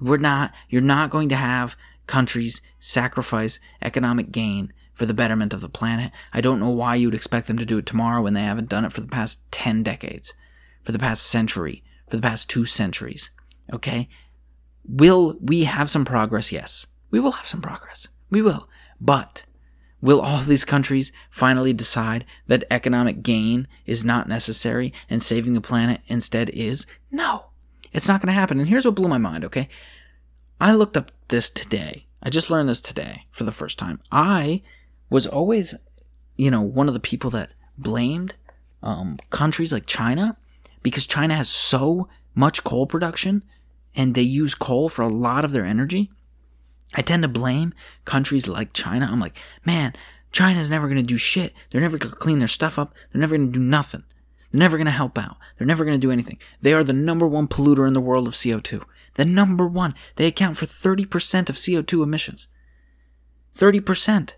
We're 0.00 0.16
not, 0.18 0.52
you're 0.68 0.82
not 0.82 1.10
going 1.10 1.28
to 1.30 1.36
have 1.36 1.76
countries 2.06 2.60
sacrifice 2.80 3.60
economic 3.80 4.32
gain 4.32 4.72
for 4.94 5.06
the 5.06 5.14
betterment 5.14 5.54
of 5.54 5.60
the 5.60 5.68
planet. 5.68 6.10
I 6.32 6.40
don't 6.40 6.58
know 6.58 6.70
why 6.70 6.96
you'd 6.96 7.14
expect 7.14 7.46
them 7.46 7.58
to 7.58 7.64
do 7.64 7.78
it 7.78 7.86
tomorrow 7.86 8.20
when 8.20 8.34
they 8.34 8.42
haven't 8.42 8.68
done 8.68 8.84
it 8.84 8.92
for 8.92 9.00
the 9.00 9.06
past 9.06 9.40
10 9.52 9.84
decades, 9.84 10.34
for 10.82 10.90
the 10.90 10.98
past 10.98 11.24
century, 11.24 11.84
for 12.08 12.16
the 12.16 12.22
past 12.22 12.50
two 12.50 12.64
centuries. 12.64 13.30
Okay? 13.72 14.08
Will 14.84 15.36
we 15.40 15.64
have 15.64 15.88
some 15.88 16.04
progress? 16.04 16.50
Yes. 16.50 16.86
We 17.12 17.20
will 17.20 17.32
have 17.32 17.46
some 17.46 17.62
progress. 17.62 18.08
We 18.28 18.42
will. 18.42 18.68
But 19.00 19.44
Will 20.00 20.20
all 20.20 20.42
these 20.42 20.64
countries 20.64 21.10
finally 21.30 21.72
decide 21.72 22.24
that 22.46 22.64
economic 22.70 23.22
gain 23.22 23.66
is 23.84 24.04
not 24.04 24.28
necessary 24.28 24.92
and 25.10 25.22
saving 25.22 25.54
the 25.54 25.60
planet 25.60 26.00
instead 26.06 26.50
is? 26.50 26.86
No, 27.10 27.46
it's 27.92 28.06
not 28.06 28.20
going 28.20 28.28
to 28.28 28.40
happen. 28.40 28.60
And 28.60 28.68
here's 28.68 28.84
what 28.84 28.94
blew 28.94 29.08
my 29.08 29.18
mind, 29.18 29.44
okay? 29.44 29.68
I 30.60 30.74
looked 30.74 30.96
up 30.96 31.10
this 31.28 31.50
today. 31.50 32.06
I 32.22 32.30
just 32.30 32.50
learned 32.50 32.68
this 32.68 32.80
today 32.80 33.26
for 33.30 33.44
the 33.44 33.52
first 33.52 33.78
time. 33.78 34.00
I 34.12 34.62
was 35.10 35.26
always, 35.26 35.74
you 36.36 36.50
know, 36.50 36.62
one 36.62 36.88
of 36.88 36.94
the 36.94 37.00
people 37.00 37.30
that 37.30 37.50
blamed 37.76 38.34
um, 38.82 39.18
countries 39.30 39.72
like 39.72 39.86
China 39.86 40.36
because 40.82 41.06
China 41.06 41.34
has 41.34 41.48
so 41.48 42.08
much 42.34 42.64
coal 42.64 42.86
production 42.86 43.42
and 43.94 44.14
they 44.14 44.22
use 44.22 44.54
coal 44.54 44.88
for 44.88 45.02
a 45.02 45.08
lot 45.08 45.44
of 45.44 45.52
their 45.52 45.64
energy. 45.64 46.10
I 46.94 47.02
tend 47.02 47.22
to 47.22 47.28
blame 47.28 47.74
countries 48.04 48.48
like 48.48 48.72
China. 48.72 49.08
I'm 49.10 49.20
like, 49.20 49.36
man, 49.64 49.94
China's 50.32 50.70
never 50.70 50.86
going 50.86 50.96
to 50.96 51.02
do 51.02 51.16
shit. 51.18 51.52
They're 51.70 51.80
never 51.80 51.98
going 51.98 52.12
to 52.12 52.16
clean 52.16 52.38
their 52.38 52.48
stuff 52.48 52.78
up. 52.78 52.94
They're 53.12 53.20
never 53.20 53.36
going 53.36 53.52
to 53.52 53.58
do 53.58 53.64
nothing. 53.64 54.04
They're 54.50 54.60
never 54.60 54.76
going 54.76 54.86
to 54.86 54.92
help 54.92 55.18
out. 55.18 55.36
They're 55.56 55.66
never 55.66 55.84
going 55.84 55.98
to 55.98 56.06
do 56.06 56.12
anything. 56.12 56.38
They 56.62 56.72
are 56.72 56.84
the 56.84 56.92
number 56.92 57.26
one 57.26 57.48
polluter 57.48 57.86
in 57.86 57.92
the 57.92 58.00
world 58.00 58.26
of 58.26 58.34
CO2. 58.34 58.82
The 59.14 59.24
number 59.24 59.66
one. 59.66 59.94
They 60.16 60.26
account 60.26 60.56
for 60.56 60.66
30% 60.66 61.48
of 61.48 61.56
CO2 61.56 62.02
emissions. 62.02 62.48
30%. 63.56 64.32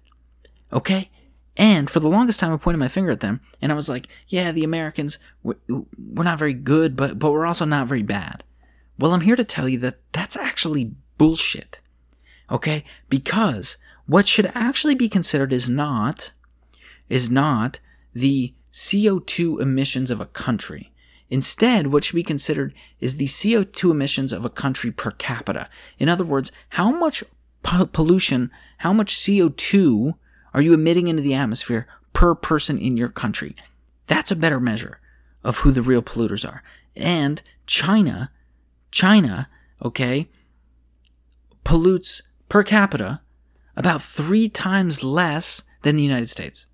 Okay? 0.72 1.10
And 1.56 1.90
for 1.90 2.00
the 2.00 2.08
longest 2.08 2.40
time, 2.40 2.52
I 2.52 2.56
pointed 2.56 2.78
my 2.78 2.88
finger 2.88 3.10
at 3.10 3.20
them, 3.20 3.40
and 3.60 3.70
I 3.70 3.74
was 3.74 3.88
like, 3.88 4.08
yeah, 4.28 4.52
the 4.52 4.64
Americans, 4.64 5.18
we're, 5.42 5.56
not 5.98 6.38
very 6.38 6.54
good, 6.54 6.96
but, 6.96 7.18
but 7.18 7.30
we're 7.32 7.44
also 7.44 7.64
not 7.64 7.86
very 7.86 8.02
bad. 8.02 8.44
Well, 8.98 9.12
I'm 9.12 9.20
here 9.20 9.36
to 9.36 9.44
tell 9.44 9.68
you 9.68 9.78
that 9.78 9.98
that's 10.12 10.36
actually 10.36 10.94
bullshit. 11.18 11.80
Okay? 12.50 12.84
Because 13.08 13.76
what 14.06 14.28
should 14.28 14.50
actually 14.54 14.94
be 14.94 15.08
considered 15.08 15.52
is 15.52 15.68
not, 15.68 16.32
is 17.08 17.30
not 17.30 17.78
the 18.14 18.54
CO2 18.72 19.60
emissions 19.60 20.10
of 20.10 20.20
a 20.20 20.26
country. 20.26 20.92
Instead, 21.28 21.88
what 21.88 22.02
should 22.02 22.16
be 22.16 22.24
considered 22.24 22.74
is 22.98 23.16
the 23.16 23.26
CO2 23.26 23.92
emissions 23.92 24.32
of 24.32 24.44
a 24.44 24.50
country 24.50 24.90
per 24.90 25.12
capita. 25.12 25.68
In 25.98 26.08
other 26.08 26.24
words, 26.24 26.50
how 26.70 26.90
much 26.90 27.22
pollution, 27.62 28.50
how 28.78 28.92
much 28.92 29.14
CO2 29.14 30.14
are 30.52 30.60
you 30.60 30.74
emitting 30.74 31.06
into 31.06 31.22
the 31.22 31.34
atmosphere 31.34 31.86
per 32.12 32.34
person 32.34 32.78
in 32.78 32.96
your 32.96 33.08
country? 33.08 33.54
That's 34.08 34.32
a 34.32 34.36
better 34.36 34.58
measure 34.58 34.98
of 35.44 35.58
who 35.58 35.70
the 35.70 35.82
real 35.82 36.02
polluters 36.02 36.48
are. 36.48 36.64
And 36.96 37.40
China, 37.66 38.32
China, 38.90 39.48
okay, 39.80 40.28
pollutes 41.62 42.22
per 42.50 42.62
capita 42.62 43.22
about 43.74 44.02
three 44.02 44.50
times 44.50 45.02
less 45.02 45.62
than 45.80 45.96
the 45.96 46.02
United 46.02 46.28
States. 46.28 46.66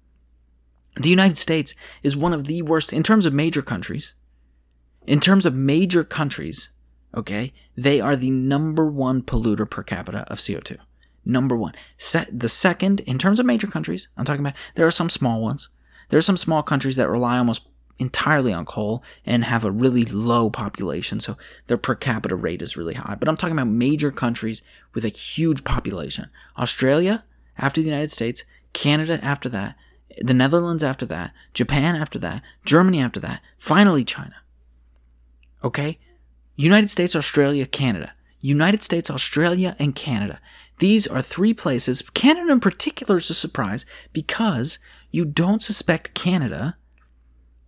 The 0.97 1.11
United 1.11 1.39
States 1.39 1.75
is 2.03 2.17
one 2.17 2.33
of 2.33 2.47
the 2.47 2.63
worst 2.63 2.93
in 2.93 3.05
terms 3.05 3.27
of 3.27 3.33
major 3.33 3.63
countries. 3.63 4.15
In 5.07 5.21
terms 5.21 5.47
of 5.47 5.55
major 5.55 6.03
countries, 6.03 6.71
okay, 7.15 7.53
they 7.77 8.01
are 8.01 8.17
the 8.17 8.31
number 8.31 8.91
one 8.91 9.23
polluter 9.23 9.71
per 9.71 9.85
capita 9.85 10.27
of 10.29 10.39
CO2. 10.39 10.79
Number 11.25 11.57
one. 11.57 11.75
Set 11.97 12.37
the 12.37 12.49
second, 12.49 13.01
in 13.01 13.19
terms 13.19 13.39
of 13.39 13.47
major 13.47 13.67
countries, 13.67 14.09
I'm 14.17 14.25
talking 14.25 14.41
about, 14.41 14.55
there 14.75 14.87
are 14.87 14.93
some 14.93 15.11
small 15.11 15.41
ones. 15.41 15.69
There 16.09 16.19
are 16.19 16.23
some 16.23 16.37
small 16.37 16.63
countries 16.63 16.97
that 16.97 17.11
rely 17.11 17.37
almost 17.37 17.69
entirely 17.99 18.53
on 18.53 18.67
coal 18.67 19.03
and 19.25 19.45
have 19.45 19.65
a 19.65 19.71
really 19.71 20.05
low 20.05 20.51
population, 20.51 21.21
so 21.21 21.37
their 21.67 21.79
per 21.79 21.95
capita 21.95 22.35
rate 22.35 22.63
is 22.63 22.77
really 22.77 22.95
high. 22.95 23.17
But 23.19 23.29
I'm 23.29 23.37
talking 23.37 23.57
about 23.57 23.69
major 23.69 24.11
countries 24.11 24.63
with 24.95 25.05
a 25.05 25.09
huge 25.09 25.65
population. 25.65 26.31
Australia, 26.59 27.25
after 27.59 27.81
the 27.81 27.89
United 27.89 28.11
States, 28.11 28.45
Canada 28.73 29.19
after 29.23 29.49
that, 29.49 29.77
the 30.19 30.35
Netherlands 30.35 30.83
after 30.83 31.07
that, 31.07 31.33
Japan 31.55 31.97
after 31.97 32.19
that, 32.19 32.43
Germany 32.65 33.01
after 33.01 33.21
that, 33.21 33.41
finally 33.59 34.05
China. 34.05 34.37
Okay? 35.65 35.99
United 36.57 36.89
States, 36.89 37.15
Australia, 37.17 37.67
Canada. 37.67 38.13
United 38.41 38.83
States, 38.83 39.11
Australia, 39.11 39.75
and 39.79 39.95
Canada. 39.95 40.41
These 40.79 41.07
are 41.07 41.23
three 41.23 41.55
places. 41.55 42.03
Canada 42.15 42.53
in 42.53 42.61
particular 42.61 43.17
is 43.19 43.31
a 43.31 43.35
surprise 43.35 43.87
because 44.13 44.79
you 45.11 45.25
don't 45.25 45.63
suspect 45.63 46.15
Canada 46.15 46.77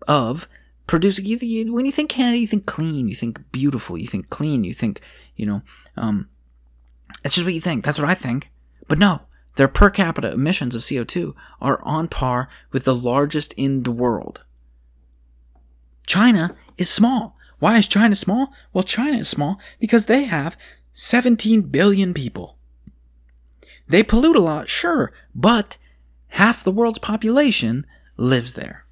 of 0.07 0.49
producing. 0.87 1.27
You, 1.27 1.37
you, 1.39 1.73
when 1.73 1.87
you 1.87 1.93
think 1.93 2.11
Canada, 2.11 2.39
you 2.39 2.47
think 2.47 2.67
clean, 2.67 3.09
you 3.09 3.15
think 3.15 3.41
beautiful, 3.53 3.99
you 3.99 4.07
think 4.07 4.31
clean, 4.31 4.65
you 4.65 4.75
think, 4.75 5.01
you 5.37 5.47
know, 5.47 5.63
um, 5.97 6.29
it's 7.25 7.35
just 7.35 7.45
what 7.45 7.55
you 7.55 7.61
think. 7.61 7.85
That's 7.85 7.99
what 7.99 8.09
I 8.09 8.15
think. 8.15 8.51
But 8.87 8.99
no, 8.99 9.23
their 9.57 9.69
per 9.69 9.91
capita 9.91 10.33
emissions 10.33 10.75
of 10.75 10.83
CO2 10.83 11.35
are 11.61 11.81
on 11.83 12.09
par 12.09 12.49
with 12.73 12.85
the 12.85 12.95
largest 12.95 13.53
in 13.55 13.83
the 13.83 13.91
world. 13.91 14.43
China 16.07 16.57
is 16.77 16.89
small. 16.89 17.37
Why 17.59 17.79
is 17.79 17.89
China 17.89 18.15
small? 18.15 18.53
Well, 18.73 18.85
China 18.85 19.19
is 19.19 19.29
small 19.29 19.61
because 19.81 20.07
they 20.07 20.25
have 20.25 20.57
17 20.93 21.63
billion 21.63 22.15
people. 22.15 22.57
They 23.89 24.03
pollute 24.03 24.37
a 24.37 24.41
lot, 24.41 24.69
sure, 24.69 25.13
but 25.35 25.77
half 26.29 26.63
the 26.63 26.73
world's 26.73 26.99
population 26.99 27.87
lives 28.17 28.55
there. 28.55 28.85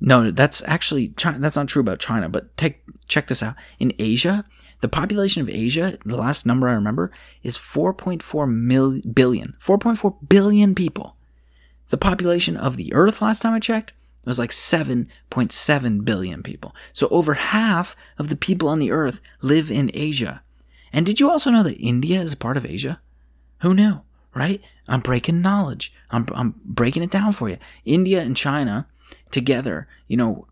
No, 0.00 0.30
that's 0.30 0.62
actually 0.66 1.08
China, 1.16 1.38
that's 1.38 1.56
not 1.56 1.68
true 1.68 1.80
about 1.80 1.98
China. 1.98 2.28
But 2.28 2.56
take 2.56 2.82
check 3.08 3.28
this 3.28 3.42
out. 3.42 3.54
In 3.78 3.92
Asia, 3.98 4.44
the 4.80 4.88
population 4.88 5.40
of 5.40 5.48
Asia, 5.48 5.98
the 6.04 6.16
last 6.16 6.44
number 6.44 6.68
I 6.68 6.74
remember, 6.74 7.10
is 7.42 7.56
4.4 7.56 8.52
mil, 8.52 9.00
billion. 9.12 9.56
4.4 9.60 10.28
billion 10.28 10.74
people. 10.74 11.16
The 11.88 11.96
population 11.96 12.56
of 12.56 12.76
the 12.76 12.92
Earth, 12.92 13.22
last 13.22 13.40
time 13.40 13.54
I 13.54 13.60
checked, 13.60 13.92
was 14.24 14.38
like 14.38 14.50
7.7 14.50 16.04
billion 16.04 16.42
people. 16.42 16.74
So 16.92 17.08
over 17.08 17.34
half 17.34 17.94
of 18.18 18.28
the 18.28 18.36
people 18.36 18.68
on 18.68 18.78
the 18.78 18.90
Earth 18.90 19.20
live 19.42 19.70
in 19.70 19.90
Asia. 19.94 20.42
And 20.92 21.04
did 21.04 21.20
you 21.20 21.30
also 21.30 21.50
know 21.50 21.62
that 21.62 21.78
India 21.78 22.20
is 22.20 22.32
a 22.32 22.36
part 22.36 22.56
of 22.56 22.64
Asia? 22.64 23.00
Who 23.60 23.74
knew? 23.74 24.00
Right? 24.34 24.62
I'm 24.88 25.00
breaking 25.00 25.40
knowledge. 25.40 25.92
I'm, 26.10 26.26
I'm 26.34 26.54
breaking 26.64 27.02
it 27.02 27.10
down 27.10 27.32
for 27.32 27.48
you. 27.48 27.58
India 27.84 28.20
and 28.22 28.36
China 28.36 28.86
together, 29.30 29.88
you 30.08 30.16
know, 30.16 30.46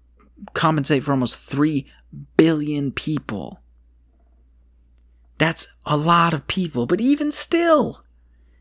compensate 0.54 1.04
for 1.04 1.12
almost 1.12 1.36
3 1.36 1.86
billion 2.36 2.92
people. 2.92 3.60
That's 5.38 5.66
a 5.86 5.96
lot 5.96 6.34
of 6.34 6.46
people, 6.46 6.86
but 6.86 7.00
even 7.00 7.32
still, 7.32 8.04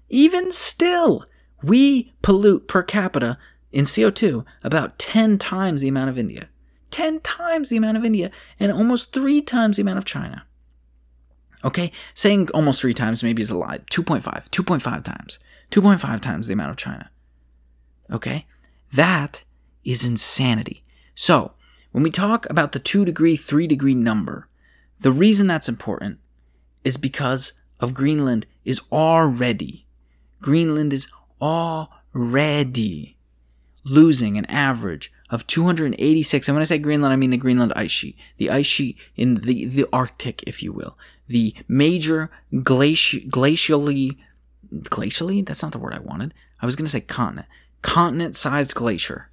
even 0.10 0.52
still, 0.52 1.26
we 1.64 2.14
pollute 2.22 2.68
per 2.68 2.84
capita 2.84 3.38
in 3.72 3.86
CO2 3.86 4.46
about 4.64 5.00
10 5.00 5.38
times 5.38 5.82
the 5.82 5.88
amount 5.88 6.10
of 6.10 6.18
India. 6.18 6.50
10 6.90 7.22
times 7.22 7.70
the 7.70 7.78
amount 7.78 7.98
of 7.98 8.04
India 8.04 8.32
and 8.60 8.72
almost 8.72 9.14
3 9.14 9.42
times 9.42 9.78
the 9.78 9.82
amount 9.82 9.98
of 9.98 10.06
China. 10.06 10.46
Okay, 11.64 11.92
saying 12.14 12.50
almost 12.54 12.82
3 12.82 12.94
times 12.94 13.24
maybe 13.24 13.42
is 13.42 13.52
a 13.52 13.58
lie. 13.58 13.80
2.5, 13.92 14.50
2.5 14.50 15.04
times. 15.04 15.40
2.5 15.70 16.20
times 16.20 16.48
the 16.48 16.54
amount 16.54 16.72
of 16.72 16.78
China. 16.78 17.10
Okay? 18.12 18.46
That 18.92 19.44
is 19.84 20.06
insanity. 20.06 20.84
So, 21.16 21.54
when 21.92 22.04
we 22.04 22.12
talk 22.12 22.50
about 22.50 22.72
the 22.72 22.80
2 22.80 23.06
degree, 23.06 23.36
3 23.36 23.68
degree 23.68 23.96
number, 23.96 24.48
the 25.00 25.12
reason 25.12 25.48
that's 25.48 25.70
important 25.70 26.20
is 26.84 26.98
because 26.98 27.54
of 27.80 27.94
Greenland 27.94 28.46
is 28.64 28.82
already, 28.92 29.88
Greenland 30.42 30.94
is 30.94 31.08
already 31.42 33.18
losing 33.84 34.38
an 34.38 34.46
average 34.46 35.12
of 35.30 35.48
286. 35.48 36.48
And 36.48 36.56
when 36.56 36.62
I 36.62 36.66
say 36.66 36.78
Greenland, 36.78 37.14
I 37.14 37.16
mean 37.16 37.32
the 37.32 37.38
Greenland 37.38 37.74
ice 37.76 37.92
sheet, 37.92 38.16
the 38.38 38.50
ice 38.50 38.68
sheet 38.68 38.98
in 39.16 39.36
the, 39.36 39.66
the 39.66 39.88
Arctic, 39.92 40.44
if 40.44 40.62
you 40.62 40.72
will, 40.72 40.98
the 41.28 41.56
major 41.68 42.30
glaci- 42.54 43.28
glacially, 43.30 44.18
glacially? 44.72 45.46
That's 45.46 45.64
not 45.64 45.72
the 45.72 45.80
word 45.80 45.94
I 45.94 46.00
wanted. 46.00 46.34
I 46.62 46.66
was 46.66 46.76
going 46.76 46.86
to 46.86 46.92
say 46.92 47.02
continent. 47.02 47.48
Continent 47.82 48.36
sized 48.36 48.76
glacier 48.76 49.31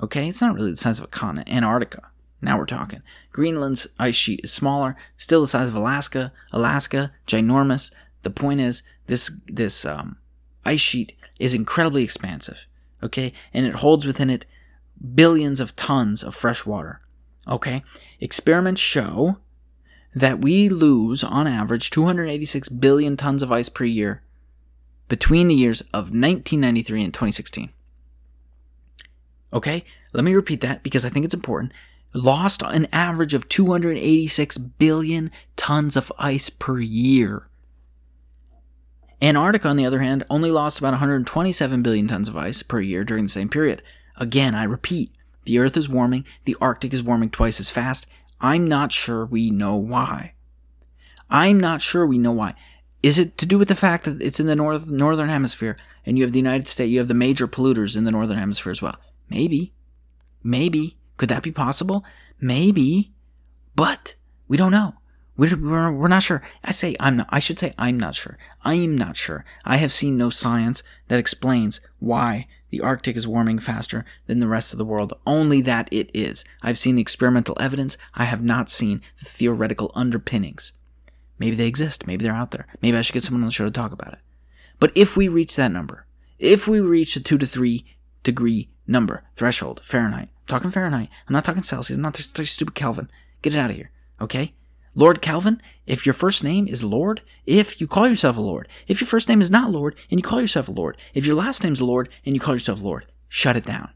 Okay, 0.00 0.28
it's 0.28 0.40
not 0.40 0.54
really 0.54 0.70
the 0.70 0.76
size 0.76 0.98
of 0.98 1.04
a 1.04 1.08
continent. 1.08 1.48
Antarctica. 1.48 2.08
Now 2.40 2.58
we're 2.58 2.66
talking. 2.66 3.02
Greenland's 3.30 3.86
ice 3.98 4.16
sheet 4.16 4.40
is 4.42 4.52
smaller, 4.52 4.96
still 5.16 5.42
the 5.42 5.46
size 5.46 5.68
of 5.68 5.76
Alaska. 5.76 6.32
Alaska, 6.52 7.12
ginormous. 7.26 7.92
The 8.22 8.30
point 8.30 8.60
is, 8.60 8.82
this 9.06 9.30
this 9.46 9.84
um, 9.84 10.18
ice 10.64 10.80
sheet 10.80 11.16
is 11.38 11.54
incredibly 11.54 12.02
expansive. 12.02 12.66
Okay, 13.02 13.32
and 13.52 13.66
it 13.66 13.76
holds 13.76 14.06
within 14.06 14.30
it 14.30 14.46
billions 15.14 15.60
of 15.60 15.76
tons 15.76 16.22
of 16.22 16.34
fresh 16.34 16.66
water. 16.66 17.00
Okay, 17.46 17.82
experiments 18.20 18.80
show 18.80 19.38
that 20.14 20.40
we 20.40 20.68
lose 20.68 21.24
on 21.24 21.46
average 21.46 21.90
286 21.90 22.68
billion 22.68 23.16
tons 23.16 23.42
of 23.42 23.50
ice 23.50 23.68
per 23.68 23.84
year 23.84 24.22
between 25.08 25.48
the 25.48 25.54
years 25.54 25.80
of 25.92 26.10
1993 26.10 27.04
and 27.04 27.14
2016. 27.14 27.70
Okay? 29.52 29.84
Let 30.12 30.24
me 30.24 30.34
repeat 30.34 30.60
that 30.62 30.82
because 30.82 31.04
I 31.04 31.08
think 31.08 31.24
it's 31.24 31.34
important. 31.34 31.72
Lost 32.14 32.62
an 32.62 32.86
average 32.92 33.34
of 33.34 33.48
286 33.48 34.58
billion 34.58 35.30
tons 35.56 35.96
of 35.96 36.12
ice 36.18 36.50
per 36.50 36.78
year. 36.78 37.48
Antarctica, 39.22 39.68
on 39.68 39.76
the 39.76 39.86
other 39.86 40.00
hand, 40.00 40.24
only 40.28 40.50
lost 40.50 40.78
about 40.78 40.90
127 40.90 41.82
billion 41.82 42.08
tons 42.08 42.28
of 42.28 42.36
ice 42.36 42.62
per 42.62 42.80
year 42.80 43.04
during 43.04 43.24
the 43.24 43.30
same 43.30 43.48
period. 43.48 43.80
Again, 44.16 44.54
I 44.54 44.64
repeat, 44.64 45.12
the 45.44 45.58
Earth 45.58 45.76
is 45.76 45.88
warming, 45.88 46.26
the 46.44 46.56
Arctic 46.60 46.92
is 46.92 47.02
warming 47.02 47.30
twice 47.30 47.60
as 47.60 47.70
fast. 47.70 48.06
I'm 48.40 48.66
not 48.66 48.90
sure 48.90 49.24
we 49.24 49.50
know 49.50 49.76
why. 49.76 50.34
I'm 51.30 51.58
not 51.58 51.80
sure 51.80 52.06
we 52.06 52.18
know 52.18 52.32
why. 52.32 52.54
Is 53.02 53.18
it 53.18 53.38
to 53.38 53.46
do 53.46 53.58
with 53.58 53.68
the 53.68 53.74
fact 53.74 54.04
that 54.04 54.20
it's 54.20 54.40
in 54.40 54.46
the 54.46 54.56
north 54.56 54.88
northern 54.88 55.28
hemisphere 55.28 55.76
and 56.04 56.18
you 56.18 56.24
have 56.24 56.32
the 56.32 56.38
United 56.38 56.68
States, 56.68 56.90
you 56.90 56.98
have 56.98 57.08
the 57.08 57.14
major 57.14 57.48
polluters 57.48 57.96
in 57.96 58.04
the 58.04 58.10
northern 58.10 58.38
hemisphere 58.38 58.72
as 58.72 58.82
well? 58.82 58.96
Maybe. 59.32 59.72
Maybe. 60.42 60.98
Could 61.16 61.30
that 61.30 61.42
be 61.42 61.52
possible? 61.52 62.04
Maybe. 62.38 63.12
But 63.74 64.14
we 64.46 64.58
don't 64.58 64.72
know. 64.72 64.96
We're, 65.38 65.56
we're, 65.56 65.90
we're 65.90 66.08
not 66.08 66.22
sure. 66.22 66.42
I 66.62 66.72
say 66.72 66.94
I'm 67.00 67.16
not. 67.16 67.28
I 67.30 67.38
should 67.38 67.58
say 67.58 67.72
I'm 67.78 67.98
not 67.98 68.14
sure. 68.14 68.36
I'm 68.62 68.98
not 68.98 69.16
sure. 69.16 69.46
I 69.64 69.78
have 69.78 69.92
seen 69.92 70.18
no 70.18 70.28
science 70.28 70.82
that 71.08 71.18
explains 71.18 71.80
why 71.98 72.46
the 72.68 72.82
Arctic 72.82 73.16
is 73.16 73.26
warming 73.26 73.58
faster 73.58 74.04
than 74.26 74.38
the 74.38 74.48
rest 74.48 74.74
of 74.74 74.78
the 74.78 74.84
world. 74.84 75.14
Only 75.26 75.62
that 75.62 75.88
it 75.90 76.10
is. 76.12 76.44
I've 76.62 76.78
seen 76.78 76.96
the 76.96 77.02
experimental 77.02 77.56
evidence. 77.58 77.96
I 78.14 78.24
have 78.24 78.42
not 78.42 78.68
seen 78.68 79.00
the 79.18 79.24
theoretical 79.24 79.92
underpinnings. 79.94 80.72
Maybe 81.38 81.56
they 81.56 81.68
exist. 81.68 82.06
Maybe 82.06 82.22
they're 82.22 82.34
out 82.34 82.50
there. 82.50 82.66
Maybe 82.82 82.98
I 82.98 83.00
should 83.00 83.14
get 83.14 83.22
someone 83.22 83.42
on 83.42 83.48
the 83.48 83.52
show 83.52 83.64
to 83.64 83.70
talk 83.70 83.92
about 83.92 84.12
it. 84.12 84.18
But 84.78 84.92
if 84.94 85.16
we 85.16 85.28
reach 85.28 85.56
that 85.56 85.72
number, 85.72 86.04
if 86.38 86.68
we 86.68 86.80
reach 86.80 87.14
the 87.14 87.20
two 87.20 87.38
to 87.38 87.46
three 87.46 87.86
degree 88.22 88.68
number 88.86 89.22
threshold 89.34 89.80
Fahrenheit, 89.84 90.28
I'm 90.28 90.46
talking 90.46 90.70
Fahrenheit. 90.70 91.08
I'm 91.28 91.32
not 91.32 91.44
talking 91.44 91.62
Celsius. 91.62 91.96
I'm 91.96 92.02
not 92.02 92.16
stupid 92.16 92.74
Kelvin. 92.74 93.10
Get 93.42 93.54
it 93.54 93.58
out 93.58 93.70
of 93.70 93.76
here. 93.76 93.90
Okay? 94.20 94.54
Lord 94.94 95.22
Kelvin, 95.22 95.62
if 95.86 96.04
your 96.04 96.12
first 96.12 96.44
name 96.44 96.68
is 96.68 96.84
Lord, 96.84 97.22
if 97.46 97.80
you 97.80 97.86
call 97.86 98.06
yourself 98.06 98.36
a 98.36 98.42
Lord, 98.42 98.68
if 98.86 99.00
your 99.00 99.08
first 99.08 99.28
name 99.28 99.40
is 99.40 99.50
not 99.50 99.70
Lord 99.70 99.94
and 100.10 100.20
you 100.20 100.22
call 100.22 100.40
yourself 100.40 100.68
a 100.68 100.72
Lord, 100.72 100.98
if 101.14 101.24
your 101.24 101.34
last 101.34 101.64
name's 101.64 101.80
Lord 101.80 102.10
and 102.26 102.34
you 102.34 102.40
call 102.40 102.54
yourself 102.54 102.82
Lord, 102.82 103.06
shut 103.28 103.56
it 103.56 103.64
down. 103.64 103.90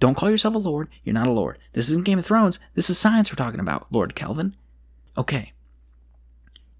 Don't 0.00 0.16
call 0.16 0.30
yourself 0.30 0.54
a 0.54 0.58
Lord, 0.58 0.88
you're 1.04 1.14
not 1.14 1.28
a 1.28 1.32
Lord. 1.32 1.58
This 1.72 1.88
isn't 1.90 2.04
Game 2.04 2.18
of 2.18 2.26
Thrones, 2.26 2.58
this 2.74 2.90
is 2.90 2.98
science 2.98 3.30
we're 3.30 3.36
talking 3.36 3.60
about, 3.60 3.86
Lord 3.92 4.16
Kelvin. 4.16 4.56
Okay. 5.16 5.52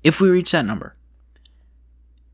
If 0.03 0.21
we 0.21 0.31
reach 0.31 0.51
that 0.51 0.65
number, 0.65 0.97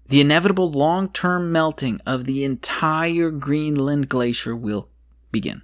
the 0.08 0.20
inevitable 0.20 0.70
long 0.70 1.08
term 1.08 1.50
melting 1.52 2.00
of 2.06 2.24
the 2.24 2.44
entire 2.44 3.30
Greenland 3.30 4.08
glacier 4.08 4.54
will 4.54 4.88
begin. 5.32 5.62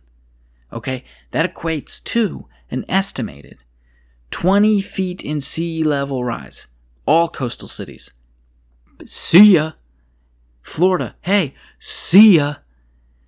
Okay? 0.72 1.04
That 1.30 1.52
equates 1.52 2.02
to 2.04 2.46
an 2.70 2.84
estimated 2.88 3.58
20 4.30 4.80
feet 4.80 5.22
in 5.22 5.40
sea 5.40 5.84
level 5.84 6.24
rise. 6.24 6.66
All 7.06 7.28
coastal 7.28 7.68
cities. 7.68 8.10
See 9.06 9.54
ya. 9.54 9.72
Florida. 10.62 11.16
Hey, 11.22 11.54
see 11.78 12.36
ya. 12.36 12.56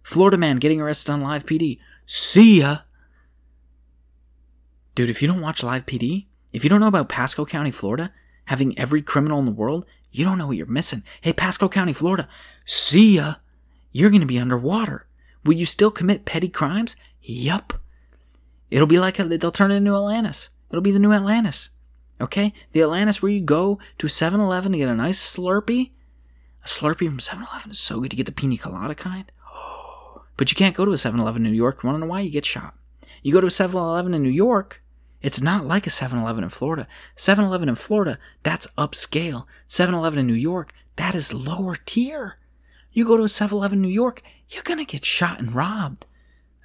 Florida 0.03 0.37
man 0.37 0.57
getting 0.57 0.81
arrested 0.81 1.12
on 1.12 1.23
live 1.23 1.47
PD. 1.47 1.79
See 2.07 2.61
ya. 2.61 2.79
Dude, 4.95 5.11
if 5.11 5.21
you 5.21 5.29
don't 5.29 5.41
watch 5.41 5.62
live 5.62 5.87
PD, 5.87 6.27
if 6.53 6.62
you 6.62 6.71
don't 6.71 6.81
know 6.81 6.87
about 6.87 7.09
Pasco 7.09 7.45
County, 7.45 7.73
Florida, 7.73 8.12
having 8.47 8.79
every 8.79 9.03
criminal 9.03 9.41
in 9.41 9.45
the 9.45 9.51
world, 9.51 9.85
you 10.15 10.25
don't 10.25 10.39
know 10.39 10.47
what 10.47 10.57
you're 10.57 10.67
missing. 10.67 11.03
Hey, 11.21 11.33
Pasco 11.33 11.69
County, 11.69 11.93
Florida, 11.93 12.29
see 12.65 13.17
ya. 13.17 13.35
You're 13.91 14.11
going 14.11 14.21
to 14.21 14.27
be 14.27 14.39
underwater. 14.39 15.07
Will 15.45 15.55
you 15.55 15.67
still 15.67 15.91
commit 15.91 16.25
petty 16.25 16.49
crimes? 16.49 16.95
Yup. 17.21 17.75
It'll 18.71 18.87
be 18.87 19.01
like 19.01 19.17
they'll 19.17 19.51
turn 19.51 19.73
it 19.73 19.77
into 19.77 19.93
Atlantis. 19.93 20.51
It'll 20.71 20.83
be 20.83 20.93
the 20.93 21.01
new 21.01 21.12
Atlantis. 21.12 21.71
Okay? 22.21 22.55
The 22.71 22.83
Atlantis 22.83 23.23
where 23.23 23.33
you 23.33 23.41
go 23.41 23.81
to 23.99 24.07
7 24.07 24.39
Eleven 24.39 24.71
to 24.71 24.79
get 24.79 24.89
a 24.89 24.95
nice 24.95 25.19
Slurpee. 25.19 25.91
A 26.65 26.69
Slurpee 26.69 27.09
from 27.09 27.19
7 27.19 27.45
Eleven 27.51 27.73
is 27.73 27.81
so 27.81 27.99
good 27.99 28.12
to 28.12 28.17
get 28.17 28.27
the 28.27 28.33
pina 28.33 28.57
colada 28.57 28.95
kind. 28.95 29.33
But 30.37 30.53
you 30.53 30.57
can't 30.57 30.77
go 30.77 30.85
to 30.85 30.93
a 30.93 30.99
7 30.99 31.19
Eleven 31.19 31.45
in 31.45 31.51
New 31.51 31.57
York. 31.57 31.83
You 31.83 31.89
want 31.89 31.97
to 31.97 32.07
know 32.07 32.11
why? 32.11 32.21
You 32.21 32.31
get 32.31 32.47
shot. 32.47 32.75
You 33.25 33.33
go 33.33 33.41
to 33.41 33.49
a 33.49 33.51
7 33.51 33.77
Eleven 33.77 34.15
in 34.15 34.23
New 34.23 34.31
York, 34.31 34.81
it's 35.25 35.41
not 35.41 35.64
like 35.64 35.87
a 35.87 35.91
7 35.91 36.18
Eleven 36.18 36.45
in 36.45 36.51
Florida. 36.51 36.87
7 37.16 37.43
Eleven 37.43 37.70
in 37.70 37.77
Florida, 37.77 38.18
that's 38.43 38.66
upscale. 38.77 39.47
7 39.64 39.95
Eleven 39.95 40.18
in 40.18 40.27
New 40.27 40.35
York, 40.35 40.75
that 40.97 41.14
is 41.14 41.33
lower 41.33 41.77
tier. 41.87 42.37
You 42.93 43.07
go 43.07 43.16
to 43.16 43.22
a 43.22 43.29
7 43.29 43.57
Eleven 43.57 43.79
in 43.79 43.83
New 43.83 43.89
York, 43.89 44.20
you're 44.51 44.62
going 44.62 44.79
to 44.79 44.85
get 44.85 45.03
shot 45.03 45.39
and 45.39 45.55
robbed. 45.55 46.05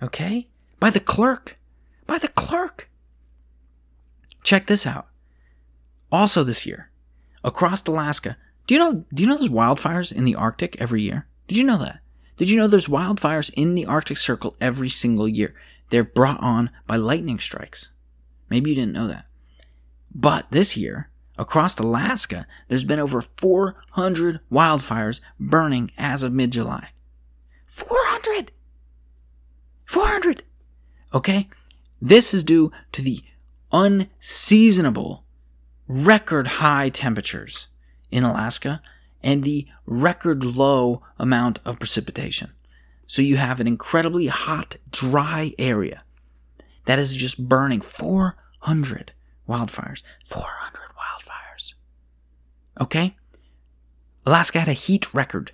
Okay? 0.03 0.49
By 0.77 0.89
the 0.89 0.99
clerk. 0.99 1.57
By 2.05 2.17
the 2.17 2.27
clerk. 2.27 2.89
Check 4.43 4.67
this 4.67 4.85
out. 4.85 5.07
Also 6.11 6.43
this 6.43 6.65
year, 6.65 6.89
across 7.45 7.87
Alaska, 7.87 8.35
do 8.67 8.75
you 8.75 8.79
know 8.79 9.05
do 9.13 9.23
you 9.23 9.29
know 9.29 9.37
there's 9.37 9.49
wildfires 9.49 10.11
in 10.11 10.25
the 10.25 10.35
Arctic 10.35 10.75
every 10.81 11.01
year? 11.01 11.27
Did 11.47 11.57
you 11.57 11.63
know 11.63 11.77
that? 11.77 12.01
Did 12.35 12.49
you 12.49 12.57
know 12.57 12.67
there's 12.67 12.87
wildfires 12.87 13.53
in 13.55 13.75
the 13.75 13.85
Arctic 13.85 14.17
Circle 14.17 14.57
every 14.59 14.89
single 14.89 15.29
year? 15.29 15.55
They're 15.91 16.03
brought 16.03 16.41
on 16.41 16.71
by 16.87 16.97
lightning 16.97 17.39
strikes. 17.39 17.89
Maybe 18.49 18.71
you 18.71 18.75
didn't 18.75 18.93
know 18.93 19.07
that. 19.07 19.25
But 20.13 20.47
this 20.51 20.75
year, 20.75 21.09
across 21.37 21.77
Alaska, 21.79 22.47
there's 22.67 22.83
been 22.83 22.99
over 22.99 23.21
400 23.21 24.39
wildfires 24.51 25.21
burning 25.39 25.91
as 25.97 26.23
of 26.23 26.33
mid 26.33 26.51
July. 26.51 26.89
400! 27.67 28.51
400! 29.85 30.43
Okay? 31.13 31.47
This 32.01 32.33
is 32.33 32.43
due 32.43 32.71
to 32.91 33.01
the 33.01 33.21
unseasonable 33.71 35.23
record 35.87 36.47
high 36.47 36.89
temperatures 36.89 37.67
in 38.11 38.23
Alaska 38.23 38.81
and 39.21 39.43
the 39.43 39.67
record 39.85 40.43
low 40.43 41.03
amount 41.17 41.59
of 41.65 41.79
precipitation. 41.79 42.51
So 43.05 43.21
you 43.21 43.37
have 43.37 43.59
an 43.59 43.67
incredibly 43.67 44.27
hot, 44.27 44.77
dry 44.91 45.53
area 45.57 46.03
that 46.85 46.99
is 46.99 47.13
just 47.13 47.47
burning 47.47 47.81
400 47.81 49.13
wildfires. 49.47 50.03
400 50.25 50.79
wildfires. 50.97 51.73
Okay? 52.79 53.15
Alaska 54.25 54.59
had 54.59 54.67
a 54.67 54.73
heat 54.73 55.13
record. 55.13 55.51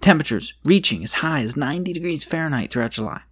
Temperatures 0.00 0.54
reaching 0.64 1.02
as 1.02 1.14
high 1.14 1.42
as 1.42 1.56
90 1.56 1.92
degrees 1.92 2.24
Fahrenheit 2.24 2.70
throughout 2.70 2.92
July. 2.92 3.22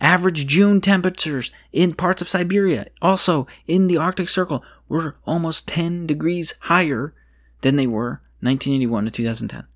Average 0.00 0.46
June 0.46 0.80
temperatures 0.80 1.50
in 1.72 1.94
parts 1.94 2.22
of 2.22 2.28
Siberia, 2.28 2.86
also 3.02 3.46
in 3.66 3.88
the 3.88 3.96
Arctic 3.96 4.28
Circle, 4.28 4.62
were 4.88 5.16
almost 5.26 5.66
10 5.68 6.06
degrees 6.06 6.54
higher 6.60 7.14
than 7.62 7.76
they 7.76 7.86
were 7.86 8.20
1981 8.40 9.06
to 9.06 9.10
2010. 9.10 9.66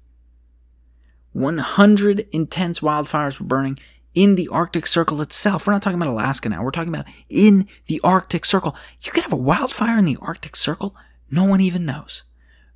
100 1.32 2.28
intense 2.30 2.80
wildfires 2.80 3.40
were 3.40 3.46
burning 3.46 3.78
in 4.14 4.34
the 4.34 4.48
Arctic 4.48 4.86
Circle 4.86 5.20
itself. 5.20 5.66
We're 5.66 5.72
not 5.72 5.82
talking 5.82 6.00
about 6.00 6.12
Alaska 6.12 6.48
now. 6.48 6.62
We're 6.62 6.70
talking 6.70 6.92
about 6.92 7.06
in 7.28 7.68
the 7.86 8.00
Arctic 8.04 8.44
Circle. 8.44 8.76
You 9.00 9.12
could 9.12 9.22
have 9.22 9.32
a 9.32 9.36
wildfire 9.36 9.98
in 9.98 10.04
the 10.04 10.18
Arctic 10.20 10.56
Circle. 10.56 10.94
No 11.30 11.44
one 11.44 11.60
even 11.60 11.84
knows. 11.86 12.24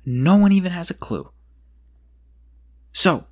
No 0.05 0.37
one 0.37 0.51
even 0.51 0.71
has 0.71 0.89
a 0.89 0.95
clue. 0.95 1.31
So, 2.93 3.25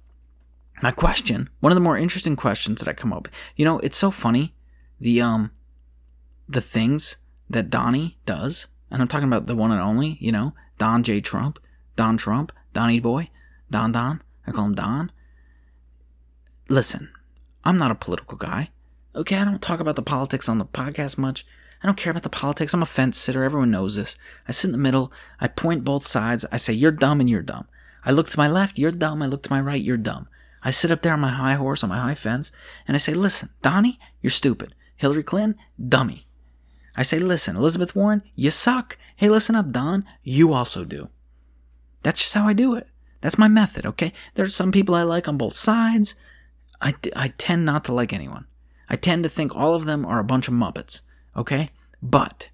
my 0.84 0.92
question, 0.92 1.50
one 1.60 1.72
of 1.72 1.76
the 1.76 1.82
more 1.82 1.98
interesting 1.98 2.36
questions 2.36 2.80
that 2.80 2.88
I 2.88 2.94
come 2.94 3.14
up, 3.14 3.24
with, 3.24 3.34
you 3.56 3.66
know, 3.66 3.80
it's 3.80 3.98
so 3.98 4.12
funny, 4.12 4.54
the 5.00 5.22
um, 5.22 5.52
the 6.48 6.62
things 6.62 7.18
that 7.50 7.70
Donnie 7.70 8.18
does, 8.26 8.68
and 8.92 9.02
I'm 9.02 9.08
talking 9.08 9.28
about 9.28 9.48
the 9.48 9.56
one 9.56 9.72
and 9.72 9.82
only, 9.82 10.18
you 10.20 10.32
know, 10.32 10.54
Don 10.78 11.02
J. 11.02 11.22
Trump, 11.22 11.60
Don 11.96 12.18
Trump, 12.18 12.52
Donnie 12.74 13.00
Boy, 13.00 13.30
Don 13.72 13.92
Don, 13.92 14.22
I 14.46 14.52
call 14.52 14.66
him 14.66 14.76
Don. 14.76 15.12
Listen, 16.68 17.10
I'm 17.66 17.78
not 17.78 17.92
a 17.92 17.96
political 17.96 18.38
guy. 18.38 18.70
Okay, 19.16 19.38
I 19.38 19.44
don't 19.44 19.62
talk 19.62 19.80
about 19.80 19.96
the 19.96 20.02
politics 20.02 20.48
on 20.48 20.60
the 20.60 20.66
podcast 20.66 21.18
much. 21.18 21.46
I 21.82 21.88
don't 21.88 21.98
care 21.98 22.12
about 22.12 22.24
the 22.24 22.30
politics. 22.30 22.74
I'm 22.74 22.84
a 22.84 22.86
fence 22.86 23.18
sitter. 23.18 23.44
Everyone 23.44 23.72
knows 23.72 23.96
this. 23.96 24.18
I 24.48 24.52
sit 24.52 24.68
in 24.68 24.72
the 24.72 24.78
middle. 24.78 25.12
I 25.40 25.48
point 25.48 25.84
both 25.84 26.06
sides. 26.06 26.46
I 26.52 26.58
say, 26.58 26.74
you're 26.74 26.92
dumb 26.92 27.20
and 27.20 27.30
you're 27.30 27.42
dumb. 27.42 27.68
I 28.06 28.12
look 28.12 28.30
to 28.30 28.40
my 28.40 28.48
left, 28.48 28.78
you're 28.78 28.92
dumb. 28.92 29.24
I 29.24 29.26
look 29.26 29.44
to 29.44 29.52
my 29.52 29.60
right, 29.60 29.82
you're 29.82 29.98
dumb. 29.98 30.28
I 30.64 30.72
sit 30.72 30.92
up 30.92 31.02
there 31.02 31.14
on 31.14 31.20
my 31.20 31.30
high 31.30 31.56
horse, 31.56 31.84
on 31.84 31.90
my 31.90 32.00
high 32.00 32.16
fence, 32.16 32.52
and 32.88 32.96
I 32.96 32.98
say, 32.98 33.14
listen, 33.14 33.50
Donnie, 33.62 34.00
you're 34.22 34.32
stupid. 34.32 34.74
Hillary 34.96 35.24
Clinton, 35.24 35.60
dummy. 35.80 36.28
I 36.96 37.04
say, 37.04 37.20
listen, 37.20 37.56
Elizabeth 37.56 37.96
Warren, 37.96 38.24
you 38.36 38.52
suck. 38.52 38.98
Hey, 39.16 39.30
listen 39.30 39.56
up, 39.56 39.72
Don, 39.72 40.06
you 40.24 40.54
also 40.54 40.84
do. 40.84 41.10
That's 42.04 42.22
just 42.22 42.34
how 42.34 42.48
I 42.48 42.54
do 42.54 42.76
it. 42.76 42.88
That's 43.22 43.38
my 43.38 43.48
method, 43.48 43.86
okay? 43.86 44.14
There's 44.36 44.56
some 44.56 44.72
people 44.72 44.96
I 44.96 45.04
like 45.04 45.28
on 45.28 45.38
both 45.38 45.56
sides. 45.56 46.16
I, 46.82 46.94
I 47.16 47.30
tend 47.38 47.66
not 47.66 47.86
to 47.86 47.94
like 47.94 48.14
anyone. 48.14 48.46
I 48.90 48.96
tend 48.96 49.24
to 49.24 49.30
think 49.30 49.56
all 49.56 49.74
of 49.74 49.86
them 49.86 50.06
are 50.06 50.20
a 50.20 50.26
bunch 50.26 50.48
of 50.48 50.54
Muppets, 50.54 51.02
okay? 51.36 51.70
But, 52.02 52.50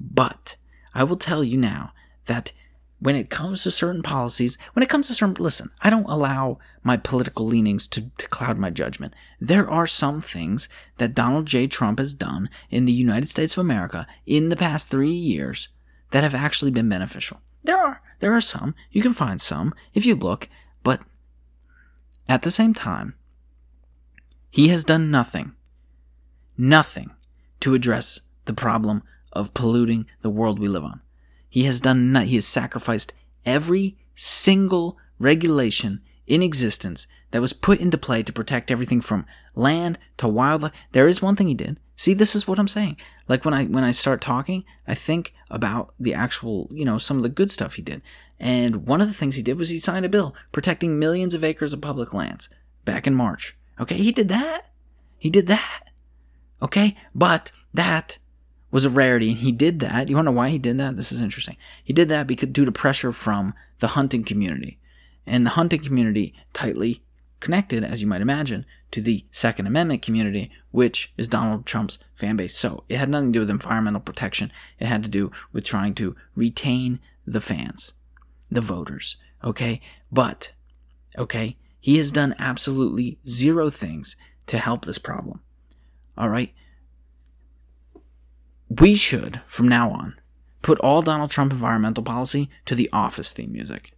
but, 0.00 0.56
I 0.94 1.04
will 1.04 1.16
tell 1.16 1.44
you 1.44 1.56
now 1.56 1.92
that 2.26 2.52
when 2.98 3.16
it 3.16 3.30
comes 3.30 3.62
to 3.62 3.70
certain 3.70 4.02
policies, 4.02 4.56
when 4.74 4.82
it 4.82 4.88
comes 4.88 5.08
to 5.08 5.14
certain, 5.14 5.34
listen, 5.42 5.70
I 5.80 5.90
don't 5.90 6.08
allow 6.08 6.58
my 6.84 6.96
political 6.96 7.44
leanings 7.44 7.86
to, 7.88 8.10
to 8.16 8.28
cloud 8.28 8.58
my 8.58 8.70
judgment. 8.70 9.14
There 9.40 9.68
are 9.68 9.88
some 9.88 10.20
things 10.20 10.68
that 10.98 11.14
Donald 11.14 11.46
J. 11.46 11.66
Trump 11.66 11.98
has 11.98 12.14
done 12.14 12.48
in 12.70 12.84
the 12.84 12.92
United 12.92 13.28
States 13.28 13.54
of 13.54 13.60
America 13.60 14.06
in 14.24 14.50
the 14.50 14.56
past 14.56 14.88
three 14.88 15.10
years 15.10 15.68
that 16.10 16.22
have 16.22 16.34
actually 16.34 16.70
been 16.70 16.88
beneficial. 16.88 17.40
There 17.64 17.76
are. 17.76 18.02
There 18.20 18.34
are 18.34 18.40
some. 18.40 18.74
You 18.92 19.02
can 19.02 19.12
find 19.12 19.40
some 19.40 19.74
if 19.94 20.06
you 20.06 20.14
look. 20.14 20.48
But 20.84 21.00
at 22.28 22.42
the 22.42 22.50
same 22.52 22.74
time, 22.74 23.14
he 24.52 24.68
has 24.68 24.84
done 24.84 25.10
nothing, 25.10 25.54
nothing 26.58 27.10
to 27.60 27.72
address 27.72 28.20
the 28.44 28.52
problem 28.52 29.02
of 29.32 29.54
polluting 29.54 30.04
the 30.20 30.28
world 30.28 30.58
we 30.58 30.68
live 30.68 30.84
on. 30.84 31.00
He 31.48 31.62
has 31.62 31.80
done, 31.80 32.14
he 32.16 32.34
has 32.34 32.46
sacrificed 32.46 33.14
every 33.46 33.96
single 34.14 34.98
regulation 35.18 36.02
in 36.26 36.42
existence 36.42 37.06
that 37.30 37.40
was 37.40 37.54
put 37.54 37.80
into 37.80 37.96
play 37.96 38.22
to 38.22 38.32
protect 38.32 38.70
everything 38.70 39.00
from 39.00 39.24
land 39.54 39.98
to 40.18 40.28
wildlife. 40.28 40.72
There 40.92 41.08
is 41.08 41.22
one 41.22 41.34
thing 41.34 41.48
he 41.48 41.54
did. 41.54 41.80
See, 41.96 42.12
this 42.12 42.36
is 42.36 42.46
what 42.46 42.58
I'm 42.58 42.68
saying. 42.68 42.98
Like 43.28 43.46
when 43.46 43.54
I 43.54 43.64
when 43.64 43.84
I 43.84 43.92
start 43.92 44.20
talking, 44.20 44.64
I 44.86 44.94
think 44.94 45.32
about 45.50 45.94
the 45.98 46.12
actual, 46.12 46.68
you 46.70 46.84
know, 46.84 46.98
some 46.98 47.16
of 47.16 47.22
the 47.22 47.30
good 47.30 47.50
stuff 47.50 47.76
he 47.76 47.82
did. 47.82 48.02
And 48.38 48.86
one 48.86 49.00
of 49.00 49.08
the 49.08 49.14
things 49.14 49.36
he 49.36 49.42
did 49.42 49.56
was 49.56 49.70
he 49.70 49.78
signed 49.78 50.04
a 50.04 50.10
bill 50.10 50.34
protecting 50.52 50.98
millions 50.98 51.34
of 51.34 51.42
acres 51.42 51.72
of 51.72 51.80
public 51.80 52.12
lands 52.12 52.50
back 52.84 53.06
in 53.06 53.14
March. 53.14 53.56
Okay, 53.80 53.96
he 53.96 54.12
did 54.12 54.28
that. 54.28 54.70
He 55.18 55.30
did 55.30 55.46
that. 55.46 55.90
Okay, 56.60 56.96
but 57.14 57.50
that 57.74 58.18
was 58.70 58.84
a 58.84 58.90
rarity, 58.90 59.30
and 59.30 59.38
he 59.38 59.52
did 59.52 59.80
that. 59.80 60.08
You 60.08 60.16
want 60.16 60.26
to 60.26 60.32
know 60.32 60.36
why 60.36 60.48
he 60.48 60.58
did 60.58 60.78
that? 60.78 60.96
This 60.96 61.12
is 61.12 61.20
interesting. 61.20 61.56
He 61.82 61.92
did 61.92 62.08
that 62.08 62.26
because 62.26 62.48
due 62.48 62.64
to 62.64 62.72
pressure 62.72 63.12
from 63.12 63.54
the 63.80 63.88
hunting 63.88 64.24
community, 64.24 64.78
and 65.26 65.44
the 65.44 65.50
hunting 65.50 65.80
community 65.80 66.34
tightly 66.52 67.02
connected, 67.40 67.84
as 67.84 68.00
you 68.00 68.06
might 68.06 68.20
imagine, 68.20 68.64
to 68.92 69.00
the 69.00 69.24
Second 69.32 69.66
Amendment 69.66 70.00
community, 70.00 70.50
which 70.70 71.12
is 71.16 71.28
Donald 71.28 71.66
Trump's 71.66 71.98
fan 72.14 72.36
base. 72.36 72.56
So 72.56 72.84
it 72.88 72.98
had 72.98 73.08
nothing 73.08 73.28
to 73.28 73.32
do 73.32 73.40
with 73.40 73.50
environmental 73.50 74.00
protection. 74.00 74.52
It 74.78 74.86
had 74.86 75.02
to 75.02 75.08
do 75.08 75.32
with 75.52 75.64
trying 75.64 75.94
to 75.96 76.16
retain 76.36 77.00
the 77.26 77.40
fans, 77.40 77.92
the 78.50 78.60
voters. 78.60 79.16
Okay, 79.44 79.80
but 80.10 80.52
okay, 81.18 81.56
he 81.82 81.98
has 81.98 82.12
done 82.12 82.36
absolutely 82.38 83.18
zero 83.28 83.68
things 83.68 84.14
to 84.46 84.56
help 84.56 84.84
this 84.84 84.98
problem. 84.98 85.40
All 86.16 86.28
right. 86.28 86.54
We 88.70 88.94
should, 88.94 89.40
from 89.48 89.66
now 89.66 89.90
on, 89.90 90.14
put 90.62 90.78
all 90.78 91.02
Donald 91.02 91.30
Trump 91.32 91.52
environmental 91.52 92.04
policy 92.04 92.48
to 92.66 92.76
the 92.76 92.88
office 92.92 93.32
theme 93.32 93.52
music. 93.52 93.92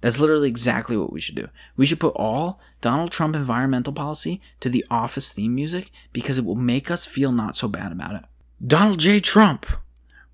That's 0.00 0.18
literally 0.18 0.48
exactly 0.48 0.96
what 0.96 1.12
we 1.12 1.20
should 1.20 1.34
do. 1.34 1.48
We 1.76 1.84
should 1.84 2.00
put 2.00 2.14
all 2.16 2.58
Donald 2.80 3.12
Trump 3.12 3.36
environmental 3.36 3.92
policy 3.92 4.40
to 4.60 4.70
the 4.70 4.84
office 4.90 5.30
theme 5.30 5.54
music 5.54 5.90
because 6.14 6.38
it 6.38 6.44
will 6.46 6.54
make 6.54 6.90
us 6.90 7.04
feel 7.04 7.32
not 7.32 7.54
so 7.54 7.68
bad 7.68 7.92
about 7.92 8.14
it. 8.14 8.24
Donald 8.66 8.98
J. 8.98 9.20
Trump 9.20 9.66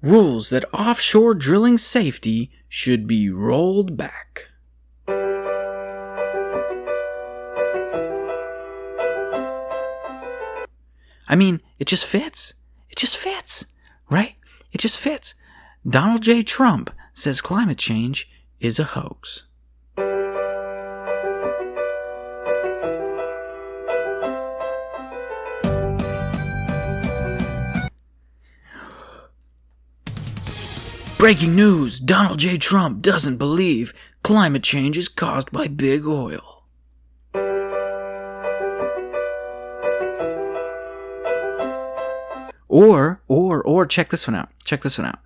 rules 0.03 0.51
that 0.51 0.73
offshore 0.73 1.35
drilling 1.35 1.79
safety 1.79 2.53
should 2.69 3.09
be 3.09 3.29
rolled 3.29 3.97
back. 3.97 4.46
I 11.29 11.37
mean, 11.37 11.61
it 11.79 11.87
just 11.87 12.07
fits. 12.07 12.55
It 12.89 12.97
just 12.97 13.17
fits, 13.17 13.67
right? 14.09 14.37
It 14.73 14.79
just 14.79 14.99
fits. 14.99 15.35
Donald 15.89 16.23
J. 16.23 16.43
Trump 16.43 16.91
says 17.15 17.41
climate 17.41 17.79
change 17.79 18.31
is 18.61 18.79
a 18.79 18.85
hoax. 18.85 19.45
Breaking 31.19 31.57
news 31.57 31.99
Donald 31.99 32.39
J. 32.39 32.57
Trump 32.57 33.03
doesn't 33.03 33.39
believe 33.39 33.93
climate 34.23 34.63
change 34.63 34.97
is 34.97 35.09
caused 35.09 35.51
by 35.51 35.67
big 35.67 36.07
oil. 36.07 36.56
Or, 42.77 43.23
or, 43.27 43.63
or, 43.63 43.87
check 43.87 44.11
this 44.11 44.29
one 44.29 44.35
out. 44.35 44.51
Check 44.63 44.83
this 44.83 44.99
one 44.99 45.07
out. 45.07 45.21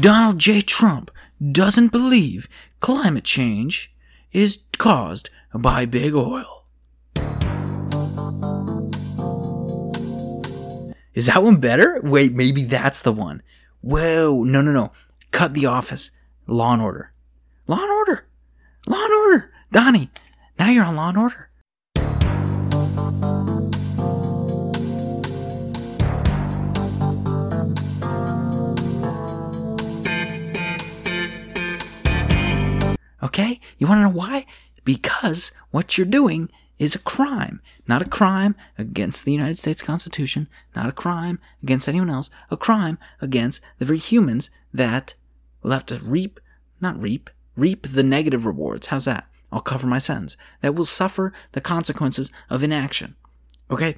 Donald 0.00 0.38
J. 0.40 0.60
Trump 0.60 1.12
doesn't 1.52 1.92
believe 1.92 2.48
climate 2.80 3.22
change 3.22 3.94
is 4.32 4.58
caused 4.76 5.30
by 5.54 5.86
big 5.86 6.16
oil. 6.16 6.64
Is 11.14 11.26
that 11.26 11.44
one 11.44 11.58
better? 11.60 12.00
Wait, 12.02 12.32
maybe 12.32 12.64
that's 12.64 13.02
the 13.02 13.12
one. 13.12 13.44
Whoa, 13.80 14.42
no, 14.42 14.60
no, 14.62 14.72
no. 14.72 14.90
Cut 15.30 15.54
the 15.54 15.66
office. 15.66 16.10
Law 16.48 16.72
and 16.72 16.82
order. 16.82 17.12
Law 17.68 17.80
and 17.80 17.92
order. 17.92 18.26
Law 18.88 19.04
and 19.04 19.12
order. 19.12 19.52
Donnie, 19.70 20.10
now 20.58 20.70
you're 20.70 20.84
on 20.84 20.96
Law 20.96 21.10
and 21.10 21.18
Order. 21.18 21.50
Okay? 33.22 33.60
You 33.78 33.86
want 33.86 33.98
to 33.98 34.02
know 34.02 34.16
why? 34.16 34.46
Because 34.84 35.52
what 35.70 35.96
you're 35.96 36.06
doing 36.06 36.50
is 36.78 36.94
a 36.94 37.00
crime. 37.00 37.60
Not 37.86 38.02
a 38.02 38.08
crime 38.08 38.54
against 38.76 39.24
the 39.24 39.32
United 39.32 39.58
States 39.58 39.82
Constitution, 39.82 40.48
not 40.76 40.88
a 40.88 40.92
crime 40.92 41.40
against 41.62 41.88
anyone 41.88 42.10
else, 42.10 42.30
a 42.50 42.56
crime 42.56 42.98
against 43.20 43.60
the 43.78 43.84
very 43.84 43.98
humans 43.98 44.50
that 44.72 45.14
will 45.62 45.72
have 45.72 45.86
to 45.86 45.98
reap, 46.04 46.38
not 46.80 47.00
reap, 47.00 47.30
reap 47.56 47.88
the 47.88 48.02
negative 48.02 48.46
rewards. 48.46 48.88
How's 48.88 49.06
that? 49.06 49.26
I'll 49.50 49.60
cover 49.60 49.86
my 49.86 49.98
sentence. 49.98 50.36
That 50.60 50.74
will 50.74 50.84
suffer 50.84 51.32
the 51.52 51.60
consequences 51.60 52.30
of 52.50 52.62
inaction. 52.62 53.16
Okay? 53.70 53.96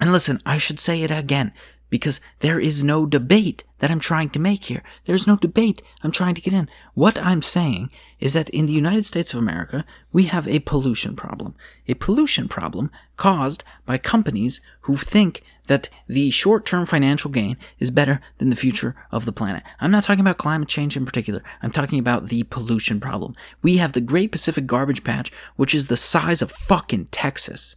And 0.00 0.10
listen, 0.10 0.40
I 0.46 0.56
should 0.56 0.80
say 0.80 1.02
it 1.02 1.10
again 1.10 1.52
because 1.90 2.20
there 2.38 2.58
is 2.58 2.82
no 2.82 3.04
debate 3.04 3.64
that 3.80 3.90
I'm 3.90 4.00
trying 4.00 4.30
to 4.30 4.38
make 4.38 4.64
here. 4.64 4.82
There's 5.04 5.26
no 5.26 5.36
debate 5.36 5.82
I'm 6.02 6.12
trying 6.12 6.34
to 6.36 6.40
get 6.40 6.54
in. 6.54 6.68
What 6.94 7.18
I'm 7.18 7.42
saying 7.42 7.90
is 8.20 8.32
that 8.32 8.48
in 8.50 8.66
the 8.66 8.72
United 8.72 9.04
States 9.04 9.34
of 9.34 9.38
America, 9.38 9.84
we 10.12 10.24
have 10.24 10.46
a 10.46 10.60
pollution 10.60 11.16
problem. 11.16 11.54
A 11.88 11.94
pollution 11.94 12.48
problem 12.48 12.90
caused 13.16 13.64
by 13.84 13.98
companies 13.98 14.60
who 14.82 14.96
think 14.96 15.42
that 15.66 15.88
the 16.08 16.30
short 16.30 16.66
term 16.66 16.86
financial 16.86 17.30
gain 17.30 17.56
is 17.78 17.90
better 17.90 18.20
than 18.38 18.50
the 18.50 18.56
future 18.56 18.96
of 19.12 19.24
the 19.24 19.32
planet. 19.32 19.62
I'm 19.80 19.90
not 19.90 20.04
talking 20.04 20.20
about 20.20 20.38
climate 20.38 20.68
change 20.68 20.96
in 20.96 21.06
particular. 21.06 21.42
I'm 21.62 21.70
talking 21.70 21.98
about 21.98 22.26
the 22.26 22.42
pollution 22.44 22.98
problem. 23.00 23.36
We 23.62 23.76
have 23.76 23.92
the 23.92 24.00
Great 24.00 24.32
Pacific 24.32 24.66
Garbage 24.66 25.04
Patch, 25.04 25.30
which 25.56 25.74
is 25.74 25.86
the 25.86 25.96
size 25.96 26.42
of 26.42 26.50
fucking 26.50 27.06
Texas. 27.06 27.76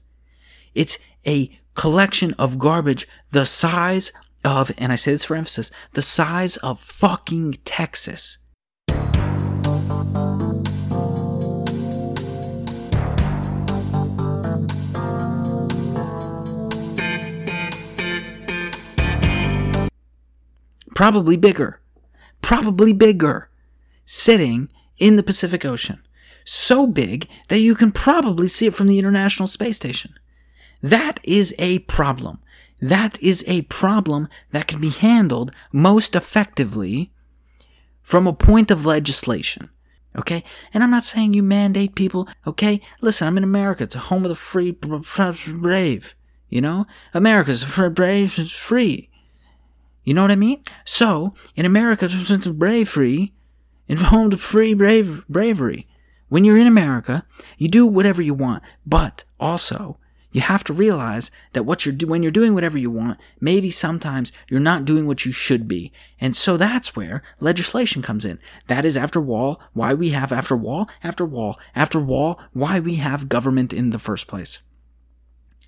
It's 0.73 0.97
a 1.25 1.59
collection 1.75 2.33
of 2.39 2.59
garbage 2.59 3.07
the 3.31 3.45
size 3.45 4.11
of, 4.43 4.71
and 4.77 4.91
I 4.91 4.95
say 4.95 5.11
this 5.11 5.25
for 5.25 5.35
emphasis, 5.35 5.71
the 5.91 6.01
size 6.01 6.57
of 6.57 6.79
fucking 6.79 7.59
Texas. 7.65 8.37
Probably 20.95 21.37
bigger. 21.37 21.81
Probably 22.41 22.93
bigger. 22.93 23.49
Sitting 24.05 24.69
in 24.99 25.15
the 25.15 25.23
Pacific 25.23 25.65
Ocean. 25.65 26.03
So 26.45 26.85
big 26.85 27.27
that 27.47 27.59
you 27.59 27.73
can 27.73 27.91
probably 27.91 28.47
see 28.47 28.67
it 28.67 28.73
from 28.73 28.87
the 28.87 28.99
International 28.99 29.47
Space 29.47 29.77
Station. 29.77 30.13
That 30.83 31.21
is 31.23 31.55
a 31.57 31.79
problem. 31.79 32.39
That 32.81 33.17
is 33.23 33.45
a 33.47 33.61
problem 33.63 34.27
that 34.51 34.67
can 34.67 34.81
be 34.81 34.89
handled 34.89 35.53
most 35.71 36.15
effectively 36.15 37.13
from 38.01 38.27
a 38.27 38.33
point 38.33 38.69
of 38.69 38.85
legislation. 38.85 39.69
Okay? 40.17 40.43
And 40.73 40.83
I'm 40.83 40.91
not 40.91 41.05
saying 41.05 41.33
you 41.33 41.41
mandate 41.41 41.95
people, 41.95 42.27
okay? 42.45 42.81
Listen, 43.01 43.27
I'm 43.27 43.37
in 43.37 43.43
America. 43.45 43.85
It's 43.85 43.95
a 43.95 43.99
home 43.99 44.25
of 44.25 44.29
the 44.29 44.35
free, 44.35 44.71
brave. 44.71 46.15
You 46.49 46.59
know? 46.59 46.85
America's 47.13 47.63
brave, 47.93 48.37
it's 48.37 48.51
free. 48.51 49.09
You 50.03 50.13
know 50.13 50.21
what 50.21 50.31
I 50.31 50.35
mean? 50.35 50.61
So, 50.83 51.33
in 51.55 51.65
America, 51.65 52.09
it's 52.11 52.47
brave 52.47 52.89
free, 52.89 53.33
in 53.87 53.97
home 53.97 54.29
to 54.31 54.37
free 54.37 54.73
brave, 54.73 55.25
bravery. 55.29 55.87
When 56.27 56.43
you're 56.43 56.57
in 56.57 56.67
America, 56.67 57.25
you 57.57 57.69
do 57.69 57.85
whatever 57.85 58.21
you 58.21 58.33
want, 58.33 58.63
but 58.85 59.23
also, 59.39 59.99
you 60.33 60.41
have 60.41 60.63
to 60.65 60.73
realize 60.73 61.31
that 61.53 61.63
what 61.63 61.85
you're 61.85 61.95
do- 61.95 62.07
when 62.07 62.23
you're 62.23 62.31
doing 62.31 62.53
whatever 62.53 62.77
you 62.77 62.91
want, 62.91 63.19
maybe 63.39 63.71
sometimes 63.71 64.33
you're 64.49 64.59
not 64.59 64.83
doing 64.83 65.07
what 65.07 65.23
you 65.25 65.31
should 65.31 65.67
be. 65.67 65.93
And 66.19 66.35
so 66.35 66.57
that's 66.57 66.95
where 66.95 67.23
legislation 67.39 68.01
comes 68.01 68.25
in. 68.25 68.39
That 68.67 68.83
is 68.83 68.97
after 68.97 69.21
wall, 69.21 69.61
why 69.73 69.93
we 69.93 70.09
have 70.09 70.33
after 70.33 70.57
wall, 70.57 70.89
after 71.03 71.23
wall, 71.23 71.57
after 71.75 71.99
wall, 71.99 72.39
why 72.51 72.79
we 72.81 72.95
have 72.95 73.29
government 73.29 73.71
in 73.71 73.91
the 73.91 73.99
first 73.99 74.27
place. 74.27 74.59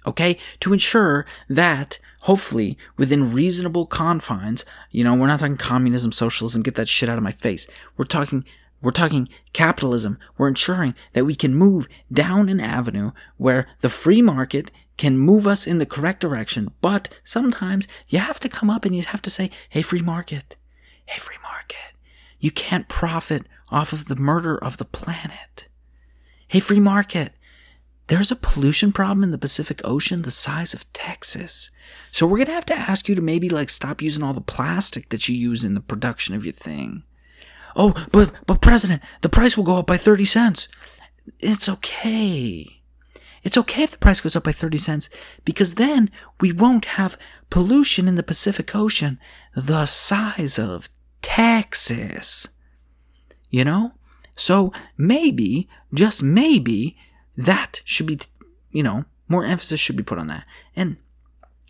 okay? 0.08 0.38
To 0.60 0.74
ensure 0.74 1.26
that 1.50 2.00
hopefully 2.22 2.78
within 2.98 3.32
reasonable 3.34 3.86
confines, 3.86 4.66
you 4.92 5.04
know, 5.04 5.16
we're 5.16 5.28
not 5.28 5.40
talking 5.40 5.58
communism, 5.58 6.12
socialism, 6.12 6.62
get 6.62 6.76
that 6.76 6.88
shit 6.88 7.10
out 7.10 7.18
of 7.18 7.24
my 7.24 7.32
face. 7.32 7.68
We're 7.98 8.06
talking 8.06 8.46
we're 8.86 8.92
talking 8.92 9.28
capitalism. 9.52 10.20
We're 10.38 10.48
ensuring 10.48 10.94
that 11.14 11.26
we 11.26 11.34
can 11.34 11.56
move 11.56 11.88
down 12.14 12.50
an 12.50 12.60
avenue 12.60 13.14
where 13.38 13.68
the 13.80 13.90
free 13.90 14.22
market 14.22 14.70
can 14.96 15.18
move 15.18 15.48
us 15.48 15.66
in 15.66 15.80
the 15.80 15.88
correct 15.88 16.22
direction. 16.22 16.70
But 16.82 17.10
sometimes 17.24 17.88
you 18.08 18.20
have 18.20 18.40
to 18.42 18.48
come 18.48 18.70
up 18.70 18.86
and 18.86 18.96
you 18.96 19.02
have 19.02 19.24
to 19.24 19.32
say, 19.32 19.50
hey, 19.70 19.82
free 19.82 20.04
market, 20.04 20.56
hey, 21.08 21.18
free 21.18 21.38
market, 21.42 21.96
you 22.40 22.52
can't 22.52 22.88
profit 22.88 23.48
off 23.72 23.92
of 23.92 24.06
the 24.06 24.16
murder 24.16 24.56
of 24.56 24.78
the 24.78 24.86
planet. 24.86 25.68
Hey, 26.48 26.60
free 26.60 26.80
market, 26.80 27.34
there's 28.06 28.30
a 28.30 28.36
pollution 28.36 28.92
problem 28.92 29.24
in 29.24 29.32
the 29.32 29.40
Pacific 29.40 29.82
Ocean 29.84 30.22
the 30.22 30.30
size 30.30 30.76
of 30.76 30.94
Texas. 30.94 31.72
So 32.12 32.28
we're 32.28 32.38
going 32.38 32.50
to 32.50 32.54
have 32.54 32.66
to 32.68 32.78
ask 32.78 33.10
you 33.10 33.16
to 33.16 33.22
maybe 33.22 33.50
like 33.50 33.70
stop 33.72 34.00
using 34.00 34.22
all 34.22 34.34
the 34.34 34.42
plastic 34.42 35.10
that 35.10 35.28
you 35.28 35.36
use 35.36 35.66
in 35.66 35.74
the 35.74 35.82
production 35.82 36.36
of 36.36 36.46
your 36.46 36.54
thing. 36.54 37.02
Oh, 37.76 37.94
but 38.12 38.34
but 38.46 38.62
president, 38.62 39.02
the 39.22 39.30
price 39.30 39.58
will 39.58 39.64
go 39.64 39.78
up 39.78 39.88
by 39.88 39.98
30 39.98 40.26
cents. 40.26 40.68
It's 41.40 41.68
okay. 41.68 42.82
It's 43.44 43.58
okay 43.58 43.84
if 43.84 43.92
the 43.92 43.98
price 44.00 44.22
goes 44.22 44.36
up 44.36 44.44
by 44.44 44.52
30 44.52 44.80
cents 44.80 45.10
because 45.46 45.76
then 45.76 46.10
we 46.42 46.52
won't 46.52 46.86
have 46.86 47.18
pollution 47.52 48.08
in 48.08 48.16
the 48.16 48.24
Pacific 48.24 48.76
Ocean 48.76 49.20
the 49.56 49.86
size 49.86 50.58
of 50.58 50.90
Texas. 51.22 52.48
You 53.52 53.64
know? 53.64 53.94
So 54.36 54.74
maybe, 54.98 55.70
just 55.94 56.24
maybe, 56.24 56.98
that 57.38 57.82
should 57.86 58.08
be, 58.08 58.20
you 58.72 58.84
know, 58.84 59.06
more 59.28 59.46
emphasis 59.46 59.80
should 59.80 59.96
be 59.96 60.04
put 60.04 60.18
on 60.18 60.28
that. 60.28 60.46
And 60.76 60.98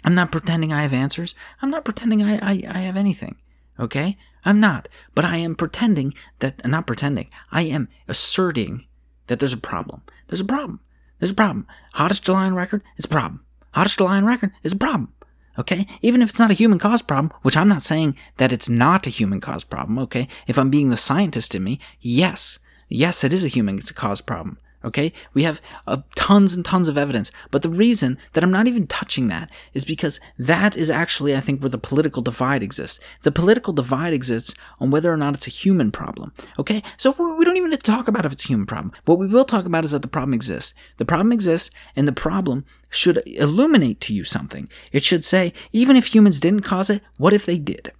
I'm 0.05 0.15
not 0.15 0.31
pretending 0.31 0.71
I 0.71 0.81
have 0.81 0.93
answers. 0.93 1.35
I'm 1.61 1.69
not 1.69 1.85
pretending 1.85 2.23
I, 2.23 2.37
I, 2.37 2.63
I 2.69 2.79
have 2.79 2.97
anything. 2.97 3.35
Okay? 3.79 4.17
I'm 4.45 4.59
not. 4.59 4.87
But 5.13 5.25
I 5.25 5.37
am 5.37 5.55
pretending 5.55 6.13
that, 6.39 6.65
not 6.65 6.87
pretending, 6.87 7.29
I 7.51 7.63
am 7.63 7.89
asserting 8.07 8.85
that 9.27 9.39
there's 9.39 9.53
a 9.53 9.57
problem. 9.57 10.03
There's 10.27 10.41
a 10.41 10.45
problem. 10.45 10.79
There's 11.19 11.31
a 11.31 11.35
problem. 11.35 11.67
Hottest 11.93 12.23
July 12.23 12.45
on 12.45 12.55
record 12.55 12.83
is 12.97 13.05
a 13.05 13.09
problem. 13.09 13.43
Hottest 13.71 13.97
July 13.97 14.17
on 14.17 14.25
record 14.25 14.51
is 14.63 14.73
a 14.73 14.77
problem. 14.77 15.13
Okay? 15.57 15.87
Even 16.01 16.21
if 16.21 16.29
it's 16.29 16.39
not 16.39 16.51
a 16.51 16.55
human 16.55 16.79
caused 16.79 17.07
problem, 17.07 17.33
which 17.41 17.57
I'm 17.57 17.67
not 17.67 17.83
saying 17.83 18.15
that 18.37 18.53
it's 18.53 18.69
not 18.69 19.07
a 19.07 19.09
human 19.09 19.39
caused 19.39 19.69
problem, 19.69 19.97
okay? 19.99 20.27
If 20.47 20.57
I'm 20.57 20.69
being 20.69 20.89
the 20.89 20.97
scientist 20.97 21.55
in 21.55 21.63
me, 21.63 21.79
yes. 22.01 22.59
Yes, 22.89 23.23
it 23.23 23.33
is 23.33 23.43
a 23.43 23.49
human 23.49 23.79
caused 23.79 24.25
problem. 24.25 24.59
Okay? 24.85 25.11
We 25.33 25.43
have 25.43 25.61
uh, 25.87 25.97
tons 26.15 26.53
and 26.53 26.63
tons 26.63 26.87
of 26.87 26.97
evidence. 26.97 27.31
But 27.51 27.63
the 27.63 27.69
reason 27.69 28.17
that 28.33 28.43
I'm 28.43 28.51
not 28.51 28.67
even 28.67 28.87
touching 28.87 29.27
that 29.27 29.49
is 29.73 29.83
because 29.83 30.19
that 30.37 30.77
is 30.77 30.89
actually, 30.89 31.35
I 31.35 31.39
think, 31.39 31.59
where 31.59 31.69
the 31.69 31.77
political 31.77 32.21
divide 32.21 32.63
exists. 32.63 32.99
The 33.23 33.31
political 33.31 33.73
divide 33.73 34.13
exists 34.13 34.53
on 34.79 34.91
whether 34.91 35.11
or 35.11 35.17
not 35.17 35.33
it's 35.33 35.47
a 35.47 35.51
human 35.51 35.91
problem. 35.91 36.33
Okay? 36.59 36.83
So 36.97 37.11
we 37.37 37.43
don't 37.43 37.57
even 37.57 37.71
need 37.71 37.83
to 37.83 37.91
talk 37.91 38.07
about 38.07 38.25
if 38.25 38.31
it's 38.31 38.45
a 38.45 38.49
human 38.49 38.67
problem. 38.67 38.93
What 39.05 39.19
we 39.19 39.27
will 39.27 39.45
talk 39.45 39.65
about 39.65 39.83
is 39.83 39.91
that 39.91 40.03
the 40.03 40.07
problem 40.07 40.33
exists. 40.33 40.73
The 40.97 41.05
problem 41.05 41.31
exists, 41.31 41.71
and 41.95 42.07
the 42.07 42.13
problem 42.13 42.65
should 42.89 43.21
illuminate 43.25 43.99
to 44.01 44.13
you 44.13 44.23
something. 44.23 44.69
It 44.91 45.03
should 45.03 45.25
say, 45.25 45.53
even 45.71 45.95
if 45.95 46.13
humans 46.13 46.39
didn't 46.39 46.61
cause 46.61 46.89
it, 46.89 47.01
what 47.17 47.33
if 47.33 47.45
they 47.45 47.57
did? 47.57 47.91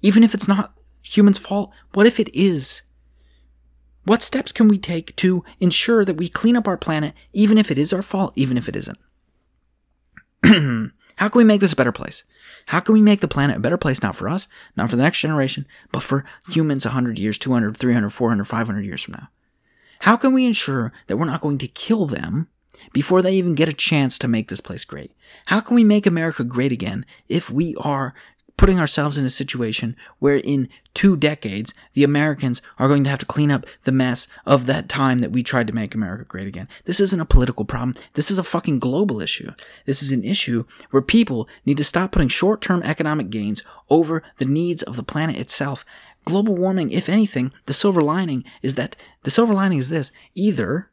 Even 0.00 0.22
if 0.22 0.34
it's 0.34 0.48
not 0.48 0.72
humans' 1.02 1.38
fault, 1.38 1.72
what 1.92 2.06
if 2.06 2.20
it 2.20 2.32
is? 2.34 2.82
What 4.08 4.22
steps 4.22 4.52
can 4.52 4.68
we 4.68 4.78
take 4.78 5.14
to 5.16 5.44
ensure 5.60 6.02
that 6.02 6.16
we 6.16 6.30
clean 6.30 6.56
up 6.56 6.66
our 6.66 6.78
planet, 6.78 7.12
even 7.34 7.58
if 7.58 7.70
it 7.70 7.76
is 7.76 7.92
our 7.92 8.00
fault, 8.00 8.32
even 8.36 8.56
if 8.56 8.66
it 8.66 8.74
isn't? 8.74 8.96
How 11.16 11.28
can 11.28 11.38
we 11.38 11.44
make 11.44 11.60
this 11.60 11.74
a 11.74 11.76
better 11.76 11.92
place? 11.92 12.24
How 12.68 12.80
can 12.80 12.94
we 12.94 13.02
make 13.02 13.20
the 13.20 13.28
planet 13.28 13.58
a 13.58 13.60
better 13.60 13.76
place, 13.76 14.02
not 14.02 14.16
for 14.16 14.26
us, 14.26 14.48
not 14.76 14.88
for 14.88 14.96
the 14.96 15.02
next 15.02 15.20
generation, 15.20 15.66
but 15.92 16.02
for 16.02 16.24
humans 16.48 16.86
100 16.86 17.18
years, 17.18 17.36
200, 17.36 17.76
300, 17.76 18.08
400, 18.08 18.44
500 18.46 18.82
years 18.82 19.02
from 19.02 19.12
now? 19.12 19.28
How 19.98 20.16
can 20.16 20.32
we 20.32 20.46
ensure 20.46 20.90
that 21.08 21.18
we're 21.18 21.26
not 21.26 21.42
going 21.42 21.58
to 21.58 21.68
kill 21.68 22.06
them 22.06 22.48
before 22.94 23.20
they 23.20 23.34
even 23.34 23.54
get 23.54 23.68
a 23.68 23.74
chance 23.74 24.18
to 24.20 24.28
make 24.28 24.48
this 24.48 24.62
place 24.62 24.86
great? 24.86 25.12
How 25.46 25.60
can 25.60 25.74
we 25.74 25.84
make 25.84 26.06
America 26.06 26.44
great 26.44 26.72
again 26.72 27.04
if 27.28 27.50
we 27.50 27.76
are 27.76 28.14
putting 28.58 28.78
ourselves 28.78 29.16
in 29.16 29.24
a 29.24 29.30
situation 29.30 29.96
where 30.18 30.36
in 30.36 30.68
two 30.92 31.16
decades, 31.16 31.72
the 31.94 32.04
Americans 32.04 32.60
are 32.78 32.88
going 32.88 33.04
to 33.04 33.10
have 33.10 33.20
to 33.20 33.24
clean 33.24 33.50
up 33.52 33.64
the 33.84 33.92
mess 33.92 34.26
of 34.44 34.66
that 34.66 34.88
time 34.88 35.20
that 35.20 35.30
we 35.30 35.42
tried 35.42 35.68
to 35.68 35.72
make 35.72 35.94
America 35.94 36.24
great 36.24 36.48
again. 36.48 36.68
This 36.84 37.00
isn't 37.00 37.20
a 37.20 37.24
political 37.24 37.64
problem. 37.64 37.94
This 38.14 38.30
is 38.30 38.38
a 38.38 38.42
fucking 38.42 38.80
global 38.80 39.22
issue. 39.22 39.52
This 39.86 40.02
is 40.02 40.10
an 40.12 40.24
issue 40.24 40.64
where 40.90 41.00
people 41.00 41.48
need 41.64 41.78
to 41.78 41.84
stop 41.84 42.12
putting 42.12 42.28
short 42.28 42.60
term 42.60 42.82
economic 42.82 43.30
gains 43.30 43.62
over 43.88 44.22
the 44.38 44.44
needs 44.44 44.82
of 44.82 44.96
the 44.96 45.04
planet 45.04 45.36
itself. 45.36 45.84
Global 46.24 46.54
warming, 46.56 46.90
if 46.90 47.08
anything, 47.08 47.52
the 47.66 47.72
silver 47.72 48.02
lining 48.02 48.44
is 48.60 48.74
that 48.74 48.96
the 49.22 49.30
silver 49.30 49.54
lining 49.54 49.78
is 49.78 49.88
this 49.88 50.10
either, 50.34 50.90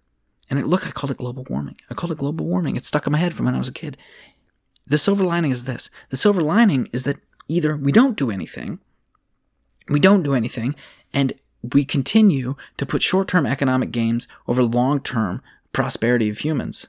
and 0.51 0.66
look, 0.68 0.88
I 0.88 0.91
called 0.91 1.11
it 1.11 1.18
global 1.18 1.45
warming. 1.49 1.78
I 1.89 1.95
called 1.95 2.11
it 2.11 2.20
global 2.20 2.45
warming. 2.45 2.76
It's 2.76 2.88
stuck 2.88 3.07
in 3.07 3.11
my 3.11 3.18
head 3.18 3.34
from 3.34 3.47
when 3.47 3.55
I 3.55 3.57
was 3.57 3.68
a 3.68 3.74
kid. 3.74 3.97
The 4.86 4.99
silver 4.99 5.24
lining 5.24 5.49
is 5.49 5.66
this. 5.66 5.89
The 6.11 6.18
silver 6.18 6.41
lining 6.41 6.89
is 6.93 7.03
that 7.03 7.18
either 7.47 7.75
we 7.75 7.91
don't 7.91 8.17
do 8.17 8.31
anything, 8.31 8.79
we 9.89 9.99
don't 9.99 10.23
do 10.23 10.33
anything, 10.33 10.75
and 11.13 11.33
we 11.73 11.85
continue 11.85 12.55
to 12.77 12.85
put 12.85 13.01
short 13.01 13.27
term 13.27 13.45
economic 13.45 13.91
gains 13.91 14.27
over 14.47 14.63
long 14.63 14.99
term 14.99 15.41
prosperity 15.73 16.29
of 16.29 16.39
humans 16.39 16.87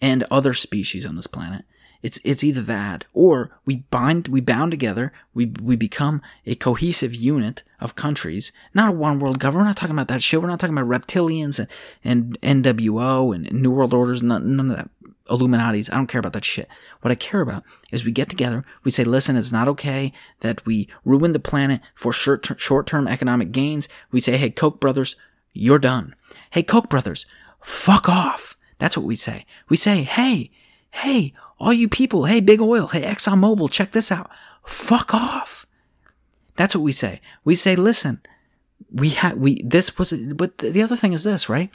and 0.00 0.24
other 0.30 0.54
species 0.54 1.06
on 1.06 1.16
this 1.16 1.26
planet. 1.26 1.64
It's 2.02 2.18
it's 2.24 2.42
either 2.42 2.62
that 2.62 3.04
or 3.14 3.56
we 3.64 3.76
bind 3.90 4.26
we 4.26 4.40
bound 4.40 4.72
together, 4.72 5.12
we 5.34 5.52
we 5.62 5.76
become 5.76 6.20
a 6.44 6.56
cohesive 6.56 7.14
unit 7.14 7.62
of 7.80 7.94
countries, 7.94 8.50
not 8.74 8.88
a 8.88 8.92
one 8.92 9.20
world 9.20 9.38
government. 9.38 9.64
We're 9.64 9.68
not 9.68 9.76
talking 9.76 9.94
about 9.94 10.08
that 10.08 10.22
shit. 10.22 10.42
We're 10.42 10.48
not 10.48 10.58
talking 10.58 10.76
about 10.76 10.90
reptilians 10.90 11.60
and, 12.04 12.36
and 12.42 12.64
NWO 12.64 13.34
and 13.34 13.52
New 13.52 13.70
World 13.70 13.94
Orders, 13.94 14.20
none, 14.20 14.56
none 14.56 14.70
of 14.70 14.76
that 14.76 14.90
Illuminati's. 15.30 15.88
I 15.90 15.94
don't 15.94 16.06
care 16.06 16.18
about 16.18 16.32
that 16.32 16.44
shit. 16.44 16.68
What 17.00 17.10
I 17.10 17.14
care 17.14 17.40
about 17.40 17.64
is 17.90 18.04
we 18.04 18.12
get 18.12 18.28
together, 18.28 18.64
we 18.84 18.90
say, 18.90 19.04
listen, 19.04 19.36
it's 19.36 19.52
not 19.52 19.68
okay 19.68 20.12
that 20.40 20.64
we 20.66 20.88
ruin 21.04 21.32
the 21.32 21.38
planet 21.38 21.80
for 21.94 22.12
short 22.12 22.86
term 22.86 23.08
economic 23.08 23.52
gains. 23.52 23.88
We 24.10 24.20
say, 24.20 24.36
hey, 24.36 24.50
Koch 24.50 24.80
brothers, 24.80 25.16
you're 25.52 25.78
done. 25.78 26.14
Hey, 26.50 26.62
Koch 26.62 26.88
brothers, 26.88 27.26
fuck 27.60 28.08
off. 28.08 28.56
That's 28.78 28.96
what 28.96 29.06
we 29.06 29.16
say. 29.16 29.46
We 29.68 29.76
say, 29.76 30.02
hey, 30.02 30.50
hey, 30.90 31.34
all 31.58 31.72
you 31.72 31.88
people, 31.88 32.24
hey, 32.24 32.40
Big 32.40 32.60
Oil, 32.60 32.88
hey, 32.88 33.02
ExxonMobil, 33.02 33.70
check 33.70 33.92
this 33.92 34.10
out. 34.10 34.30
Fuck 34.64 35.14
off. 35.14 35.66
That's 36.56 36.74
what 36.74 36.82
we 36.82 36.92
say. 36.92 37.20
We 37.44 37.54
say, 37.54 37.76
listen, 37.76 38.20
we 38.90 39.10
had, 39.10 39.40
we, 39.40 39.62
this 39.62 39.96
was, 39.98 40.12
but 40.34 40.58
the 40.58 40.82
other 40.82 40.96
thing 40.96 41.12
is 41.12 41.24
this, 41.24 41.48
right? 41.48 41.70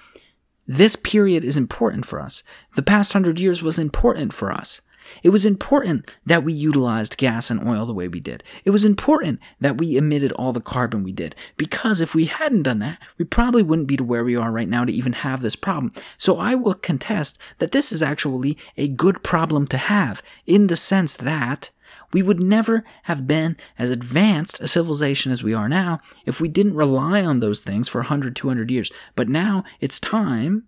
This 0.67 0.97
period 0.97 1.45
is 1.45 1.57
important 1.57 2.05
for 2.05 2.19
us. 2.19 2.43
The 2.75 2.83
past 2.83 3.13
hundred 3.13 3.39
years 3.39 3.63
was 3.63 3.79
important 3.79 4.33
for 4.33 4.51
us. 4.51 4.81
It 5.23 5.29
was 5.29 5.45
important 5.45 6.13
that 6.25 6.43
we 6.43 6.51
utilized 6.51 7.17
gas 7.17 7.49
and 7.49 7.65
oil 7.65 7.85
the 7.85 7.93
way 7.93 8.09
we 8.09 8.19
did. 8.19 8.43
It 8.65 8.71
was 8.71 8.83
important 8.83 9.39
that 9.61 9.77
we 9.77 9.95
emitted 9.95 10.33
all 10.33 10.51
the 10.51 10.59
carbon 10.59 11.03
we 11.03 11.13
did. 11.13 11.35
Because 11.55 12.01
if 12.01 12.13
we 12.13 12.25
hadn't 12.25 12.63
done 12.63 12.79
that, 12.79 12.99
we 13.17 13.23
probably 13.23 13.63
wouldn't 13.63 13.87
be 13.87 13.95
to 13.97 14.03
where 14.03 14.25
we 14.25 14.35
are 14.35 14.51
right 14.51 14.67
now 14.67 14.83
to 14.83 14.91
even 14.91 15.13
have 15.13 15.41
this 15.41 15.55
problem. 15.55 15.93
So 16.17 16.37
I 16.37 16.55
will 16.55 16.73
contest 16.73 17.37
that 17.59 17.71
this 17.71 17.91
is 17.91 18.01
actually 18.01 18.57
a 18.75 18.89
good 18.89 19.23
problem 19.23 19.67
to 19.67 19.77
have 19.77 20.21
in 20.45 20.67
the 20.67 20.75
sense 20.75 21.13
that 21.13 21.71
we 22.13 22.21
would 22.21 22.41
never 22.41 22.83
have 23.03 23.27
been 23.27 23.57
as 23.77 23.89
advanced 23.89 24.59
a 24.59 24.67
civilization 24.67 25.31
as 25.31 25.43
we 25.43 25.53
are 25.53 25.67
now 25.67 25.99
if 26.25 26.39
we 26.39 26.47
didn't 26.47 26.75
rely 26.75 27.23
on 27.23 27.39
those 27.39 27.59
things 27.59 27.87
for 27.87 27.99
100, 27.99 28.35
200 28.35 28.71
years. 28.71 28.91
But 29.15 29.29
now 29.29 29.63
it's 29.79 29.99
time 29.99 30.63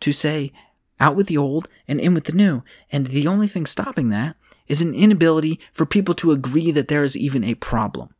to 0.00 0.12
say, 0.12 0.52
out 1.00 1.16
with 1.16 1.26
the 1.26 1.36
old 1.36 1.68
and 1.88 2.00
in 2.00 2.14
with 2.14 2.24
the 2.24 2.32
new. 2.32 2.62
And 2.90 3.08
the 3.08 3.26
only 3.26 3.48
thing 3.48 3.66
stopping 3.66 4.10
that 4.10 4.36
is 4.66 4.80
an 4.80 4.94
inability 4.94 5.60
for 5.72 5.86
people 5.86 6.14
to 6.14 6.32
agree 6.32 6.70
that 6.70 6.88
there 6.88 7.04
is 7.04 7.16
even 7.16 7.44
a 7.44 7.54
problem. 7.54 8.10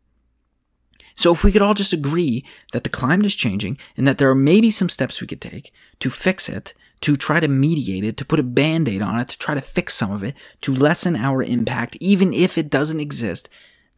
So 1.17 1.33
if 1.33 1.43
we 1.43 1.51
could 1.51 1.62
all 1.62 1.75
just 1.75 1.95
agree 1.95 2.45
that 2.73 2.85
the 2.85 2.91
climate 2.91 3.27
is 3.27 3.35
changing 3.35 3.79
and 3.97 4.07
that 4.07 4.19
there 4.19 4.29
are 4.29 4.35
maybe 4.35 4.71
some 4.71 4.91
steps 4.91 5.21
we 5.21 5.27
could 5.27 5.41
take 5.41 5.73
to 6.01 6.11
fix 6.11 6.49
it, 6.49 6.75
to 7.03 7.17
try 7.17 7.41
to 7.41 7.49
mediate 7.49 8.05
it, 8.05 8.17
to 8.17 8.25
put 8.25 8.41
a 8.41 8.45
band 8.45 8.89
aid 8.89 9.03
on 9.03 9.19
it, 9.19 9.29
to 9.29 9.39
try 9.39 9.55
to 9.55 9.61
fix 9.61 9.95
some 9.95 10.13
of 10.13 10.23
it, 10.23 10.35
to 10.63 10.75
lessen 10.75 11.17
our 11.17 11.43
impact, 11.43 11.97
even 12.01 12.33
if 12.33 12.57
it 12.57 12.71
doesn't 12.71 13.01
exist, 13.01 13.49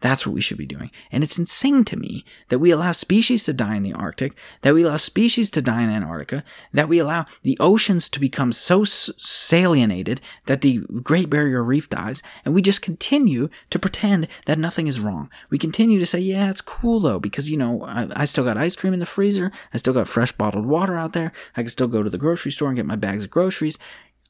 that's 0.00 0.26
what 0.26 0.34
we 0.34 0.40
should 0.40 0.58
be 0.58 0.66
doing. 0.66 0.90
And 1.10 1.24
it's 1.24 1.38
insane 1.38 1.84
to 1.84 1.96
me 1.96 2.24
that 2.48 2.58
we 2.58 2.70
allow 2.70 2.92
species 2.92 3.44
to 3.44 3.52
die 3.52 3.76
in 3.76 3.82
the 3.82 3.92
Arctic, 3.92 4.34
that 4.62 4.74
we 4.74 4.82
allow 4.82 4.96
species 4.96 5.50
to 5.50 5.62
die 5.62 5.82
in 5.82 5.90
Antarctica, 5.90 6.44
that 6.72 6.88
we 6.88 6.98
allow 6.98 7.26
the 7.42 7.56
oceans 7.58 8.08
to 8.10 8.20
become 8.20 8.52
so 8.52 8.82
salinated 8.82 10.18
that 10.46 10.60
the 10.60 10.78
Great 11.02 11.28
Barrier 11.28 11.62
Reef 11.62 11.88
dies, 11.88 12.22
and 12.44 12.54
we 12.54 12.62
just 12.62 12.82
continue 12.82 13.48
to 13.70 13.78
pretend 13.78 14.28
that 14.46 14.58
nothing 14.58 14.86
is 14.86 15.00
wrong. 15.00 15.30
We 15.50 15.58
continue 15.58 15.98
to 15.98 16.06
say, 16.06 16.20
yeah, 16.20 16.50
it's 16.50 16.60
cool 16.60 17.00
though, 17.00 17.18
because, 17.18 17.50
you 17.50 17.56
know, 17.56 17.82
I, 17.82 18.08
I 18.14 18.24
still 18.24 18.44
got 18.44 18.56
ice 18.56 18.76
cream 18.76 18.92
in 18.92 19.00
the 19.00 19.06
freezer, 19.06 19.50
I 19.74 19.78
still 19.78 19.94
got 19.94 20.08
fresh 20.08 20.32
bottled 20.32 20.66
water 20.66 20.96
out 20.96 21.12
there, 21.12 21.32
I 21.56 21.62
can 21.62 21.70
still 21.70 21.88
go 21.88 22.02
to 22.02 22.10
the 22.10 22.18
grocery 22.18 22.52
store 22.52 22.68
and 22.68 22.76
get 22.76 22.86
my 22.86 22.96
bags 22.96 23.24
of 23.24 23.30
groceries. 23.30 23.78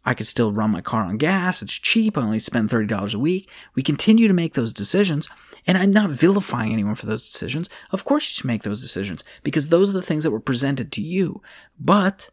I 0.04 0.14
could 0.14 0.26
still 0.26 0.52
run 0.52 0.70
my 0.70 0.80
car 0.80 1.02
on 1.02 1.18
gas. 1.18 1.60
It's 1.60 1.74
cheap. 1.74 2.16
I 2.16 2.22
only 2.22 2.40
spend 2.40 2.70
$30 2.70 3.14
a 3.14 3.18
week. 3.18 3.50
We 3.74 3.82
continue 3.82 4.26
to 4.26 4.32
make 4.32 4.54
those 4.54 4.72
decisions. 4.72 5.28
And 5.68 5.76
I'm 5.76 5.92
not 5.92 6.10
vilifying 6.10 6.72
anyone 6.72 6.94
for 6.94 7.04
those 7.04 7.30
decisions. 7.30 7.68
Of 7.92 8.04
course, 8.04 8.26
you 8.26 8.32
should 8.32 8.46
make 8.46 8.62
those 8.62 8.80
decisions 8.80 9.22
because 9.42 9.68
those 9.68 9.90
are 9.90 9.92
the 9.92 10.02
things 10.02 10.24
that 10.24 10.30
were 10.30 10.40
presented 10.40 10.90
to 10.92 11.02
you. 11.02 11.42
But, 11.78 12.30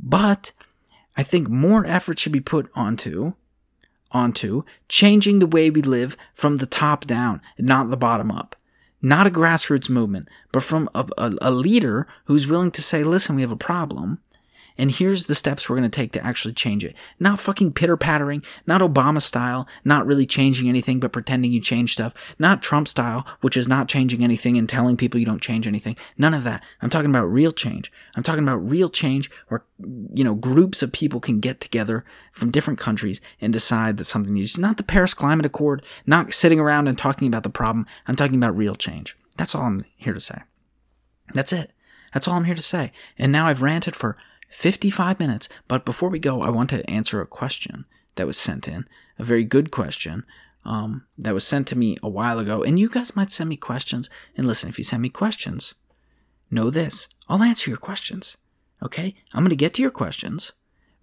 but, 0.00 0.50
I 1.16 1.22
think 1.22 1.48
more 1.48 1.86
effort 1.86 2.18
should 2.18 2.32
be 2.32 2.40
put 2.40 2.68
onto, 2.74 3.34
onto 4.10 4.64
changing 4.88 5.38
the 5.38 5.46
way 5.46 5.70
we 5.70 5.80
live 5.80 6.16
from 6.34 6.56
the 6.56 6.66
top 6.66 7.06
down, 7.06 7.40
not 7.56 7.90
the 7.90 7.96
bottom 7.96 8.32
up. 8.32 8.56
Not 9.00 9.28
a 9.28 9.30
grassroots 9.30 9.88
movement, 9.88 10.28
but 10.50 10.64
from 10.64 10.88
a, 10.94 11.06
a, 11.16 11.32
a 11.40 11.50
leader 11.52 12.08
who's 12.24 12.48
willing 12.48 12.72
to 12.72 12.82
say, 12.82 13.04
listen, 13.04 13.36
we 13.36 13.42
have 13.42 13.52
a 13.52 13.56
problem 13.56 14.20
and 14.78 14.90
here's 14.90 15.26
the 15.26 15.34
steps 15.34 15.68
we're 15.68 15.76
going 15.76 15.90
to 15.90 15.94
take 15.94 16.12
to 16.12 16.24
actually 16.24 16.54
change 16.54 16.84
it. 16.84 16.94
Not 17.18 17.40
fucking 17.40 17.72
pitter 17.72 17.96
pattering, 17.96 18.42
not 18.66 18.80
Obama 18.80 19.20
style, 19.20 19.66
not 19.84 20.06
really 20.06 20.26
changing 20.26 20.68
anything 20.68 21.00
but 21.00 21.12
pretending 21.12 21.52
you 21.52 21.60
change 21.60 21.92
stuff, 21.92 22.14
not 22.38 22.62
Trump 22.62 22.88
style, 22.88 23.26
which 23.40 23.56
is 23.56 23.68
not 23.68 23.88
changing 23.88 24.24
anything 24.24 24.56
and 24.56 24.68
telling 24.68 24.96
people 24.96 25.20
you 25.20 25.26
don't 25.26 25.42
change 25.42 25.66
anything. 25.66 25.96
None 26.16 26.34
of 26.34 26.44
that. 26.44 26.62
I'm 26.80 26.90
talking 26.90 27.10
about 27.10 27.30
real 27.30 27.52
change. 27.52 27.92
I'm 28.14 28.22
talking 28.22 28.42
about 28.42 28.68
real 28.68 28.88
change 28.88 29.30
where, 29.48 29.64
you 30.14 30.24
know, 30.24 30.34
groups 30.34 30.82
of 30.82 30.92
people 30.92 31.20
can 31.20 31.40
get 31.40 31.60
together 31.60 32.04
from 32.32 32.50
different 32.50 32.78
countries 32.78 33.20
and 33.40 33.52
decide 33.52 33.96
that 33.96 34.04
something 34.04 34.34
needs, 34.34 34.58
not 34.58 34.76
the 34.76 34.82
Paris 34.82 35.14
Climate 35.14 35.46
Accord, 35.46 35.84
not 36.06 36.32
sitting 36.32 36.60
around 36.60 36.88
and 36.88 36.98
talking 36.98 37.28
about 37.28 37.42
the 37.42 37.50
problem. 37.50 37.86
I'm 38.06 38.16
talking 38.16 38.36
about 38.36 38.56
real 38.56 38.74
change. 38.74 39.16
That's 39.36 39.54
all 39.54 39.62
I'm 39.62 39.84
here 39.96 40.12
to 40.12 40.20
say. 40.20 40.42
That's 41.34 41.52
it. 41.52 41.72
That's 42.12 42.28
all 42.28 42.34
I'm 42.34 42.44
here 42.44 42.54
to 42.54 42.62
say. 42.62 42.92
And 43.18 43.32
now 43.32 43.46
I've 43.46 43.62
ranted 43.62 43.96
for 43.96 44.16
55 44.52 45.18
minutes. 45.18 45.48
But 45.66 45.84
before 45.84 46.08
we 46.08 46.18
go, 46.18 46.42
I 46.42 46.50
want 46.50 46.70
to 46.70 46.88
answer 46.88 47.20
a 47.20 47.26
question 47.26 47.86
that 48.14 48.26
was 48.26 48.36
sent 48.36 48.68
in, 48.68 48.86
a 49.18 49.24
very 49.24 49.44
good 49.44 49.70
question 49.70 50.24
um, 50.64 51.06
that 51.18 51.34
was 51.34 51.46
sent 51.46 51.66
to 51.68 51.78
me 51.78 51.96
a 52.02 52.08
while 52.08 52.38
ago. 52.38 52.62
And 52.62 52.78
you 52.78 52.88
guys 52.88 53.16
might 53.16 53.32
send 53.32 53.48
me 53.48 53.56
questions. 53.56 54.10
And 54.36 54.46
listen, 54.46 54.68
if 54.68 54.78
you 54.78 54.84
send 54.84 55.02
me 55.02 55.08
questions, 55.08 55.74
know 56.50 56.70
this 56.70 57.08
I'll 57.28 57.42
answer 57.42 57.70
your 57.70 57.78
questions. 57.78 58.36
Okay? 58.82 59.14
I'm 59.32 59.42
going 59.42 59.50
to 59.50 59.56
get 59.56 59.74
to 59.74 59.82
your 59.82 59.90
questions. 59.90 60.52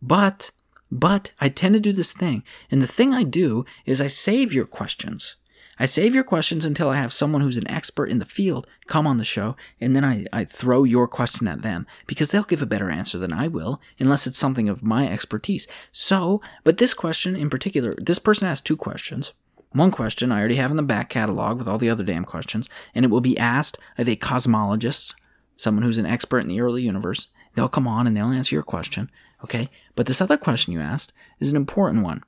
But, 0.01 0.51
but 0.91 1.31
I 1.41 1.49
tend 1.49 1.73
to 1.75 1.81
do 1.81 1.91
this 1.91 2.11
thing. 2.11 2.43
And 2.69 2.81
the 2.81 2.87
thing 2.87 3.13
I 3.13 3.23
do 3.23 3.65
is 3.85 3.99
I 3.99 4.07
save 4.07 4.53
your 4.53 4.65
questions 4.65 5.35
I 5.81 5.85
save 5.85 6.13
your 6.13 6.25
questions 6.25 6.65
until 6.65 6.89
I 6.89 6.97
have 6.97 7.13
someone 7.13 7.41
who's 7.41 7.55
an 7.55 7.69
expert 7.69 8.07
in 8.07 8.19
the 8.19 8.25
field 8.25 8.67
come 8.87 9.07
on 9.07 9.17
the 9.17 9.23
show, 9.23 9.55
and 9.79 9.95
then 9.95 10.03
I, 10.03 10.25
I 10.33 10.43
throw 10.43 10.83
your 10.83 11.07
question 11.07 11.47
at 11.47 11.61
them 11.61 11.87
because 12.05 12.31
they'll 12.31 12.43
give 12.43 12.61
a 12.61 12.65
better 12.65 12.89
answer 12.89 13.17
than 13.17 13.31
I 13.31 13.47
will, 13.47 13.79
unless 13.97 14.27
it's 14.27 14.37
something 14.37 14.67
of 14.67 14.83
my 14.83 15.07
expertise. 15.07 15.67
So, 15.93 16.41
but 16.65 16.79
this 16.79 16.93
question 16.93 17.33
in 17.33 17.49
particular, 17.49 17.95
this 17.97 18.19
person 18.19 18.49
asked 18.49 18.65
two 18.65 18.75
questions. 18.75 19.31
One 19.71 19.91
question 19.91 20.33
I 20.33 20.39
already 20.39 20.55
have 20.55 20.71
in 20.71 20.77
the 20.77 20.83
back 20.83 21.09
catalog 21.09 21.57
with 21.57 21.67
all 21.69 21.77
the 21.77 21.89
other 21.89 22.03
damn 22.03 22.25
questions, 22.25 22.67
and 22.93 23.05
it 23.05 23.09
will 23.09 23.21
be 23.21 23.37
asked 23.37 23.77
of 23.97 24.09
a 24.09 24.17
cosmologist, 24.17 25.13
someone 25.55 25.83
who's 25.83 25.97
an 25.97 26.05
expert 26.05 26.39
in 26.39 26.49
the 26.49 26.59
early 26.59 26.81
universe. 26.81 27.27
They'll 27.53 27.69
come 27.69 27.87
on 27.87 28.05
and 28.05 28.17
they'll 28.17 28.31
answer 28.31 28.53
your 28.53 28.63
question, 28.63 29.09
okay? 29.45 29.69
But 29.95 30.07
this 30.07 30.19
other 30.19 30.37
question 30.37 30.73
you 30.73 30.81
asked 30.81 31.13
is 31.39 31.51
an 31.51 31.55
important 31.55 32.03
one. 32.03 32.23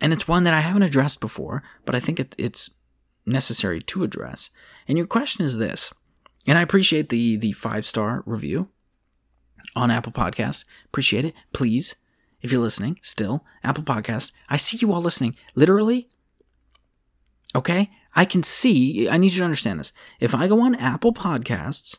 And 0.00 0.12
it's 0.12 0.28
one 0.28 0.44
that 0.44 0.54
I 0.54 0.60
haven't 0.60 0.82
addressed 0.82 1.20
before, 1.20 1.62
but 1.84 1.94
I 1.94 2.00
think 2.00 2.18
it, 2.18 2.34
it's 2.38 2.70
necessary 3.26 3.82
to 3.82 4.02
address. 4.02 4.50
And 4.88 4.96
your 4.96 5.06
question 5.06 5.44
is 5.44 5.58
this, 5.58 5.92
and 6.46 6.58
I 6.58 6.62
appreciate 6.62 7.08
the 7.10 7.36
the 7.36 7.52
five 7.52 7.86
star 7.86 8.22
review 8.26 8.68
on 9.76 9.90
Apple 9.90 10.12
Podcasts. 10.12 10.64
Appreciate 10.86 11.24
it. 11.24 11.34
Please, 11.52 11.94
if 12.40 12.50
you're 12.50 12.60
listening, 12.60 12.98
still 13.02 13.44
Apple 13.62 13.84
Podcasts. 13.84 14.32
I 14.48 14.56
see 14.56 14.78
you 14.78 14.92
all 14.92 15.02
listening. 15.02 15.36
Literally. 15.54 16.08
Okay, 17.54 17.90
I 18.14 18.24
can 18.24 18.42
see. 18.42 19.08
I 19.08 19.16
need 19.16 19.32
you 19.32 19.38
to 19.38 19.44
understand 19.44 19.80
this. 19.80 19.92
If 20.18 20.34
I 20.34 20.46
go 20.46 20.62
on 20.62 20.74
Apple 20.76 21.12
Podcasts 21.12 21.98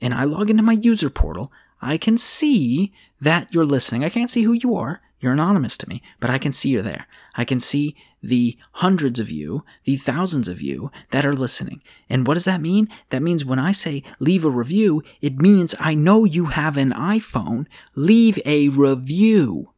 and 0.00 0.14
I 0.14 0.24
log 0.24 0.50
into 0.50 0.62
my 0.62 0.72
user 0.72 1.10
portal, 1.10 1.52
I 1.80 1.98
can 1.98 2.18
see 2.18 2.92
that 3.20 3.52
you're 3.52 3.66
listening. 3.66 4.04
I 4.04 4.08
can't 4.08 4.30
see 4.30 4.42
who 4.42 4.52
you 4.52 4.74
are. 4.74 5.02
You're 5.20 5.32
anonymous 5.32 5.78
to 5.78 5.88
me, 5.88 6.02
but 6.20 6.28
I 6.28 6.38
can 6.38 6.52
see 6.52 6.68
you're 6.70 6.82
there. 6.82 7.06
I 7.34 7.44
can 7.44 7.58
see 7.58 7.96
the 8.22 8.58
hundreds 8.72 9.18
of 9.18 9.30
you, 9.30 9.64
the 9.84 9.96
thousands 9.96 10.46
of 10.46 10.60
you 10.60 10.90
that 11.10 11.24
are 11.24 11.34
listening. 11.34 11.82
And 12.10 12.26
what 12.26 12.34
does 12.34 12.44
that 12.44 12.60
mean? 12.60 12.88
That 13.10 13.22
means 13.22 13.44
when 13.44 13.58
I 13.58 13.72
say 13.72 14.02
leave 14.18 14.44
a 14.44 14.50
review, 14.50 15.02
it 15.22 15.40
means 15.40 15.74
I 15.80 15.94
know 15.94 16.24
you 16.24 16.46
have 16.46 16.76
an 16.76 16.92
iPhone. 16.92 17.66
Leave 17.94 18.38
a 18.44 18.68
review. 18.68 19.70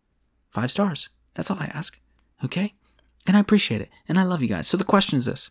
Five 0.51 0.73
stars. 0.73 1.09
That's 1.35 1.51
all 1.51 1.59
I 1.61 1.67
ask. 1.67 1.99
Okay? 2.45 2.75
And 3.27 3.37
I 3.37 3.41
appreciate 3.41 3.81
it. 3.81 3.91
And 4.09 4.19
I 4.19 4.25
love 4.25 4.43
you 4.43 4.49
guys. 4.49 4.67
So 4.67 4.77
the 4.77 4.85
question 4.85 5.19
is 5.19 5.27
this 5.27 5.51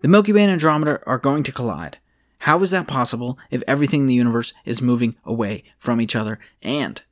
The 0.00 0.08
Milky 0.08 0.32
Way 0.32 0.44
and 0.44 0.52
Andromeda 0.52 1.00
are 1.06 1.18
going 1.18 1.42
to 1.42 1.52
collide. 1.52 1.98
How 2.38 2.60
is 2.62 2.70
that 2.70 2.88
possible 2.88 3.38
if 3.50 3.62
everything 3.68 4.00
in 4.00 4.06
the 4.06 4.14
universe 4.14 4.52
is 4.64 4.82
moving 4.82 5.16
away 5.24 5.64
from 5.78 6.00
each 6.00 6.16
other? 6.16 6.38
And 6.60 7.02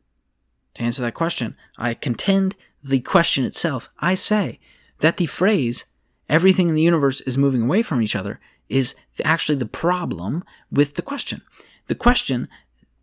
to 0.75 0.83
answer 0.83 1.03
that 1.03 1.15
question, 1.15 1.57
I 1.77 1.95
contend 1.95 2.57
the 2.83 3.01
question 3.01 3.45
itself. 3.45 3.91
I 3.99 4.15
say 4.15 4.61
that 5.01 5.17
the 5.17 5.27
phrase, 5.27 5.87
everything 6.29 6.69
in 6.69 6.75
the 6.75 6.83
universe 6.83 7.21
is 7.23 7.39
moving 7.39 7.63
away 7.63 7.83
from 7.83 8.03
each 8.03 8.17
other, 8.17 8.41
is 8.69 8.95
actually 9.25 9.57
the 9.57 9.67
problem 9.67 10.45
with 10.71 10.95
the 10.95 11.03
question. 11.03 11.43
The 11.89 11.95
question 11.95 12.49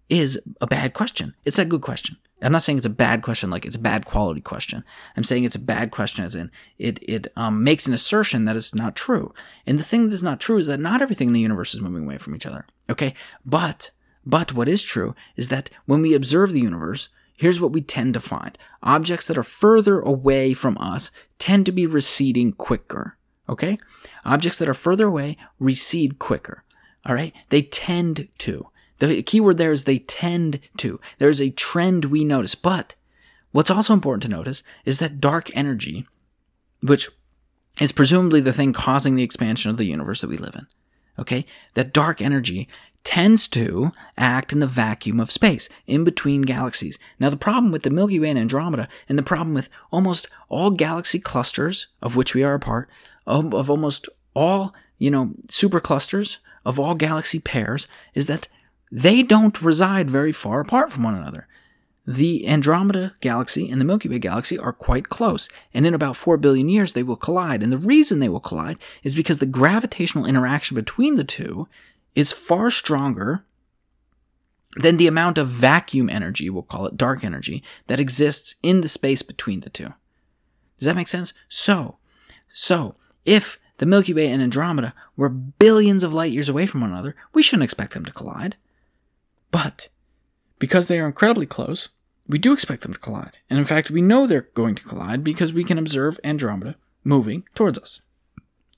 is 0.09 0.39
a 0.61 0.67
bad 0.67 0.93
question. 0.93 1.35
It's 1.43 1.59
a 1.59 1.65
good 1.65 1.81
question. 1.81 2.17
I'm 2.41 2.51
not 2.51 2.61
saying 2.61 2.77
it's 2.77 2.85
a 2.85 2.91
bad 2.91 3.23
question 3.23 3.49
like 3.49 3.65
it's 3.65 3.75
a 3.75 3.79
bad 3.79 4.05
quality 4.05 4.41
question. 4.41 4.83
I'm 5.15 5.23
saying 5.23 5.43
it's 5.43 5.55
a 5.55 5.59
bad 5.59 5.89
question 5.91 6.23
as 6.23 6.35
in 6.35 6.51
it 6.77 6.99
it 7.01 7.27
um, 7.35 7.63
makes 7.63 7.87
an 7.87 7.93
assertion 7.93 8.45
that 8.45 8.55
is 8.55 8.75
not 8.75 8.95
true. 8.95 9.33
And 9.65 9.79
the 9.79 9.83
thing 9.83 10.07
that 10.07 10.13
is 10.13 10.23
not 10.23 10.39
true 10.39 10.57
is 10.57 10.67
that 10.67 10.79
not 10.79 11.01
everything 11.01 11.27
in 11.27 11.33
the 11.33 11.39
universe 11.39 11.73
is 11.73 11.81
moving 11.81 12.03
away 12.03 12.19
from 12.19 12.35
each 12.35 12.45
other. 12.45 12.67
Okay, 12.89 13.15
but 13.43 13.89
but 14.25 14.53
what 14.53 14.69
is 14.69 14.83
true 14.83 15.15
is 15.35 15.47
that 15.47 15.71
when 15.85 16.01
we 16.01 16.13
observe 16.13 16.51
the 16.51 16.61
universe, 16.61 17.09
here's 17.37 17.61
what 17.61 17.71
we 17.71 17.81
tend 17.81 18.13
to 18.15 18.19
find 18.19 18.57
objects 18.83 19.27
that 19.27 19.37
are 19.37 19.43
further 19.43 19.99
away 19.99 20.53
from 20.53 20.77
us 20.79 21.11
tend 21.39 21.65
to 21.65 21.71
be 21.71 21.85
receding 21.85 22.51
quicker. 22.51 23.17
Okay? 23.47 23.77
Objects 24.25 24.59
that 24.59 24.67
are 24.67 24.73
further 24.73 25.05
away 25.05 25.37
recede 25.59 26.19
quicker. 26.19 26.63
All 27.05 27.15
right? 27.15 27.33
They 27.49 27.61
tend 27.61 28.27
to. 28.39 28.67
The 28.97 29.21
key 29.21 29.39
word 29.39 29.57
there 29.57 29.71
is 29.71 29.83
they 29.83 29.99
tend 29.99 30.59
to. 30.77 30.99
There's 31.19 31.41
a 31.41 31.51
trend 31.51 32.05
we 32.05 32.25
notice. 32.25 32.55
But 32.55 32.95
what's 33.51 33.71
also 33.71 33.93
important 33.93 34.23
to 34.23 34.29
notice 34.29 34.63
is 34.85 34.99
that 34.99 35.21
dark 35.21 35.55
energy, 35.55 36.07
which 36.81 37.09
is 37.79 37.91
presumably 37.91 38.41
the 38.41 38.53
thing 38.53 38.73
causing 38.73 39.15
the 39.15 39.23
expansion 39.23 39.69
of 39.69 39.77
the 39.77 39.85
universe 39.85 40.21
that 40.21 40.29
we 40.29 40.37
live 40.37 40.55
in, 40.55 40.67
okay? 41.19 41.45
That 41.75 41.93
dark 41.93 42.21
energy 42.21 42.67
tends 43.07 43.47
to 43.47 43.93
act 44.17 44.51
in 44.51 44.59
the 44.59 44.67
vacuum 44.67 45.17
of 45.17 45.31
space, 45.31 45.69
in 45.85 46.03
between 46.03 46.41
galaxies. 46.41 46.99
Now, 47.21 47.29
the 47.29 47.37
problem 47.37 47.71
with 47.71 47.83
the 47.83 47.89
Milky 47.89 48.19
Way 48.19 48.31
and 48.31 48.37
Andromeda, 48.37 48.89
and 49.07 49.17
the 49.17 49.23
problem 49.23 49.53
with 49.53 49.69
almost 49.91 50.27
all 50.49 50.71
galaxy 50.71 51.17
clusters 51.17 51.87
of 52.01 52.17
which 52.17 52.35
we 52.35 52.43
are 52.43 52.55
a 52.55 52.59
part, 52.59 52.89
of, 53.25 53.53
of 53.53 53.69
almost 53.69 54.09
all, 54.33 54.75
you 54.97 55.09
know, 55.09 55.31
superclusters 55.47 56.39
of 56.65 56.81
all 56.81 56.95
galaxy 56.95 57.39
pairs, 57.39 57.87
is 58.13 58.27
that 58.27 58.49
they 58.91 59.23
don't 59.23 59.61
reside 59.61 60.09
very 60.09 60.33
far 60.33 60.59
apart 60.59 60.91
from 60.91 61.03
one 61.03 61.15
another. 61.15 61.47
The 62.05 62.45
Andromeda 62.45 63.15
galaxy 63.21 63.71
and 63.71 63.79
the 63.79 63.85
Milky 63.85 64.09
Way 64.09 64.19
galaxy 64.19 64.59
are 64.59 64.73
quite 64.73 65.07
close, 65.07 65.47
and 65.73 65.85
in 65.85 65.93
about 65.93 66.17
4 66.17 66.35
billion 66.35 66.67
years 66.67 66.91
they 66.91 67.03
will 67.03 67.15
collide. 67.15 67.63
And 67.63 67.71
the 67.71 67.77
reason 67.77 68.19
they 68.19 68.27
will 68.27 68.41
collide 68.41 68.79
is 69.01 69.15
because 69.15 69.37
the 69.37 69.45
gravitational 69.45 70.25
interaction 70.25 70.75
between 70.75 71.15
the 71.15 71.23
two 71.23 71.69
is 72.15 72.31
far 72.31 72.71
stronger 72.71 73.45
than 74.75 74.97
the 74.97 75.07
amount 75.07 75.37
of 75.37 75.47
vacuum 75.47 76.09
energy, 76.09 76.49
we'll 76.49 76.63
call 76.63 76.85
it 76.85 76.97
dark 76.97 77.23
energy, 77.23 77.63
that 77.87 77.99
exists 77.99 78.55
in 78.61 78.81
the 78.81 78.87
space 78.87 79.21
between 79.21 79.61
the 79.61 79.69
two. 79.69 79.93
Does 80.77 80.85
that 80.85 80.95
make 80.95 81.07
sense? 81.07 81.33
So, 81.49 81.97
so 82.53 82.95
if 83.25 83.59
the 83.77 83.85
Milky 83.85 84.13
Way 84.13 84.27
and 84.27 84.41
Andromeda 84.41 84.93
were 85.15 85.29
billions 85.29 86.03
of 86.03 86.13
light 86.13 86.31
years 86.31 86.49
away 86.49 86.65
from 86.65 86.81
one 86.81 86.91
another, 86.91 87.15
we 87.33 87.41
shouldn't 87.41 87.63
expect 87.63 87.93
them 87.93 88.05
to 88.05 88.11
collide. 88.11 88.55
But 89.51 89.89
because 90.59 90.87
they 90.87 90.99
are 90.99 91.07
incredibly 91.07 91.45
close, 91.45 91.89
we 92.27 92.37
do 92.37 92.53
expect 92.53 92.83
them 92.83 92.93
to 92.93 92.99
collide. 92.99 93.37
And 93.49 93.57
in 93.57 93.65
fact, 93.65 93.89
we 93.89 94.01
know 94.01 94.27
they're 94.27 94.49
going 94.53 94.75
to 94.75 94.83
collide 94.83 95.23
because 95.23 95.53
we 95.53 95.63
can 95.63 95.77
observe 95.77 96.19
Andromeda 96.23 96.75
moving 97.03 97.45
towards 97.55 97.79
us. 97.79 98.01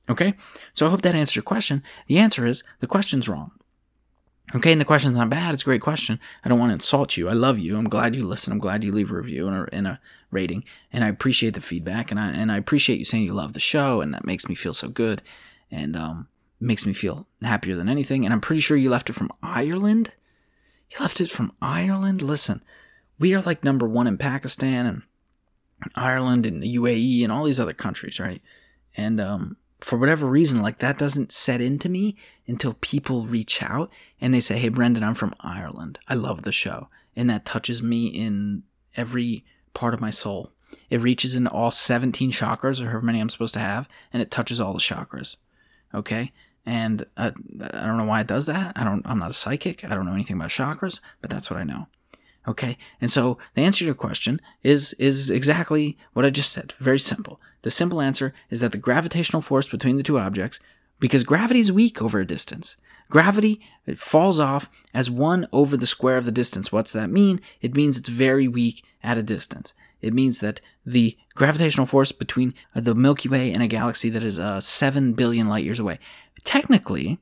Okay? 0.10 0.34
So 0.74 0.88
I 0.88 0.90
hope 0.90 1.02
that 1.04 1.16
answers 1.16 1.36
your 1.36 1.44
question. 1.44 1.84
The 2.08 2.18
answer 2.18 2.46
is 2.46 2.64
the 2.80 2.88
question's 2.88 3.30
wrong. 3.30 3.52
Okay, 4.56 4.72
and 4.72 4.82
the 4.82 4.86
question's 4.86 5.16
not 5.16 5.30
bad. 5.30 5.54
It's 5.54 5.62
a 5.62 5.66
great 5.66 5.82
question. 5.82 6.20
I 6.44 6.50
don't 6.50 6.58
want 6.58 6.72
to 6.72 6.76
insult 6.76 7.16
you. 7.18 7.30
I 7.30 7.34
love 7.34 7.60
you. 7.60 7.78
I'm 7.78 7.88
glad 7.88 8.16
you 8.16 8.26
listen. 8.26 8.52
I'm 8.52 8.60
glad 8.60 8.84
you 8.84 8.92
leave 8.92 9.12
a 9.12 9.16
review 9.16 9.48
and 9.48 9.56
a, 9.56 9.70
and 9.72 9.88
a 9.88 10.00
rating, 10.32 10.64
and 10.92 11.04
I 11.04 11.08
appreciate 11.08 11.54
the 11.54 11.62
feedback, 11.62 12.10
and 12.10 12.20
I 12.20 12.32
and 12.32 12.52
I 12.52 12.58
appreciate 12.58 12.98
you 12.98 13.06
saying 13.06 13.26
you 13.26 13.34
love 13.34 13.54
the 13.54 13.60
show, 13.60 14.02
and 14.02 14.12
that 14.12 14.26
makes 14.26 14.50
me 14.50 14.56
feel 14.56 14.74
so 14.74 14.88
good, 14.88 15.22
and 15.70 15.96
um, 15.96 16.30
makes 16.60 16.84
me 16.84 16.94
feel 16.94 17.28
happier 17.44 17.76
than 17.76 17.90
anything. 17.90 18.26
And 18.26 18.34
I'm 18.34 18.42
pretty 18.42 18.62
sure 18.62 18.76
you 18.76 18.90
left 18.90 19.12
it 19.12 19.14
from 19.14 19.32
Ireland. 19.44 20.14
You 20.90 20.98
left 21.00 21.22
it 21.22 21.30
from 21.30 21.52
Ireland. 21.62 22.24
Listen, 22.24 22.64
we 23.20 23.36
are 23.36 23.42
like 23.42 23.64
number 23.64 23.88
one 23.88 24.08
in 24.08 24.18
Pakistan 24.18 24.88
and 24.88 25.04
Ireland 25.94 26.48
and 26.48 26.64
the 26.64 26.76
UAE 26.76 27.24
and 27.24 27.32
all 27.32 27.44
these 27.44 27.60
other 27.60 27.74
countries, 27.74 28.20
right? 28.20 28.42
And 28.98 29.22
um, 29.22 29.58
for 29.82 29.98
whatever 29.98 30.28
reason, 30.28 30.62
like 30.62 30.80
that 30.80 30.98
doesn't 30.98 31.32
set 31.32 31.62
into 31.62 31.90
me 31.90 32.16
until 32.48 32.76
people 32.82 33.24
reach 33.24 33.64
out 33.64 33.92
and 34.20 34.34
they 34.34 34.40
say, 34.40 34.58
Hey, 34.58 34.70
Brendan, 34.70 35.04
I'm 35.04 35.16
from 35.16 35.36
Ireland. 35.40 36.00
I 36.08 36.16
love 36.16 36.44
the 36.44 36.52
show. 36.52 36.90
And 37.16 37.30
that 37.30 37.46
touches 37.46 37.82
me 37.82 38.08
in 38.08 38.64
every 38.96 39.46
part 39.74 39.94
of 39.94 40.02
my 40.02 40.10
soul. 40.10 40.52
It 40.90 41.02
reaches 41.02 41.36
into 41.36 41.50
all 41.50 41.72
17 41.72 42.32
chakras 42.32 42.80
or 42.80 42.86
however 42.86 43.06
many 43.06 43.20
I'm 43.20 43.30
supposed 43.30 43.54
to 43.56 43.60
have, 43.60 43.88
and 44.14 44.22
it 44.22 44.32
touches 44.32 44.60
all 44.60 44.74
the 44.74 44.80
chakras. 44.80 45.38
Okay? 45.94 46.32
And 46.66 47.06
uh, 47.18 47.32
I 47.74 47.86
don't 47.86 47.98
know 47.98 48.06
why 48.06 48.22
it 48.22 48.28
does 48.28 48.46
that. 48.46 48.74
I 48.76 48.84
don't, 48.84 49.02
I'm 49.06 49.20
not 49.20 49.32
a 49.32 49.34
psychic. 49.34 49.84
I 49.84 49.90
don't 49.90 50.06
know 50.06 50.14
anything 50.14 50.36
about 50.36 50.50
chakras, 50.50 51.00
but 51.22 51.30
that's 51.30 51.50
what 51.50 51.60
I 51.60 51.64
know. 51.64 51.88
Okay. 52.48 52.78
And 53.02 53.12
so 53.12 53.38
the 53.56 53.64
answer 53.64 53.80
to 53.80 53.86
your 53.86 53.96
question 53.96 54.42
is, 54.64 54.94
is 54.94 55.30
exactly 55.30 55.98
what 56.14 56.26
I 56.26 56.30
just 56.30 56.52
said. 56.52 56.74
Very 56.80 57.00
simple. 57.00 57.40
The 57.62 57.72
simple 57.72 58.02
answer 58.02 58.34
is 58.50 58.62
that 58.62 58.72
the 58.72 58.78
gravitational 58.78 59.42
force 59.42 59.68
between 59.68 59.98
the 59.98 60.04
two 60.04 60.20
objects, 60.20 60.60
because 61.00 61.24
gravity 61.24 61.60
is 61.60 61.72
weak 61.72 62.02
over 62.02 62.20
a 62.20 62.26
distance. 62.26 62.78
Gravity 63.10 63.60
it 63.86 64.00
falls 64.00 64.40
off 64.40 64.70
as 64.94 65.10
1 65.10 65.48
over 65.52 65.76
the 65.76 65.88
square 65.88 66.18
of 66.18 66.26
the 66.26 66.32
distance. 66.32 66.72
What's 66.72 66.92
that 66.92 67.10
mean? 67.10 67.42
It 67.60 67.76
means 67.76 67.98
it's 67.98 68.10
very 68.10 68.48
weak 68.48 68.84
at 69.02 69.18
a 69.18 69.24
distance. 69.24 69.74
It 70.02 70.14
means 70.14 70.40
that 70.40 70.62
the 70.86 71.18
gravitational 71.34 71.88
force 71.88 72.12
between 72.12 72.54
the 72.76 72.96
Milky 72.96 73.28
Way 73.28 73.52
and 73.52 73.64
a 73.64 73.68
galaxy 73.68 74.10
that 74.12 74.24
is 74.24 74.38
uh, 74.38 74.62
7 74.62 75.14
billion 75.14 75.48
light 75.48 75.64
years 75.64 75.80
away. 75.80 76.00
Technically, 76.44 77.20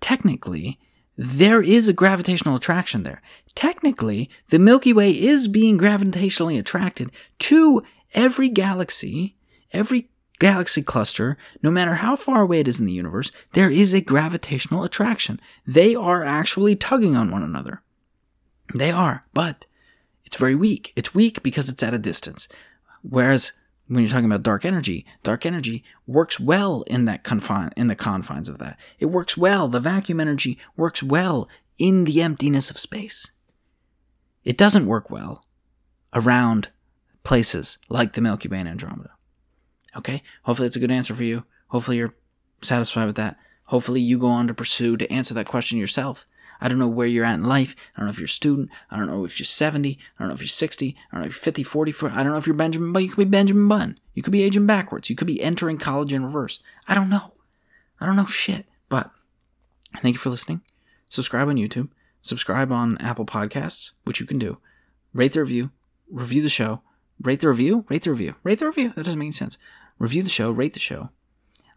technically, 0.00 0.78
there 1.16 1.62
is 1.62 1.88
a 1.88 1.94
gravitational 1.94 2.56
attraction 2.56 3.02
there. 3.02 3.22
Technically, 3.54 4.28
the 4.48 4.58
Milky 4.58 4.92
Way 4.92 5.10
is 5.10 5.48
being 5.48 5.78
gravitationally 5.78 6.58
attracted 6.58 7.10
to 7.40 7.82
every 8.12 8.50
galaxy, 8.50 9.34
every 9.76 10.08
galaxy 10.38 10.82
cluster, 10.82 11.36
no 11.62 11.70
matter 11.70 11.94
how 11.94 12.16
far 12.16 12.42
away 12.42 12.60
it 12.60 12.68
is 12.68 12.80
in 12.80 12.86
the 12.86 12.92
universe, 12.92 13.30
there 13.52 13.70
is 13.70 13.94
a 13.94 14.00
gravitational 14.00 14.84
attraction. 14.84 15.40
They 15.66 15.94
are 15.94 16.24
actually 16.24 16.76
tugging 16.76 17.16
on 17.16 17.30
one 17.30 17.42
another. 17.42 17.82
They 18.74 18.90
are, 18.90 19.24
but 19.32 19.66
it's 20.24 20.36
very 20.36 20.54
weak. 20.54 20.92
It's 20.96 21.14
weak 21.14 21.42
because 21.42 21.68
it's 21.68 21.82
at 21.82 21.94
a 21.94 21.98
distance. 21.98 22.48
Whereas 23.02 23.52
when 23.86 24.02
you're 24.02 24.10
talking 24.10 24.26
about 24.26 24.42
dark 24.42 24.64
energy, 24.64 25.06
dark 25.22 25.46
energy 25.46 25.84
works 26.06 26.40
well 26.40 26.82
in 26.88 27.04
that 27.04 27.22
confine 27.22 27.70
in 27.76 27.86
the 27.86 27.94
confines 27.94 28.48
of 28.48 28.58
that. 28.58 28.76
It 28.98 29.06
works 29.06 29.36
well. 29.36 29.68
The 29.68 29.80
vacuum 29.80 30.20
energy 30.20 30.58
works 30.76 31.02
well 31.02 31.48
in 31.78 32.04
the 32.04 32.20
emptiness 32.22 32.70
of 32.70 32.78
space. 32.78 33.30
It 34.44 34.58
doesn't 34.58 34.86
work 34.86 35.10
well 35.10 35.44
around 36.12 36.68
places 37.22 37.78
like 37.88 38.14
the 38.14 38.20
Milky 38.20 38.48
Way 38.48 38.60
and 38.60 38.68
Andromeda. 38.68 39.10
Okay? 39.96 40.22
Hopefully 40.44 40.66
it's 40.66 40.76
a 40.76 40.80
good 40.80 40.90
answer 40.90 41.14
for 41.14 41.24
you. 41.24 41.44
Hopefully 41.68 41.96
you're 41.96 42.14
satisfied 42.62 43.06
with 43.06 43.16
that. 43.16 43.38
Hopefully 43.64 44.00
you 44.00 44.18
go 44.18 44.28
on 44.28 44.46
to 44.46 44.54
pursue 44.54 44.96
to 44.96 45.12
answer 45.12 45.34
that 45.34 45.46
question 45.46 45.78
yourself. 45.78 46.26
I 46.60 46.68
don't 46.68 46.78
know 46.78 46.88
where 46.88 47.06
you're 47.06 47.24
at 47.24 47.34
in 47.34 47.44
life. 47.44 47.74
I 47.94 48.00
don't 48.00 48.06
know 48.06 48.12
if 48.12 48.18
you're 48.18 48.26
a 48.26 48.28
student. 48.28 48.70
I 48.90 48.96
don't 48.96 49.08
know 49.08 49.24
if 49.24 49.38
you're 49.38 49.44
70. 49.44 49.98
I 49.98 50.22
don't 50.22 50.28
know 50.28 50.34
if 50.34 50.40
you're 50.40 50.48
60. 50.48 50.96
I 50.96 51.14
don't 51.14 51.20
know 51.20 51.26
if 51.26 51.34
you're 51.34 51.40
50, 51.42 51.62
40. 51.62 51.92
40 51.92 52.14
I 52.14 52.22
don't 52.22 52.32
know 52.32 52.38
if 52.38 52.46
you're 52.46 52.56
Benjamin 52.56 52.92
Button. 52.92 53.04
You 53.04 53.10
could 53.10 53.18
be 53.18 53.30
Benjamin 53.30 53.68
Button. 53.68 54.00
You 54.14 54.22
could 54.22 54.32
be 54.32 54.42
aging 54.42 54.66
backwards. 54.66 55.10
You 55.10 55.16
could 55.16 55.26
be 55.26 55.42
entering 55.42 55.78
college 55.78 56.12
in 56.12 56.24
reverse. 56.24 56.60
I 56.88 56.94
don't 56.94 57.10
know. 57.10 57.34
I 58.00 58.06
don't 58.06 58.16
know 58.16 58.26
shit. 58.26 58.66
But 58.88 59.10
thank 60.00 60.14
you 60.14 60.18
for 60.18 60.30
listening. 60.30 60.62
Subscribe 61.10 61.48
on 61.48 61.56
YouTube. 61.56 61.88
Subscribe 62.20 62.72
on 62.72 62.98
Apple 62.98 63.26
Podcasts, 63.26 63.92
which 64.04 64.20
you 64.20 64.26
can 64.26 64.38
do. 64.38 64.58
Rate 65.12 65.32
the 65.32 65.40
review. 65.40 65.70
Review 66.10 66.42
the 66.42 66.48
show. 66.48 66.80
Rate 67.20 67.40
the 67.40 67.48
review. 67.48 67.84
Rate 67.88 68.02
the 68.02 68.10
review. 68.10 68.34
Rate 68.42 68.58
the 68.58 68.66
review. 68.66 68.92
That 68.96 69.04
doesn't 69.04 69.18
make 69.18 69.26
any 69.26 69.32
sense. 69.32 69.58
Review 69.98 70.22
the 70.22 70.28
show. 70.28 70.50
Rate 70.50 70.74
the 70.74 70.80
show. 70.80 71.10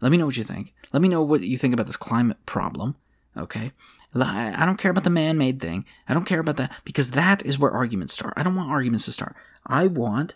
Let 0.00 0.10
me 0.10 0.16
know 0.16 0.26
what 0.26 0.36
you 0.36 0.44
think. 0.44 0.74
Let 0.92 1.02
me 1.02 1.08
know 1.08 1.22
what 1.22 1.42
you 1.42 1.58
think 1.58 1.74
about 1.74 1.86
this 1.86 1.96
climate 1.96 2.38
problem. 2.46 2.96
Okay. 3.36 3.72
I 4.14 4.64
don't 4.66 4.78
care 4.78 4.90
about 4.90 5.04
the 5.04 5.10
man 5.10 5.38
made 5.38 5.60
thing. 5.60 5.84
I 6.08 6.14
don't 6.14 6.24
care 6.24 6.40
about 6.40 6.56
that 6.56 6.72
because 6.84 7.12
that 7.12 7.46
is 7.46 7.58
where 7.58 7.70
arguments 7.70 8.14
start. 8.14 8.34
I 8.36 8.42
don't 8.42 8.56
want 8.56 8.70
arguments 8.70 9.04
to 9.04 9.12
start. 9.12 9.36
I 9.66 9.86
want, 9.86 10.34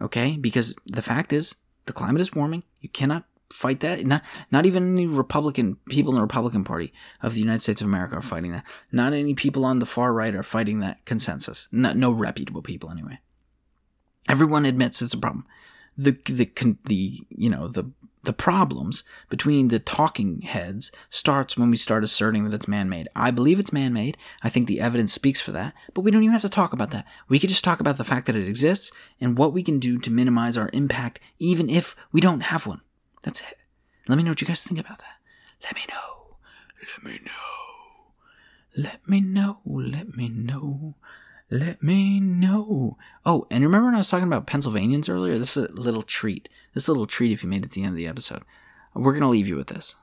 okay, 0.00 0.38
because 0.38 0.74
the 0.86 1.02
fact 1.02 1.32
is 1.32 1.56
the 1.84 1.92
climate 1.92 2.22
is 2.22 2.32
warming. 2.32 2.62
You 2.80 2.88
cannot 2.88 3.24
fight 3.52 3.80
that. 3.80 4.06
Not, 4.06 4.22
not 4.50 4.64
even 4.64 4.94
any 4.94 5.06
Republican 5.06 5.76
people 5.90 6.12
in 6.12 6.16
the 6.16 6.22
Republican 6.22 6.64
Party 6.64 6.92
of 7.20 7.34
the 7.34 7.40
United 7.40 7.60
States 7.60 7.82
of 7.82 7.86
America 7.86 8.16
are 8.16 8.22
fighting 8.22 8.52
that. 8.52 8.64
Not 8.90 9.12
any 9.12 9.34
people 9.34 9.66
on 9.66 9.78
the 9.78 9.84
far 9.84 10.14
right 10.14 10.34
are 10.34 10.42
fighting 10.42 10.80
that 10.80 11.04
consensus. 11.04 11.68
Not, 11.70 11.98
no 11.98 12.12
reputable 12.12 12.62
people 12.62 12.90
anyway. 12.90 13.18
Everyone 14.26 14.64
admits 14.64 15.02
it's 15.02 15.12
a 15.12 15.18
problem. 15.18 15.44
The, 15.96 16.12
the, 16.26 16.50
the, 16.84 17.20
you 17.28 17.50
know, 17.50 17.68
the 17.68 17.90
the 18.24 18.32
problems 18.32 19.02
between 19.28 19.68
the 19.68 19.80
talking 19.80 20.42
heads 20.42 20.92
starts 21.10 21.56
when 21.56 21.70
we 21.70 21.76
start 21.76 22.04
asserting 22.04 22.44
that 22.44 22.54
it's 22.54 22.68
man-made. 22.68 23.08
I 23.16 23.32
believe 23.32 23.58
it's 23.58 23.72
man-made. 23.72 24.16
I 24.42 24.48
think 24.48 24.68
the 24.68 24.80
evidence 24.80 25.12
speaks 25.12 25.40
for 25.40 25.50
that, 25.52 25.74
but 25.92 26.02
we 26.02 26.10
don't 26.10 26.22
even 26.22 26.32
have 26.32 26.42
to 26.42 26.48
talk 26.48 26.72
about 26.72 26.92
that. 26.92 27.04
We 27.28 27.40
could 27.40 27.50
just 27.50 27.64
talk 27.64 27.80
about 27.80 27.96
the 27.96 28.04
fact 28.04 28.26
that 28.26 28.36
it 28.36 28.46
exists 28.46 28.92
and 29.20 29.36
what 29.36 29.52
we 29.52 29.62
can 29.62 29.80
do 29.80 29.98
to 29.98 30.10
minimize 30.10 30.56
our 30.56 30.70
impact 30.72 31.18
even 31.38 31.68
if 31.68 31.96
we 32.12 32.20
don't 32.20 32.42
have 32.42 32.64
one. 32.64 32.80
That's 33.24 33.40
it. 33.40 33.58
Let 34.08 34.16
me 34.16 34.22
know 34.22 34.30
what 34.30 34.40
you 34.40 34.46
guys 34.46 34.62
think 34.62 34.78
about 34.78 34.98
that. 35.00 35.16
Let 35.64 35.74
me 35.74 35.82
know. 35.88 36.36
Let 36.80 37.04
me 37.04 37.20
know. 37.24 38.82
Let 38.90 39.08
me 39.08 39.20
know. 39.20 39.58
Let 39.66 40.16
me 40.16 40.28
know. 40.28 40.94
Let 41.52 41.82
me 41.82 42.18
know. 42.18 42.96
Oh, 43.26 43.46
and 43.50 43.62
remember 43.62 43.84
when 43.84 43.94
I 43.94 43.98
was 43.98 44.08
talking 44.08 44.26
about 44.26 44.46
Pennsylvanians 44.46 45.10
earlier? 45.10 45.38
This 45.38 45.54
is 45.54 45.66
a 45.66 45.72
little 45.72 46.00
treat. 46.00 46.48
This 46.72 46.88
little 46.88 47.06
treat 47.06 47.30
if 47.30 47.42
you 47.42 47.48
made 47.50 47.62
it 47.62 47.72
to 47.72 47.74
the 47.74 47.82
end 47.82 47.90
of 47.90 47.96
the 47.98 48.06
episode. 48.06 48.42
We're 48.94 49.12
going 49.12 49.20
to 49.20 49.28
leave 49.28 49.46
you 49.46 49.56
with 49.56 49.66
this. 49.66 49.96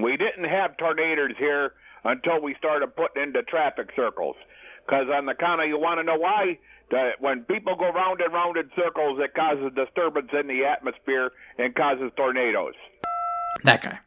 We 0.00 0.16
didn't 0.16 0.50
have 0.50 0.76
tornadoes 0.76 1.36
here 1.38 1.74
until 2.02 2.42
we 2.42 2.56
started 2.58 2.96
putting 2.96 3.22
into 3.22 3.44
traffic 3.44 3.90
circles. 3.94 4.34
Because 4.84 5.06
on 5.14 5.26
the 5.26 5.34
count 5.34 5.62
of 5.62 5.68
you 5.68 5.78
want 5.78 6.00
to 6.00 6.02
know 6.02 6.18
why? 6.18 6.58
That 6.90 7.20
when 7.20 7.44
people 7.44 7.76
go 7.76 7.90
round 7.90 8.20
and 8.20 8.34
round 8.34 8.56
in 8.56 8.68
circles, 8.74 9.20
it 9.22 9.32
causes 9.32 9.70
disturbance 9.76 10.30
in 10.32 10.48
the 10.48 10.64
atmosphere 10.64 11.30
and 11.56 11.72
causes 11.76 12.10
tornadoes. 12.16 12.74
That 13.62 13.80
guy. 13.80 14.00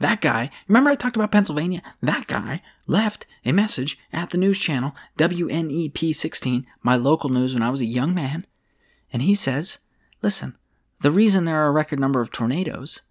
That 0.00 0.20
guy, 0.20 0.50
remember 0.66 0.90
I 0.90 0.94
talked 0.94 1.16
about 1.16 1.32
Pennsylvania? 1.32 1.82
That 2.02 2.26
guy 2.26 2.62
left 2.86 3.26
a 3.44 3.52
message 3.52 3.98
at 4.12 4.30
the 4.30 4.38
news 4.38 4.58
channel 4.58 4.94
WNEP 5.18 6.14
16, 6.14 6.66
my 6.82 6.96
local 6.96 7.30
news 7.30 7.54
when 7.54 7.62
I 7.62 7.70
was 7.70 7.80
a 7.80 7.86
young 7.86 8.14
man. 8.14 8.46
And 9.12 9.22
he 9.22 9.34
says, 9.34 9.78
listen, 10.22 10.56
the 11.00 11.10
reason 11.10 11.44
there 11.44 11.62
are 11.62 11.68
a 11.68 11.72
record 11.72 11.98
number 12.00 12.20
of 12.20 12.30
tornadoes 12.30 13.02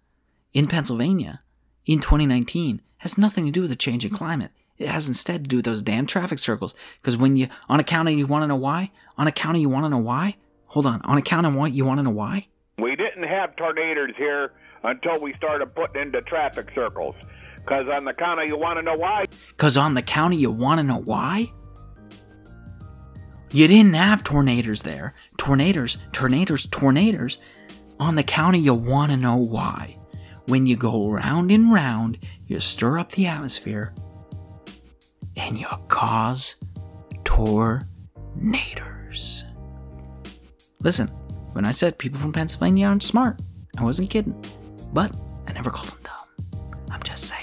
in 0.52 0.66
Pennsylvania 0.66 1.42
in 1.86 2.00
2019 2.00 2.82
has 2.98 3.18
nothing 3.18 3.46
to 3.46 3.52
do 3.52 3.62
with 3.62 3.70
the 3.70 3.76
change 3.76 4.04
in 4.04 4.10
climate. 4.10 4.50
It 4.78 4.88
has 4.88 5.08
instead 5.08 5.44
to 5.44 5.48
do 5.48 5.56
with 5.56 5.64
those 5.64 5.82
damn 5.82 6.06
traffic 6.06 6.38
circles. 6.38 6.74
Because 7.00 7.16
when 7.16 7.36
you, 7.36 7.48
on 7.68 7.80
account 7.80 8.08
of 8.08 8.14
you 8.14 8.26
want 8.26 8.44
to 8.44 8.46
know 8.46 8.56
why? 8.56 8.90
On 9.16 9.26
account 9.26 9.56
of 9.56 9.60
you 9.60 9.68
want 9.68 9.84
to 9.84 9.90
know 9.90 9.98
why? 9.98 10.36
Hold 10.66 10.86
on. 10.86 11.00
On 11.02 11.18
account 11.18 11.46
of 11.46 11.54
what 11.54 11.72
you 11.72 11.84
want 11.84 11.98
to 11.98 12.02
know 12.02 12.10
why? 12.10 12.46
We 12.78 12.94
didn't 12.94 13.24
have 13.24 13.56
tornadoes 13.56 14.14
here 14.16 14.52
until 14.82 15.20
we 15.20 15.34
started 15.34 15.74
putting 15.74 16.02
into 16.02 16.20
traffic 16.22 16.68
circles. 16.74 17.14
Because 17.56 17.86
on 17.92 18.04
the 18.04 18.14
county, 18.14 18.46
you 18.46 18.56
want 18.56 18.78
to 18.78 18.82
know 18.82 18.94
why? 18.94 19.24
Because 19.50 19.76
on 19.76 19.94
the 19.94 20.02
county, 20.02 20.36
you 20.36 20.50
want 20.50 20.78
to 20.78 20.84
know 20.84 21.00
why? 21.00 21.52
You 23.52 23.66
didn't 23.66 23.94
have 23.94 24.24
tornadoes 24.24 24.82
there. 24.82 25.14
Tornadoes, 25.36 25.98
tornadoes, 26.12 26.66
tornadoes. 26.66 27.42
On 28.00 28.14
the 28.14 28.22
county, 28.22 28.58
you 28.58 28.74
want 28.74 29.10
to 29.10 29.16
know 29.16 29.36
why. 29.36 29.98
When 30.46 30.66
you 30.66 30.76
go 30.76 31.10
round 31.10 31.50
and 31.50 31.72
round, 31.72 32.18
you 32.46 32.60
stir 32.60 32.98
up 32.98 33.12
the 33.12 33.26
atmosphere 33.26 33.92
and 35.36 35.58
you 35.58 35.66
cause 35.88 36.56
tornadoes. 37.24 37.84
Listen, 40.80 41.08
when 41.52 41.64
I 41.66 41.70
said 41.70 41.98
people 41.98 42.18
from 42.18 42.32
Pennsylvania 42.32 42.86
aren't 42.86 43.02
smart, 43.02 43.40
I 43.78 43.84
wasn't 43.84 44.10
kidding. 44.10 44.42
But 44.92 45.14
I 45.46 45.52
never 45.52 45.70
called 45.70 45.90
him 45.90 45.98
dumb. 46.02 46.80
I'm 46.90 47.02
just 47.02 47.24
saying. 47.24 47.37